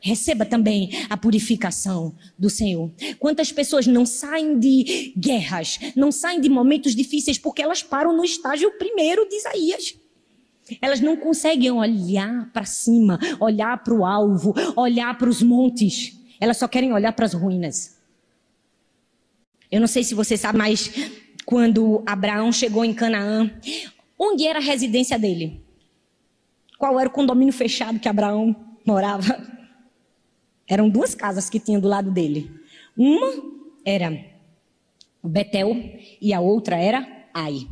Receba 0.00 0.44
também 0.44 0.90
a 1.08 1.16
purificação 1.16 2.14
do 2.38 2.50
Senhor. 2.50 2.92
Quantas 3.18 3.50
pessoas 3.50 3.86
não 3.86 4.04
saem 4.04 4.58
de 4.58 5.14
guerras, 5.16 5.78
não 5.96 6.12
saem 6.12 6.42
de 6.42 6.48
momentos 6.50 6.94
difíceis 6.94 7.38
porque 7.38 7.62
elas 7.62 7.82
param 7.82 8.14
no 8.14 8.22
estágio 8.22 8.70
primeiro 8.76 9.26
de 9.26 9.36
Isaías. 9.36 10.03
Elas 10.80 11.00
não 11.00 11.16
conseguem 11.16 11.70
olhar 11.70 12.50
para 12.52 12.64
cima, 12.64 13.18
olhar 13.38 13.82
para 13.82 13.94
o 13.94 14.04
alvo, 14.04 14.54
olhar 14.76 15.16
para 15.16 15.28
os 15.28 15.42
montes. 15.42 16.18
Elas 16.40 16.56
só 16.56 16.66
querem 16.66 16.92
olhar 16.92 17.12
para 17.12 17.26
as 17.26 17.34
ruínas. 17.34 17.98
Eu 19.70 19.80
não 19.80 19.86
sei 19.86 20.04
se 20.04 20.14
você 20.14 20.36
sabe, 20.36 20.58
mas 20.58 20.90
quando 21.44 22.02
Abraão 22.06 22.52
chegou 22.52 22.84
em 22.84 22.94
Canaã, 22.94 23.50
onde 24.18 24.46
era 24.46 24.58
a 24.58 24.62
residência 24.62 25.18
dele? 25.18 25.62
Qual 26.78 26.98
era 26.98 27.08
o 27.08 27.12
condomínio 27.12 27.52
fechado 27.52 27.98
que 27.98 28.08
Abraão 28.08 28.54
morava? 28.86 29.42
Eram 30.66 30.88
duas 30.88 31.14
casas 31.14 31.50
que 31.50 31.60
tinham 31.60 31.80
do 31.80 31.88
lado 31.88 32.10
dele. 32.10 32.50
Uma 32.96 33.30
era 33.84 34.24
Betel 35.22 35.76
e 36.20 36.32
a 36.32 36.40
outra 36.40 36.76
era 36.76 37.14
Ai. 37.34 37.66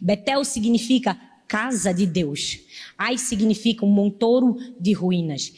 Betel 0.00 0.42
significa 0.42 1.20
casa 1.52 1.92
de 1.92 2.06
Deus. 2.06 2.60
Ai 2.96 3.18
significa 3.18 3.84
um 3.84 3.90
montouro 3.90 4.56
de 4.80 4.94
ruínas. 4.94 5.52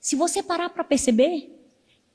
Se 0.00 0.16
você 0.16 0.42
parar 0.42 0.70
para 0.70 0.82
perceber, 0.82 1.60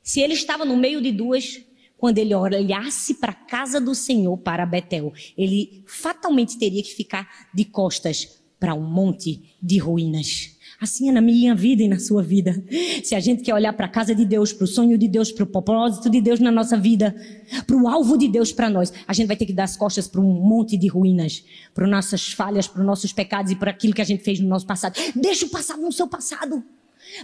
se 0.01 0.21
ele 0.21 0.33
estava 0.33 0.65
no 0.65 0.75
meio 0.75 0.99
de 0.99 1.11
duas, 1.11 1.61
quando 1.99 2.17
ele 2.17 2.33
olhasse 2.33 3.13
para 3.13 3.31
a 3.31 3.35
casa 3.35 3.79
do 3.79 3.93
Senhor, 3.93 4.35
para 4.39 4.65
Betel, 4.65 5.13
ele 5.37 5.83
fatalmente 5.85 6.57
teria 6.57 6.81
que 6.81 6.95
ficar 6.95 7.47
de 7.53 7.63
costas 7.65 8.41
para 8.59 8.73
um 8.73 8.81
monte 8.81 9.55
de 9.61 9.77
ruínas. 9.77 10.54
Assim 10.79 11.09
é 11.09 11.11
na 11.11 11.21
minha 11.21 11.55
vida 11.55 11.83
e 11.83 11.87
na 11.87 11.99
sua 11.99 12.21
vida. 12.21 12.63
Se 13.03 13.15
a 13.15 13.19
gente 13.19 13.41
quer 13.41 13.53
olhar 13.53 13.73
para 13.73 13.85
a 13.85 13.89
casa 13.89 14.13
de 14.13 14.25
Deus, 14.25 14.51
para 14.51 14.65
o 14.65 14.67
sonho 14.67 14.97
de 14.97 15.07
Deus, 15.07 15.31
para 15.31 15.43
o 15.43 15.47
propósito 15.47 16.09
de 16.09 16.19
Deus 16.19 16.39
na 16.39 16.51
nossa 16.51 16.77
vida, 16.77 17.15
para 17.65 17.75
o 17.75 17.87
alvo 17.87 18.17
de 18.17 18.27
Deus 18.27 18.51
para 18.51 18.69
nós, 18.69 18.91
a 19.07 19.13
gente 19.13 19.27
vai 19.27 19.37
ter 19.37 19.45
que 19.45 19.53
dar 19.53 19.63
as 19.63 19.77
costas 19.77 20.07
para 20.07 20.19
um 20.19 20.33
monte 20.33 20.77
de 20.77 20.87
ruínas, 20.87 21.43
para 21.73 21.87
nossas 21.87 22.31
falhas, 22.33 22.67
para 22.67 22.83
nossos 22.83 23.13
pecados 23.13 23.51
e 23.51 23.55
para 23.55 23.71
aquilo 23.71 23.93
que 23.93 24.01
a 24.01 24.05
gente 24.05 24.23
fez 24.23 24.39
no 24.39 24.49
nosso 24.49 24.65
passado. 24.65 24.99
Deixa 25.15 25.45
o 25.45 25.49
passado 25.49 25.81
no 25.81 25.91
seu 25.91 26.07
passado. 26.07 26.63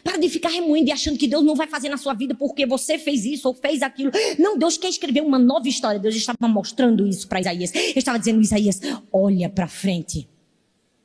Para 0.03 0.17
de 0.17 0.29
ficar 0.29 0.49
remoendo 0.49 0.89
e 0.89 0.91
achando 0.91 1.17
que 1.17 1.27
Deus 1.27 1.43
não 1.43 1.55
vai 1.55 1.67
fazer 1.67 1.89
na 1.89 1.97
sua 1.97 2.13
vida 2.13 2.35
porque 2.35 2.65
você 2.65 2.97
fez 2.97 3.25
isso 3.25 3.47
ou 3.47 3.53
fez 3.53 3.81
aquilo. 3.81 4.11
Não, 4.37 4.57
Deus 4.57 4.77
quer 4.77 4.89
escrever 4.89 5.21
uma 5.21 5.39
nova 5.39 5.67
história. 5.67 5.99
Deus 5.99 6.15
estava 6.15 6.47
mostrando 6.47 7.05
isso 7.07 7.27
para 7.27 7.41
Isaías. 7.41 7.73
Ele 7.73 7.93
estava 7.97 8.19
dizendo, 8.19 8.41
Isaías, 8.41 8.79
olha 9.11 9.49
para 9.49 9.67
frente. 9.67 10.27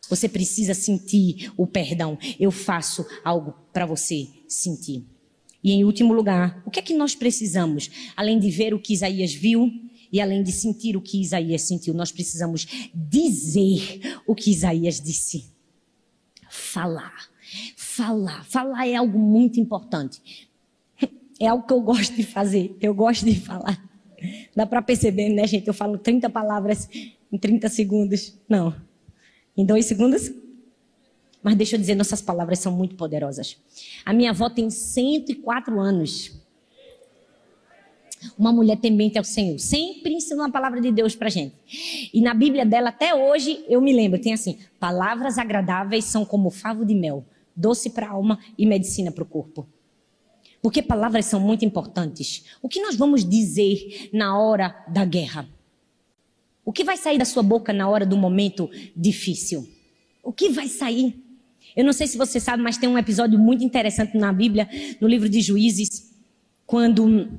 Você 0.08 0.28
precisa 0.28 0.74
sentir 0.74 1.52
o 1.56 1.66
perdão. 1.66 2.18
Eu 2.38 2.50
faço 2.50 3.06
algo 3.24 3.54
para 3.72 3.86
você 3.86 4.28
sentir. 4.48 5.04
E 5.62 5.72
em 5.72 5.84
último 5.84 6.14
lugar, 6.14 6.62
o 6.64 6.70
que 6.70 6.78
é 6.78 6.82
que 6.82 6.94
nós 6.94 7.14
precisamos? 7.14 7.90
Além 8.16 8.38
de 8.38 8.50
ver 8.50 8.72
o 8.72 8.78
que 8.78 8.92
Isaías 8.92 9.34
viu 9.34 9.72
e 10.12 10.20
além 10.20 10.42
de 10.42 10.52
sentir 10.52 10.96
o 10.96 11.00
que 11.00 11.20
Isaías 11.20 11.62
sentiu, 11.62 11.92
nós 11.92 12.12
precisamos 12.12 12.90
dizer 12.94 14.20
o 14.26 14.34
que 14.34 14.50
Isaías 14.50 15.00
disse. 15.00 15.50
Falar. 16.48 17.28
Falar. 17.76 18.44
Falar 18.44 18.86
é 18.86 18.94
algo 18.94 19.18
muito 19.18 19.58
importante. 19.60 20.20
É 21.38 21.48
algo 21.48 21.66
que 21.66 21.72
eu 21.74 21.82
gosto 21.82 22.14
de 22.14 22.22
fazer. 22.22 22.74
Eu 22.80 22.94
gosto 22.94 23.26
de 23.26 23.34
falar. 23.38 23.78
Dá 24.56 24.64
para 24.64 24.80
perceber, 24.80 25.28
né, 25.28 25.46
gente? 25.46 25.68
Eu 25.68 25.74
falo 25.74 25.98
30 25.98 26.30
palavras 26.30 26.88
em 27.30 27.36
30 27.36 27.68
segundos. 27.68 28.38
Não. 28.48 28.74
Em 29.56 29.64
dois 29.64 29.86
segundos? 29.86 30.30
Mas 31.42 31.54
deixa 31.54 31.76
eu 31.76 31.80
dizer, 31.80 31.94
nossas 31.94 32.20
palavras 32.20 32.58
são 32.58 32.72
muito 32.72 32.96
poderosas. 32.96 33.56
A 34.04 34.12
minha 34.12 34.30
avó 34.30 34.50
tem 34.50 34.68
104 34.68 35.78
anos. 35.78 36.32
Uma 38.36 38.52
mulher 38.52 38.76
temente 38.78 39.16
ao 39.16 39.24
Senhor. 39.24 39.58
Sempre 39.58 40.14
ensinou 40.14 40.44
a 40.44 40.50
palavra 40.50 40.80
de 40.80 40.90
Deus 40.90 41.14
pra 41.14 41.28
gente. 41.28 41.54
E 42.12 42.20
na 42.20 42.34
Bíblia 42.34 42.66
dela, 42.66 42.88
até 42.88 43.14
hoje, 43.14 43.64
eu 43.68 43.80
me 43.80 43.92
lembro, 43.92 44.20
tem 44.20 44.32
assim: 44.32 44.58
palavras 44.80 45.38
agradáveis 45.38 46.04
são 46.06 46.24
como 46.24 46.50
favo 46.50 46.84
de 46.84 46.94
mel, 46.94 47.24
doce 47.54 47.90
para 47.90 48.08
a 48.08 48.10
alma 48.10 48.40
e 48.58 48.66
medicina 48.66 49.12
para 49.12 49.22
o 49.22 49.26
corpo. 49.26 49.68
Porque 50.60 50.82
palavras 50.82 51.26
são 51.26 51.38
muito 51.38 51.64
importantes. 51.64 52.44
O 52.60 52.68
que 52.68 52.80
nós 52.80 52.96
vamos 52.96 53.24
dizer 53.24 54.10
na 54.12 54.36
hora 54.36 54.84
da 54.88 55.04
guerra? 55.04 55.48
O 56.66 56.72
que 56.72 56.82
vai 56.82 56.96
sair 56.96 57.16
da 57.16 57.24
sua 57.24 57.44
boca 57.44 57.72
na 57.72 57.88
hora 57.88 58.04
do 58.04 58.16
momento 58.16 58.68
difícil? 58.96 59.68
O 60.20 60.32
que 60.32 60.48
vai 60.48 60.66
sair? 60.66 61.14
Eu 61.76 61.84
não 61.84 61.92
sei 61.92 62.08
se 62.08 62.18
você 62.18 62.40
sabe, 62.40 62.60
mas 62.60 62.76
tem 62.76 62.88
um 62.88 62.98
episódio 62.98 63.38
muito 63.38 63.62
interessante 63.62 64.18
na 64.18 64.32
Bíblia, 64.32 64.68
no 65.00 65.06
livro 65.06 65.28
de 65.28 65.40
Juízes, 65.40 66.12
quando 66.66 67.38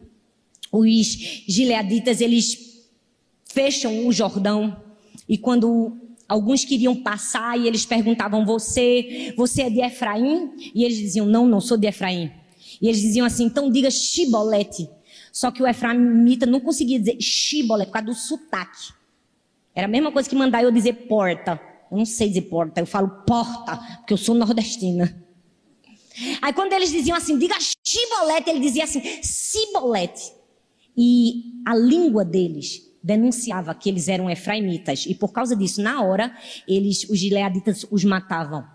os 0.72 1.08
gileaditas 1.46 2.22
eles 2.22 2.88
fecham 3.44 4.08
o 4.08 4.14
Jordão 4.14 4.82
e 5.28 5.38
quando 5.38 5.98
alguns 6.26 6.64
queriam 6.64 6.96
passar 6.96 7.60
e 7.60 7.68
eles 7.68 7.86
perguntavam 7.86 8.46
você, 8.46 9.34
você 9.36 9.64
é 9.64 9.70
de 9.70 9.82
Efraim? 9.82 10.52
E 10.74 10.86
eles 10.86 10.98
diziam 10.98 11.26
não, 11.26 11.46
não 11.46 11.60
sou 11.60 11.76
de 11.76 11.86
Efraim. 11.86 12.32
E 12.82 12.88
eles 12.88 13.02
diziam 13.02 13.26
assim, 13.26 13.44
então 13.44 13.70
diga 13.70 13.92
Shibolete. 13.92 14.88
Só 15.34 15.52
que 15.52 15.62
o 15.62 15.68
Efraimita 15.68 16.46
não 16.46 16.62
conseguia 16.62 16.98
dizer 16.98 17.20
Shibolete 17.20 17.88
por 17.88 17.94
causa 17.94 18.06
do 18.08 18.14
sotaque. 18.14 18.96
Era 19.78 19.86
a 19.86 19.88
mesma 19.88 20.12
coisa 20.12 20.28
que 20.28 20.36
mandar 20.36 20.64
eu 20.64 20.72
dizer 20.72 21.06
porta. 21.08 21.62
Eu 21.92 22.00
não 22.00 22.06
sei 22.06 22.30
dizer 22.30 22.42
porta, 22.42 22.82
eu 22.82 22.88
falo 22.88 23.24
porta, 23.28 23.78
porque 23.98 24.12
eu 24.12 24.18
sou 24.18 24.34
nordestina. 24.34 25.24
Aí 26.42 26.52
quando 26.52 26.74
eles 26.74 26.92
diziam 26.92 27.16
assim, 27.16 27.38
diga 27.38 27.54
chibolete, 27.86 28.50
ele 28.50 28.60
dizia 28.60 28.86
assim, 28.86 29.00
cibolete. 29.22 30.34
E 30.98 31.62
a 31.64 31.76
língua 31.76 32.26
deles 32.26 32.92
denunciava 33.04 33.76
que 33.76 33.88
eles 33.88 34.08
eram 34.08 34.28
efraimitas. 34.32 35.06
E 35.06 35.14
por 35.14 35.32
causa 35.32 35.56
disso, 35.56 35.80
na 35.80 36.02
hora, 36.02 36.36
eles, 36.68 37.08
os 37.08 37.20
gileaditas, 37.20 37.86
os 37.92 38.04
matavam. 38.04 38.66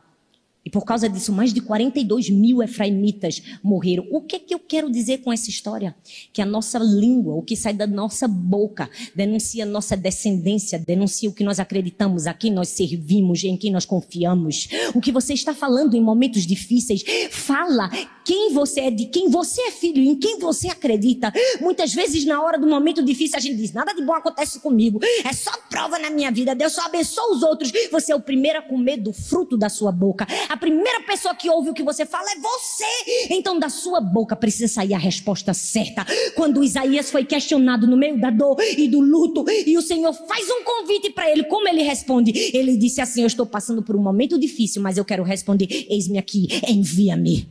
E 0.65 0.71
por 0.71 0.85
causa 0.85 1.09
disso, 1.09 1.33
mais 1.33 1.53
de 1.53 1.61
42 1.61 2.31
mil 2.31 2.63
efraimitas 2.63 3.43
morreram. 3.63 4.07
O 4.11 4.21
que, 4.21 4.37
é 4.37 4.39
que 4.39 4.55
eu 4.55 4.59
quero 4.59 4.91
dizer 4.91 5.19
com 5.19 5.33
essa 5.33 5.51
história? 5.51 5.95
Que 6.33 6.41
a 6.41 6.47
nossa 6.47 6.79
língua, 6.79 7.35
o 7.35 7.43
que 7.43 7.57
sai 7.57 7.75
da 7.75 7.87
nossa 7.87 8.29
boca, 8.29 8.89
denuncia 9.15 9.65
a 9.65 9.67
nossa 9.67 9.97
descendência, 9.97 10.79
denuncia 10.79 11.29
o 11.29 11.33
que 11.33 11.43
nós 11.43 11.59
acreditamos, 11.59 12.27
a 12.27 12.35
quem 12.35 12.53
nós 12.53 12.69
servimos, 12.69 13.43
em 13.43 13.57
quem 13.57 13.73
nós 13.73 13.85
confiamos. 13.85 14.69
O 14.95 15.01
que 15.01 15.11
você 15.11 15.35
está 15.35 15.53
falando 15.53 15.97
em 15.97 16.01
momentos 16.01 16.47
difíceis, 16.47 17.03
fala 17.31 17.91
quem 18.25 18.53
você 18.53 18.83
é, 18.83 18.91
de 18.91 19.07
quem 19.07 19.29
você 19.29 19.61
é 19.63 19.71
filho, 19.71 20.03
em 20.03 20.15
quem 20.17 20.39
você 20.39 20.69
acredita. 20.69 21.33
Muitas 21.61 21.93
vezes, 21.93 22.25
na 22.25 22.41
hora 22.43 22.59
do 22.59 22.67
momento 22.67 23.03
difícil, 23.05 23.37
a 23.37 23.41
gente 23.41 23.57
diz: 23.57 23.73
nada 23.73 23.93
de 23.93 24.03
bom 24.03 24.15
acontece 24.15 24.61
comigo, 24.61 25.01
é 25.25 25.33
só 25.33 25.51
prova 25.69 25.99
na 25.99 26.11
minha 26.11 26.31
vida, 26.31 26.55
Deus 26.55 26.73
só 26.73 26.83
abençoa 26.83 27.35
os 27.35 27.43
outros. 27.43 27.73
Você 27.91 28.13
é 28.13 28.15
o 28.15 28.21
primeiro 28.21 28.59
a 28.59 28.63
comer 28.63 28.99
do 28.99 29.13
fruto 29.13 29.57
da 29.57 29.69
sua 29.69 29.91
boca. 29.91 30.27
A 30.53 30.57
primeira 30.59 31.01
pessoa 31.01 31.35
que 31.35 31.49
ouve 31.49 31.71
o 31.71 31.73
que 31.73 31.83
você 31.83 32.05
fala 32.05 32.27
é 32.31 32.39
você. 32.39 32.85
Então, 33.31 33.59
da 33.59 33.71
sua 33.71 34.03
boca 34.03 34.37
precisa 34.37 34.71
sair 34.71 34.93
a 34.93 34.99
resposta 34.99 35.55
certa. 35.55 36.05
Quando 36.35 36.63
Isaías 36.63 37.11
foi 37.11 37.25
questionado 37.25 37.87
no 37.87 37.97
meio 37.97 38.21
da 38.21 38.29
dor 38.29 38.59
e 38.61 38.87
do 38.87 39.01
luto, 39.01 39.47
e 39.49 39.79
o 39.79 39.81
Senhor 39.81 40.13
faz 40.13 40.51
um 40.51 40.63
convite 40.63 41.09
para 41.09 41.31
ele, 41.31 41.45
como 41.45 41.67
ele 41.67 41.83
responde? 41.83 42.33
Ele 42.53 42.77
disse 42.77 43.01
assim: 43.01 43.23
Eu 43.23 43.29
estou 43.29 43.47
passando 43.47 43.83
por 43.83 43.97
um 43.97 44.03
momento 44.03 44.39
difícil, 44.39 44.83
mas 44.83 44.99
eu 44.99 45.07
quero 45.07 45.23
responder: 45.23 45.87
Eis-me 45.89 46.19
aqui, 46.19 46.49
envia-me. 46.69 47.49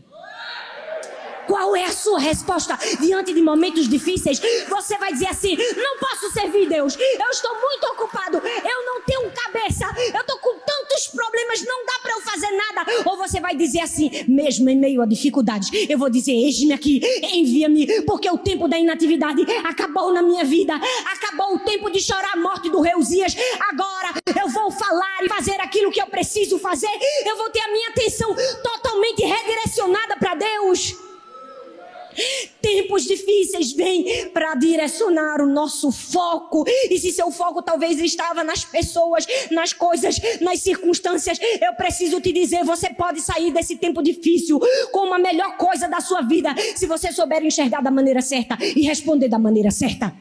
Qual 1.52 1.76
é 1.76 1.84
a 1.84 1.92
sua 1.92 2.18
resposta 2.18 2.80
diante 3.02 3.34
de 3.34 3.42
momentos 3.42 3.86
difíceis? 3.90 4.42
Você 4.70 4.98
vai 4.98 5.12
dizer 5.12 5.28
assim: 5.28 5.58
não 5.76 5.98
posso 5.98 6.32
servir 6.32 6.70
Deus, 6.70 6.96
eu 6.98 7.30
estou 7.30 7.54
muito 7.60 7.84
ocupado, 7.88 8.38
eu 8.38 8.86
não 8.86 9.02
tenho 9.02 9.30
cabeça, 9.32 9.86
eu 10.14 10.22
estou 10.22 10.38
com 10.38 10.58
tantos 10.60 11.08
problemas, 11.08 11.62
não 11.66 11.86
dá 11.86 12.00
para 12.02 12.14
eu 12.14 12.22
fazer 12.22 12.52
nada. 12.52 12.86
Ou 13.04 13.18
você 13.18 13.42
vai 13.42 13.54
dizer 13.54 13.82
assim, 13.82 14.10
mesmo 14.30 14.70
em 14.70 14.78
meio 14.78 15.02
a 15.02 15.06
dificuldades, 15.06 15.70
eu 15.90 15.98
vou 15.98 16.10
dizer: 16.10 16.32
eis-me 16.32 16.72
aqui, 16.72 17.02
envia-me, 17.22 18.02
porque 18.04 18.30
o 18.30 18.38
tempo 18.38 18.70
da 18.70 18.80
inatividade 18.80 19.46
acabou 19.66 20.14
na 20.14 20.22
minha 20.22 20.46
vida, 20.46 20.74
acabou 21.12 21.56
o 21.56 21.60
tempo 21.60 21.90
de 21.90 22.00
chorar 22.00 22.32
a 22.34 22.38
morte 22.38 22.70
do 22.70 22.80
rei 22.80 22.96
Uzias. 22.96 23.36
Agora 23.68 24.14
eu 24.42 24.48
vou 24.48 24.72
falar 24.72 25.26
e 25.26 25.28
fazer 25.28 25.60
aquilo 25.60 25.92
que 25.92 26.02
eu 26.02 26.08
preciso 26.08 26.58
fazer, 26.60 26.88
eu 27.26 27.36
vou 27.36 27.50
ter 27.50 27.60
a 27.60 27.72
minha 27.74 27.90
atenção 27.90 28.34
totalmente 28.64 29.22
redirecionada 29.22 30.16
para 30.16 30.36
Deus. 30.36 31.11
Tempos 32.62 33.04
difíceis 33.04 33.74
vêm 33.74 34.30
para 34.30 34.56
direcionar 34.56 35.42
o 35.42 35.48
nosso 35.48 35.92
foco. 35.92 36.64
E 36.90 36.98
se 37.00 37.12
seu 37.12 37.32
foco 37.32 37.62
talvez 37.62 38.00
estava 38.00 38.44
nas 38.44 38.64
pessoas, 38.64 39.26
nas 39.50 39.74
coisas, 39.74 40.20
nas 40.40 40.60
circunstâncias, 40.60 41.40
eu 41.62 41.74
preciso 41.76 42.22
te 42.22 42.32
dizer: 42.32 42.64
você 42.64 42.90
pode 42.90 43.22
sair 43.22 43.52
desse 43.52 43.78
tempo 43.78 44.02
difícil 44.02 44.60
com 44.92 45.14
a 45.14 45.20
melhor 45.20 45.58
coisa 45.58 45.88
da 45.88 46.00
sua 46.00 46.22
vida, 46.22 46.54
se 46.76 46.86
você 46.86 47.12
souber 47.12 47.44
enxergar 47.44 47.82
da 47.82 47.92
maneira 47.92 48.22
certa 48.22 48.58
e 48.62 48.82
responder 48.82 49.28
da 49.28 49.40
maneira 49.40 49.72
certa. 49.72 50.14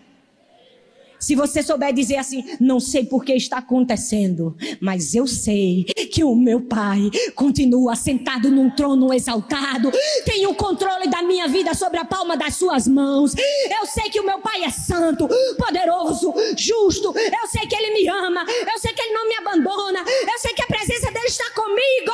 Se 1.21 1.35
você 1.35 1.63
souber 1.63 1.93
dizer 1.93 2.17
assim, 2.17 2.57
não 2.59 2.81
sei 2.81 3.05
por 3.05 3.25
que 3.25 3.35
está 3.35 3.59
acontecendo, 3.59 4.57
mas 4.81 5.15
eu 5.15 5.27
sei 5.27 5.85
que 6.11 6.25
o 6.25 6.35
meu 6.35 6.63
Pai 6.63 7.11
continua 7.35 7.95
sentado 7.95 8.51
num 8.51 8.71
trono 8.71 9.13
exaltado, 9.13 9.93
tem 10.25 10.47
o 10.47 10.55
controle 10.55 11.09
da 11.09 11.23
minha 11.23 11.47
vida 11.47 11.75
sobre 11.75 11.99
a 11.99 12.05
palma 12.05 12.37
das 12.37 12.57
suas 12.57 12.89
mãos. 12.89 13.35
Eu 13.37 13.87
sei 13.87 14.05
que 14.11 14.21
o 14.21 14.25
meu 14.25 14.39
Pai 14.41 14.65
é 14.65 14.71
santo, 14.71 15.29
poderoso, 15.59 16.33
justo. 16.57 17.13
Eu 17.17 17.47
sei 17.49 17.67
que 17.67 17.77
Ele 17.77 17.93
me 17.93 18.09
ama. 18.09 18.45
Eu 18.49 18.79
sei 18.79 18.93
que 18.93 19.03
Ele 19.03 19.13
não 19.13 19.29
me 19.29 19.35
abandona. 19.37 20.01
Eu 20.01 20.39
sei 20.39 20.55
que 20.55 20.63
a 20.63 20.67
presença 20.67 21.11
dele 21.13 21.27
está 21.27 21.45
comigo. 21.51 22.13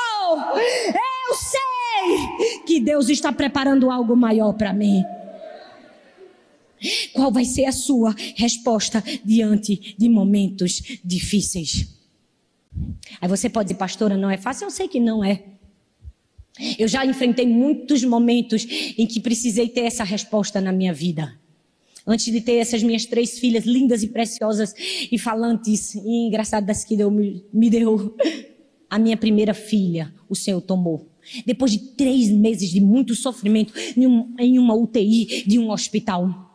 Eu 1.28 1.34
sei 1.34 2.58
que 2.64 2.80
Deus 2.80 3.08
está 3.08 3.32
preparando 3.32 3.90
algo 3.90 4.16
maior 4.16 4.52
para 4.52 4.72
mim. 4.72 5.04
Qual 7.12 7.30
vai 7.32 7.44
ser 7.44 7.64
a 7.64 7.72
sua 7.72 8.14
resposta 8.36 9.02
diante 9.24 9.94
de 9.98 10.08
momentos 10.08 10.82
difíceis? 11.04 11.88
Aí 13.20 13.28
você 13.28 13.48
pode 13.48 13.68
dizer, 13.68 13.78
pastora, 13.78 14.16
não 14.16 14.30
é 14.30 14.36
fácil? 14.36 14.66
Eu 14.66 14.70
sei 14.70 14.88
que 14.88 15.00
não 15.00 15.24
é. 15.24 15.42
Eu 16.78 16.88
já 16.88 17.04
enfrentei 17.04 17.46
muitos 17.46 18.02
momentos 18.04 18.66
em 18.96 19.06
que 19.06 19.20
precisei 19.20 19.68
ter 19.68 19.82
essa 19.82 20.04
resposta 20.04 20.60
na 20.60 20.72
minha 20.72 20.92
vida. 20.92 21.38
Antes 22.06 22.32
de 22.32 22.40
ter 22.40 22.54
essas 22.54 22.82
minhas 22.82 23.04
três 23.04 23.38
filhas 23.38 23.64
lindas 23.64 24.02
e 24.02 24.08
preciosas 24.08 24.72
e 25.10 25.18
falantes 25.18 25.94
e 25.94 26.26
engraçadas 26.26 26.84
que 26.84 26.96
Deus 26.96 27.12
me 27.52 27.68
deu, 27.68 28.16
a 28.88 28.98
minha 28.98 29.16
primeira 29.16 29.52
filha, 29.52 30.14
o 30.28 30.34
Senhor 30.34 30.60
tomou. 30.60 31.08
Depois 31.44 31.72
de 31.72 31.78
três 31.78 32.30
meses 32.30 32.70
de 32.70 32.80
muito 32.80 33.14
sofrimento 33.14 33.74
em 34.38 34.58
uma 34.58 34.74
UTI 34.74 35.44
de 35.46 35.58
um 35.58 35.70
hospital. 35.70 36.45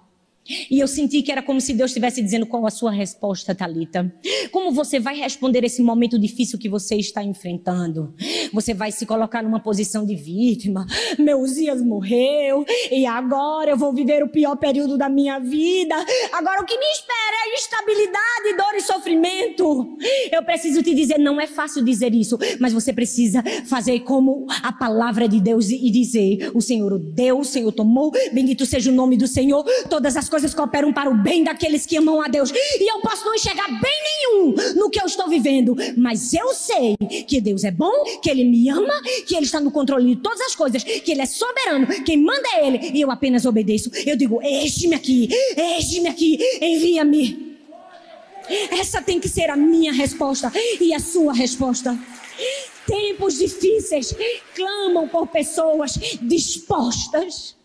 E 0.69 0.79
eu 0.79 0.87
senti 0.87 1.21
que 1.21 1.31
era 1.31 1.41
como 1.41 1.61
se 1.61 1.73
Deus 1.73 1.91
estivesse 1.91 2.21
dizendo 2.21 2.45
qual 2.45 2.65
a 2.65 2.69
sua 2.69 2.91
resposta, 2.91 3.53
Talita. 3.53 4.13
Como 4.51 4.71
você 4.71 4.99
vai 4.99 5.15
responder 5.15 5.63
esse 5.63 5.81
momento 5.81 6.17
difícil 6.17 6.57
que 6.57 6.69
você 6.69 6.95
está 6.95 7.23
enfrentando? 7.23 8.13
Você 8.53 8.73
vai 8.73 8.91
se 8.91 9.05
colocar 9.05 9.43
numa 9.43 9.59
posição 9.59 10.05
de 10.05 10.15
vítima. 10.15 10.85
Meu 11.19 11.39
Uzias 11.39 11.81
morreu 11.81 12.65
e 12.91 13.05
agora 13.05 13.71
eu 13.71 13.77
vou 13.77 13.93
viver 13.93 14.23
o 14.23 14.29
pior 14.29 14.55
período 14.55 14.97
da 14.97 15.09
minha 15.09 15.39
vida. 15.39 15.95
Agora 16.31 16.61
o 16.61 16.65
que 16.65 16.77
me 16.77 16.85
espera 16.85 17.35
é 17.45 17.53
instabilidade, 17.53 18.57
dor 18.57 18.75
e 18.75 18.81
sofrimento. 18.81 19.97
Eu 20.31 20.43
preciso 20.43 20.81
te 20.81 20.93
dizer, 20.93 21.17
não 21.17 21.39
é 21.39 21.47
fácil 21.47 21.83
dizer 21.83 22.13
isso, 22.13 22.37
mas 22.59 22.73
você 22.73 22.93
precisa 22.93 23.43
fazer 23.65 23.99
como 24.01 24.45
a 24.63 24.71
palavra 24.71 25.27
de 25.27 25.39
Deus 25.39 25.69
e 25.69 25.89
dizer: 25.91 26.51
o 26.53 26.61
Senhor 26.61 26.93
o 26.93 26.99
deu, 26.99 27.39
o 27.39 27.45
Senhor 27.45 27.71
tomou, 27.71 28.11
bendito 28.33 28.65
seja 28.65 28.91
o 28.91 28.93
nome 28.93 29.17
do 29.17 29.27
Senhor. 29.27 29.63
Todas 29.89 30.15
as 30.15 30.29
coisas 30.29 30.40
cooperam 30.53 30.91
para 30.91 31.09
o 31.09 31.15
bem 31.15 31.43
daqueles 31.43 31.85
que 31.85 31.97
amam 31.97 32.21
a 32.21 32.27
Deus. 32.27 32.51
E 32.51 32.91
eu 32.91 32.99
posso 33.01 33.25
não 33.25 33.35
enxergar 33.35 33.67
bem 33.67 34.01
nenhum 34.03 34.55
no 34.75 34.89
que 34.89 35.01
eu 35.01 35.05
estou 35.05 35.27
vivendo, 35.27 35.75
mas 35.97 36.33
eu 36.33 36.53
sei 36.53 36.95
que 37.27 37.39
Deus 37.39 37.63
é 37.63 37.71
bom, 37.71 38.03
que 38.21 38.29
Ele 38.29 38.43
me 38.43 38.69
ama, 38.69 39.01
que 39.25 39.35
Ele 39.35 39.45
está 39.45 39.59
no 39.59 39.71
controle 39.71 40.15
de 40.15 40.21
todas 40.21 40.41
as 40.41 40.55
coisas, 40.55 40.83
que 40.83 41.11
Ele 41.11 41.21
é 41.21 41.25
soberano, 41.25 41.87
quem 42.03 42.17
manda 42.17 42.47
é 42.55 42.67
Ele, 42.67 42.91
e 42.93 43.01
eu 43.01 43.11
apenas 43.11 43.45
obedeço. 43.45 43.91
Eu 44.05 44.15
digo: 44.15 44.41
Eis-me 44.41 44.95
aqui, 44.95 45.29
eis-me 45.55 46.07
aqui, 46.07 46.39
envia-me. 46.61 47.51
Essa 48.71 49.01
tem 49.01 49.19
que 49.19 49.29
ser 49.29 49.49
a 49.49 49.55
minha 49.55 49.93
resposta 49.93 50.51
e 50.79 50.93
a 50.93 50.99
sua 50.99 51.33
resposta. 51.33 51.97
Tempos 52.85 53.37
difíceis 53.37 54.13
clamam 54.55 55.07
por 55.07 55.27
pessoas 55.27 55.93
dispostas. 56.21 57.55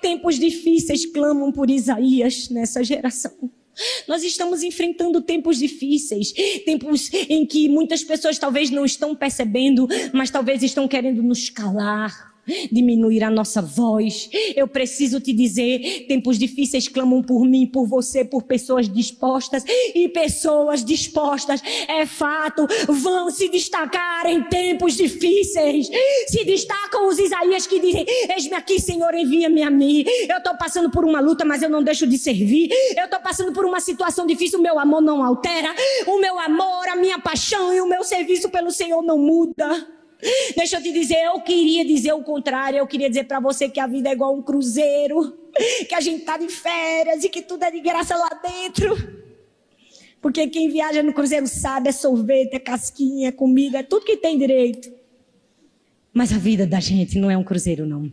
Tempos 0.00 0.38
difíceis 0.38 1.06
clamam 1.06 1.52
por 1.52 1.70
Isaías 1.70 2.48
nessa 2.48 2.82
geração. 2.82 3.50
Nós 4.06 4.22
estamos 4.22 4.62
enfrentando 4.62 5.20
tempos 5.20 5.58
difíceis, 5.58 6.32
tempos 6.64 7.10
em 7.12 7.44
que 7.44 7.68
muitas 7.68 8.04
pessoas 8.04 8.38
talvez 8.38 8.70
não 8.70 8.84
estão 8.84 9.16
percebendo, 9.16 9.88
mas 10.12 10.30
talvez 10.30 10.62
estão 10.62 10.86
querendo 10.86 11.22
nos 11.22 11.50
calar 11.50 12.33
diminuir 12.70 13.22
a 13.24 13.30
nossa 13.30 13.60
voz. 13.60 14.28
Eu 14.54 14.68
preciso 14.68 15.20
te 15.20 15.32
dizer: 15.32 16.06
tempos 16.08 16.38
difíceis 16.38 16.88
clamam 16.88 17.22
por 17.22 17.44
mim, 17.44 17.66
por 17.66 17.86
você, 17.86 18.24
por 18.24 18.42
pessoas 18.42 18.88
dispostas. 18.88 19.64
E 19.94 20.08
pessoas 20.08 20.84
dispostas, 20.84 21.62
é 21.88 22.06
fato, 22.06 22.66
vão 22.88 23.30
se 23.30 23.48
destacar 23.48 24.26
em 24.26 24.42
tempos 24.44 24.96
difíceis. 24.96 25.88
Se 26.28 26.44
destacam 26.44 27.08
os 27.08 27.18
Isaías 27.18 27.66
que 27.66 27.80
dizem: 27.80 28.04
Eis-me 28.34 28.54
aqui, 28.54 28.80
Senhor, 28.80 29.14
envia-me 29.14 29.62
a 29.62 29.70
mim. 29.70 30.04
Eu 30.28 30.38
estou 30.38 30.56
passando 30.56 30.90
por 30.90 31.04
uma 31.04 31.20
luta, 31.20 31.44
mas 31.44 31.62
eu 31.62 31.70
não 31.70 31.82
deixo 31.82 32.06
de 32.06 32.18
servir. 32.18 32.70
Eu 32.96 33.04
estou 33.04 33.20
passando 33.20 33.52
por 33.52 33.64
uma 33.64 33.80
situação 33.80 34.26
difícil, 34.26 34.60
meu 34.60 34.78
amor 34.78 35.00
não 35.00 35.22
altera. 35.22 35.74
O 36.06 36.18
meu 36.18 36.38
amor, 36.38 36.88
a 36.88 36.96
minha 36.96 37.18
paixão 37.18 37.72
e 37.72 37.80
o 37.80 37.86
meu 37.86 38.04
serviço 38.04 38.48
pelo 38.50 38.70
Senhor 38.70 39.02
não 39.02 39.18
muda. 39.18 39.93
Deixa 40.56 40.76
eu 40.76 40.82
te 40.82 40.92
dizer, 40.92 41.22
eu 41.24 41.40
queria 41.40 41.84
dizer 41.84 42.12
o 42.12 42.22
contrário. 42.22 42.78
Eu 42.78 42.86
queria 42.86 43.08
dizer 43.08 43.24
para 43.24 43.40
você 43.40 43.68
que 43.68 43.80
a 43.80 43.86
vida 43.86 44.08
é 44.08 44.12
igual 44.12 44.34
um 44.34 44.42
cruzeiro, 44.42 45.36
que 45.88 45.94
a 45.94 46.00
gente 46.00 46.24
tá 46.24 46.36
de 46.36 46.48
férias 46.48 47.24
e 47.24 47.28
que 47.28 47.42
tudo 47.42 47.64
é 47.64 47.70
de 47.70 47.80
graça 47.80 48.16
lá 48.16 48.30
dentro. 48.42 49.24
Porque 50.20 50.46
quem 50.46 50.70
viaja 50.70 51.02
no 51.02 51.12
cruzeiro 51.12 51.46
sabe, 51.46 51.90
é 51.90 51.92
sorvete, 51.92 52.54
é 52.54 52.58
casquinha, 52.58 53.28
é 53.28 53.32
comida, 53.32 53.78
é 53.78 53.82
tudo 53.82 54.06
que 54.06 54.16
tem 54.16 54.38
direito. 54.38 54.90
Mas 56.12 56.32
a 56.32 56.38
vida 56.38 56.66
da 56.66 56.80
gente 56.80 57.18
não 57.18 57.30
é 57.30 57.36
um 57.36 57.44
cruzeiro, 57.44 57.84
não. 57.84 58.10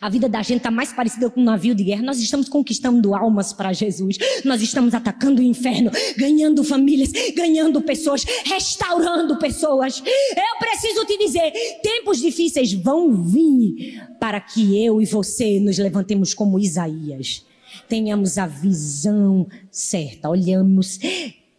A 0.00 0.08
vida 0.08 0.28
da 0.28 0.42
gente 0.42 0.58
está 0.58 0.70
mais 0.70 0.92
parecida 0.92 1.30
com 1.30 1.40
um 1.40 1.44
navio 1.44 1.74
de 1.74 1.84
guerra. 1.84 2.02
Nós 2.02 2.18
estamos 2.20 2.48
conquistando 2.48 3.14
almas 3.14 3.52
para 3.52 3.72
Jesus. 3.72 4.16
Nós 4.44 4.62
estamos 4.62 4.94
atacando 4.94 5.40
o 5.40 5.44
inferno, 5.44 5.90
ganhando 6.16 6.62
famílias, 6.64 7.10
ganhando 7.34 7.80
pessoas, 7.82 8.24
restaurando 8.44 9.38
pessoas. 9.38 10.02
Eu 10.04 10.58
preciso 10.58 11.04
te 11.04 11.18
dizer: 11.18 11.52
tempos 11.82 12.18
difíceis 12.18 12.72
vão 12.72 13.22
vir 13.22 14.02
para 14.20 14.40
que 14.40 14.82
eu 14.84 15.00
e 15.00 15.06
você 15.06 15.60
nos 15.60 15.78
levantemos 15.78 16.34
como 16.34 16.58
Isaías. 16.58 17.44
Tenhamos 17.88 18.38
a 18.38 18.46
visão 18.46 19.46
certa, 19.70 20.28
olhamos 20.28 20.98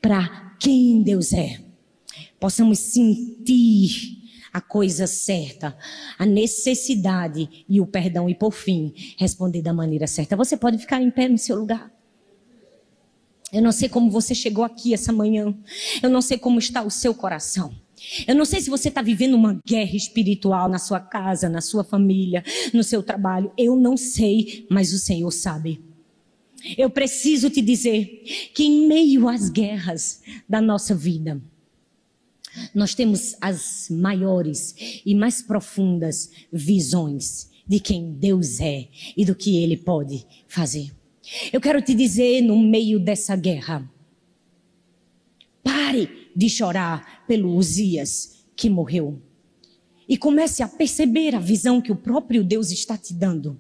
para 0.01 0.55
quem 0.59 1.01
Deus 1.01 1.33
é. 1.33 1.59
Possamos 2.39 2.79
sentir 2.79 4.16
a 4.57 4.61
coisa 4.61 5.05
certa, 5.05 5.77
a 6.17 6.25
necessidade 6.25 7.63
e 7.69 7.79
o 7.79 7.85
perdão, 7.85 8.27
e 8.27 8.33
por 8.33 8.51
fim, 8.51 8.91
responder 9.15 9.61
da 9.61 9.71
maneira 9.71 10.07
certa. 10.07 10.35
Você 10.35 10.57
pode 10.57 10.79
ficar 10.79 10.99
em 10.99 11.11
pé 11.11 11.29
no 11.29 11.37
seu 11.37 11.55
lugar. 11.55 11.91
Eu 13.53 13.61
não 13.61 13.71
sei 13.71 13.87
como 13.87 14.09
você 14.09 14.33
chegou 14.33 14.63
aqui 14.63 14.95
essa 14.95 15.13
manhã. 15.13 15.55
Eu 16.01 16.09
não 16.09 16.23
sei 16.23 16.39
como 16.39 16.57
está 16.57 16.81
o 16.81 16.89
seu 16.89 17.13
coração. 17.13 17.71
Eu 18.27 18.33
não 18.33 18.45
sei 18.45 18.59
se 18.59 18.69
você 18.69 18.89
está 18.89 19.03
vivendo 19.03 19.35
uma 19.35 19.59
guerra 19.65 19.95
espiritual 19.95 20.67
na 20.67 20.79
sua 20.79 20.99
casa, 20.99 21.47
na 21.47 21.61
sua 21.61 21.83
família, 21.83 22.43
no 22.73 22.83
seu 22.83 23.03
trabalho. 23.03 23.51
Eu 23.55 23.75
não 23.75 23.95
sei, 23.95 24.65
mas 24.71 24.91
o 24.91 24.97
Senhor 24.97 25.31
sabe. 25.31 25.79
Eu 26.75 26.89
preciso 26.89 27.47
te 27.51 27.61
dizer 27.61 28.23
que 28.55 28.63
em 28.63 28.87
meio 28.87 29.29
às 29.29 29.49
guerras 29.49 30.21
da 30.49 30.59
nossa 30.59 30.95
vida, 30.95 31.39
nós 32.73 32.93
temos 32.93 33.35
as 33.41 33.87
maiores 33.89 35.01
e 35.05 35.13
mais 35.13 35.41
profundas 35.41 36.29
visões 36.51 37.49
de 37.67 37.79
quem 37.79 38.13
Deus 38.13 38.59
é 38.59 38.87
e 39.15 39.25
do 39.25 39.35
que 39.35 39.57
Ele 39.57 39.75
pode 39.75 40.25
fazer. 40.47 40.91
Eu 41.51 41.59
quero 41.59 41.81
te 41.81 41.93
dizer, 41.93 42.41
no 42.41 42.57
meio 42.57 42.99
dessa 42.99 43.35
guerra, 43.35 43.91
pare 45.61 46.29
de 46.35 46.49
chorar 46.49 47.25
pelo 47.27 47.53
Uzias 47.55 48.45
que 48.55 48.69
morreu 48.69 49.21
e 50.07 50.15
comece 50.15 50.63
a 50.63 50.67
perceber 50.67 51.35
a 51.35 51.39
visão 51.39 51.81
que 51.81 51.91
o 51.91 51.95
próprio 51.95 52.43
Deus 52.43 52.71
está 52.71 52.97
te 52.97 53.13
dando. 53.13 53.59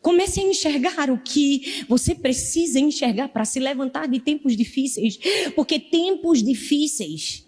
Comece 0.00 0.40
a 0.40 0.44
enxergar 0.44 1.10
o 1.10 1.18
que 1.18 1.84
você 1.88 2.14
precisa 2.14 2.78
enxergar 2.78 3.28
para 3.28 3.44
se 3.44 3.58
levantar 3.58 4.06
de 4.06 4.20
tempos 4.20 4.56
difíceis, 4.56 5.18
porque 5.56 5.80
tempos 5.80 6.42
difíceis 6.42 7.47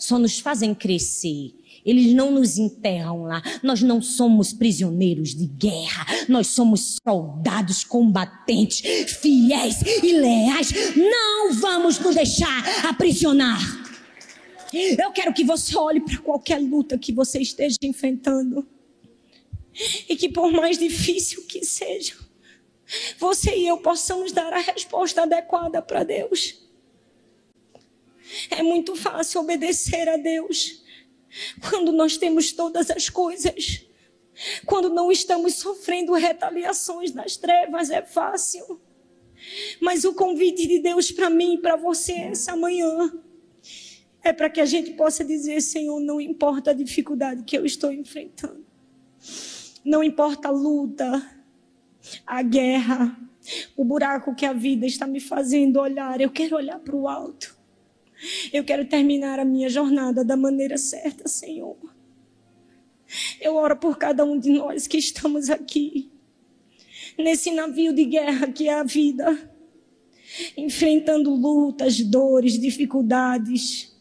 só 0.00 0.18
nos 0.18 0.40
fazem 0.40 0.74
crescer. 0.74 1.54
Eles 1.84 2.12
não 2.12 2.32
nos 2.32 2.58
enterram 2.58 3.24
lá. 3.24 3.42
Nós 3.62 3.82
não 3.82 4.02
somos 4.02 4.52
prisioneiros 4.52 5.34
de 5.34 5.46
guerra. 5.46 6.06
Nós 6.28 6.48
somos 6.48 6.96
soldados 7.06 7.84
combatentes, 7.84 8.80
fiéis 9.20 9.80
e 10.02 10.12
leais. 10.12 10.72
Não 10.96 11.52
vamos 11.54 11.98
nos 11.98 12.14
deixar 12.14 12.86
aprisionar. 12.88 13.60
Eu 14.72 15.10
quero 15.12 15.32
que 15.32 15.44
você 15.44 15.76
olhe 15.76 16.00
para 16.00 16.18
qualquer 16.18 16.58
luta 16.58 16.98
que 16.98 17.12
você 17.12 17.40
esteja 17.40 17.76
enfrentando. 17.82 18.66
E 20.08 20.16
que 20.16 20.28
por 20.28 20.52
mais 20.52 20.78
difícil 20.78 21.44
que 21.46 21.64
seja, 21.64 22.14
você 23.18 23.56
e 23.56 23.66
eu 23.66 23.78
possamos 23.78 24.32
dar 24.32 24.52
a 24.52 24.58
resposta 24.58 25.22
adequada 25.22 25.80
para 25.80 26.04
Deus. 26.04 26.69
É 28.50 28.62
muito 28.62 28.94
fácil 28.96 29.40
obedecer 29.40 30.08
a 30.08 30.16
Deus 30.16 30.82
quando 31.68 31.92
nós 31.92 32.16
temos 32.16 32.52
todas 32.52 32.90
as 32.90 33.08
coisas. 33.08 33.86
Quando 34.64 34.88
não 34.88 35.12
estamos 35.12 35.54
sofrendo 35.54 36.12
retaliações 36.12 37.10
das 37.10 37.36
trevas, 37.36 37.90
é 37.90 38.02
fácil. 38.02 38.80
Mas 39.80 40.04
o 40.04 40.14
convite 40.14 40.66
de 40.66 40.78
Deus 40.78 41.10
para 41.10 41.30
mim 41.30 41.54
e 41.54 41.58
para 41.58 41.76
você 41.76 42.12
essa 42.12 42.56
manhã 42.56 43.12
é 44.22 44.32
para 44.32 44.50
que 44.50 44.60
a 44.60 44.66
gente 44.66 44.92
possa 44.92 45.24
dizer: 45.24 45.60
Senhor, 45.60 45.98
não 46.00 46.20
importa 46.20 46.70
a 46.70 46.74
dificuldade 46.74 47.42
que 47.44 47.56
eu 47.56 47.64
estou 47.64 47.92
enfrentando, 47.92 48.64
não 49.84 50.04
importa 50.04 50.48
a 50.48 50.50
luta, 50.50 51.40
a 52.26 52.42
guerra, 52.42 53.18
o 53.76 53.84
buraco 53.84 54.34
que 54.34 54.44
a 54.44 54.52
vida 54.52 54.86
está 54.86 55.06
me 55.06 55.20
fazendo 55.20 55.80
olhar, 55.80 56.20
eu 56.20 56.30
quero 56.30 56.56
olhar 56.56 56.78
para 56.78 56.96
o 56.96 57.08
alto. 57.08 57.59
Eu 58.52 58.64
quero 58.64 58.84
terminar 58.84 59.38
a 59.38 59.44
minha 59.44 59.68
jornada 59.68 60.24
da 60.24 60.36
maneira 60.36 60.76
certa, 60.76 61.28
Senhor. 61.28 61.76
Eu 63.40 63.56
oro 63.56 63.76
por 63.76 63.98
cada 63.98 64.24
um 64.24 64.38
de 64.38 64.50
nós 64.50 64.86
que 64.86 64.98
estamos 64.98 65.50
aqui, 65.50 66.10
nesse 67.18 67.50
navio 67.50 67.92
de 67.92 68.04
guerra 68.04 68.52
que 68.52 68.68
é 68.68 68.74
a 68.74 68.84
vida, 68.84 69.50
enfrentando 70.56 71.34
lutas, 71.34 72.00
dores, 72.00 72.58
dificuldades, 72.58 73.96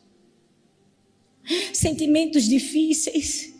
sentimentos 1.74 2.44
difíceis. 2.44 3.56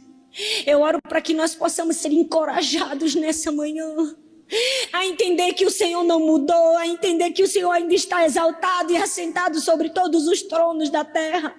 Eu 0.66 0.82
oro 0.82 1.00
para 1.02 1.22
que 1.22 1.34
nós 1.34 1.56
possamos 1.56 1.96
ser 1.96 2.12
encorajados 2.12 3.16
nessa 3.16 3.52
manhã 3.52 4.16
a 4.92 5.06
entender 5.06 5.54
que 5.54 5.66
o 5.66 5.72
Senhor 5.72 6.04
não 6.04 6.20
mudou, 6.20 6.78
a 6.78 6.88
entender 6.88 7.32
que 7.32 7.44
o 7.44 7.48
Senhor 7.48 7.72
ainda 7.72 7.94
está 7.94 8.26
exaltado 8.26 8.92
e 8.92 8.98
assentado 8.98 9.60
sobre 9.60 9.90
todos 9.90 10.28
os 10.28 10.42
tronos 10.44 10.90
da 10.90 11.04
terra. 11.04 11.56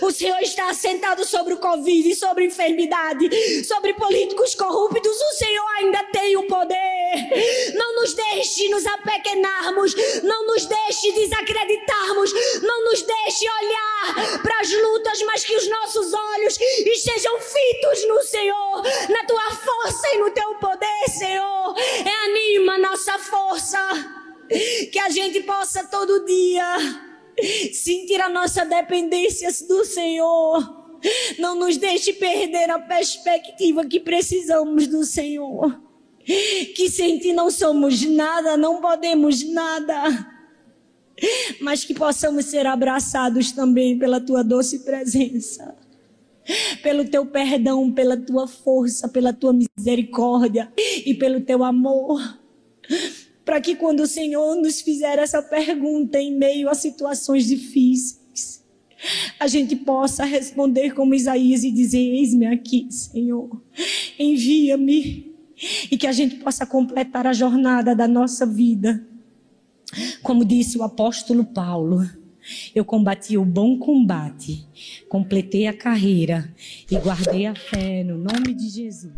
O 0.00 0.10
Senhor 0.10 0.40
está 0.40 0.72
sentado 0.72 1.24
sobre 1.24 1.54
o 1.54 1.58
Covid, 1.58 2.14
sobre 2.14 2.46
enfermidade, 2.46 3.28
sobre 3.64 3.92
políticos 3.94 4.54
corruptos. 4.54 5.16
O 5.16 5.32
Senhor 5.32 5.66
ainda 5.78 6.02
tem 6.04 6.36
o 6.36 6.44
poder. 6.44 7.74
Não 7.74 7.96
nos 7.96 8.14
deixe 8.14 8.68
nos 8.68 8.86
apequenarmos. 8.86 9.94
Não 10.22 10.46
nos 10.46 10.64
deixe 10.64 11.12
desacreditarmos. 11.12 12.32
Não 12.62 12.84
nos 12.84 13.02
deixe 13.02 13.46
olhar 13.48 14.40
para 14.42 14.60
as 14.60 14.72
lutas, 14.72 15.22
mas 15.22 15.44
que 15.44 15.56
os 15.56 15.68
nossos 15.68 16.12
olhos 16.14 16.58
estejam 16.60 17.38
fitos 17.40 18.08
no 18.08 18.22
Senhor, 18.22 18.82
na 19.10 19.24
tua 19.24 19.50
força 19.50 20.08
e 20.14 20.18
no 20.18 20.30
teu 20.30 20.54
poder, 20.54 21.08
Senhor. 21.08 21.74
Reanima 21.74 22.78
nossa 22.78 23.18
força. 23.18 23.78
Que 24.90 24.98
a 24.98 25.08
gente 25.10 25.40
possa 25.42 25.84
todo 25.84 26.24
dia 26.24 27.09
sentir 27.72 28.20
a 28.20 28.28
nossa 28.28 28.64
dependência 28.64 29.48
do 29.66 29.84
Senhor. 29.84 30.80
Não 31.38 31.54
nos 31.54 31.76
deixe 31.76 32.12
perder 32.12 32.70
a 32.70 32.78
perspectiva 32.78 33.86
que 33.86 34.00
precisamos 34.00 34.86
do 34.86 35.04
Senhor. 35.04 35.80
Que 36.74 36.90
sem 36.90 37.18
ti 37.18 37.32
não 37.32 37.50
somos 37.50 38.02
nada, 38.02 38.56
não 38.56 38.80
podemos 38.80 39.42
nada. 39.42 40.28
Mas 41.60 41.84
que 41.84 41.94
possamos 41.94 42.46
ser 42.46 42.66
abraçados 42.66 43.52
também 43.52 43.98
pela 43.98 44.20
tua 44.20 44.44
doce 44.44 44.80
presença. 44.80 45.74
Pelo 46.82 47.08
teu 47.08 47.24
perdão, 47.26 47.92
pela 47.92 48.16
tua 48.16 48.46
força, 48.46 49.08
pela 49.08 49.32
tua 49.32 49.52
misericórdia 49.52 50.72
e 51.06 51.14
pelo 51.14 51.40
teu 51.40 51.64
amor 51.64 52.20
para 53.50 53.60
que 53.60 53.74
quando 53.74 53.98
o 53.98 54.06
Senhor 54.06 54.54
nos 54.54 54.80
fizer 54.80 55.18
essa 55.18 55.42
pergunta 55.42 56.20
em 56.20 56.32
meio 56.32 56.68
a 56.68 56.74
situações 56.74 57.46
difíceis, 57.46 58.64
a 59.40 59.48
gente 59.48 59.74
possa 59.74 60.24
responder 60.24 60.94
como 60.94 61.16
Isaías 61.16 61.64
e 61.64 61.72
dizer: 61.72 61.98
Eis-me 61.98 62.46
aqui, 62.46 62.86
Senhor, 62.88 63.60
envia-me. 64.16 65.34
E 65.90 65.98
que 65.98 66.06
a 66.06 66.12
gente 66.12 66.36
possa 66.36 66.64
completar 66.64 67.26
a 67.26 67.32
jornada 67.32 67.92
da 67.92 68.06
nossa 68.06 68.46
vida. 68.46 69.04
Como 70.22 70.44
disse 70.44 70.78
o 70.78 70.84
apóstolo 70.84 71.44
Paulo, 71.44 72.08
eu 72.72 72.84
combati 72.84 73.36
o 73.36 73.44
bom 73.44 73.80
combate, 73.80 74.64
completei 75.08 75.66
a 75.66 75.72
carreira 75.72 76.54
e 76.88 76.96
guardei 76.98 77.46
a 77.46 77.54
fé 77.56 78.04
no 78.04 78.16
nome 78.16 78.54
de 78.54 78.68
Jesus. 78.68 79.12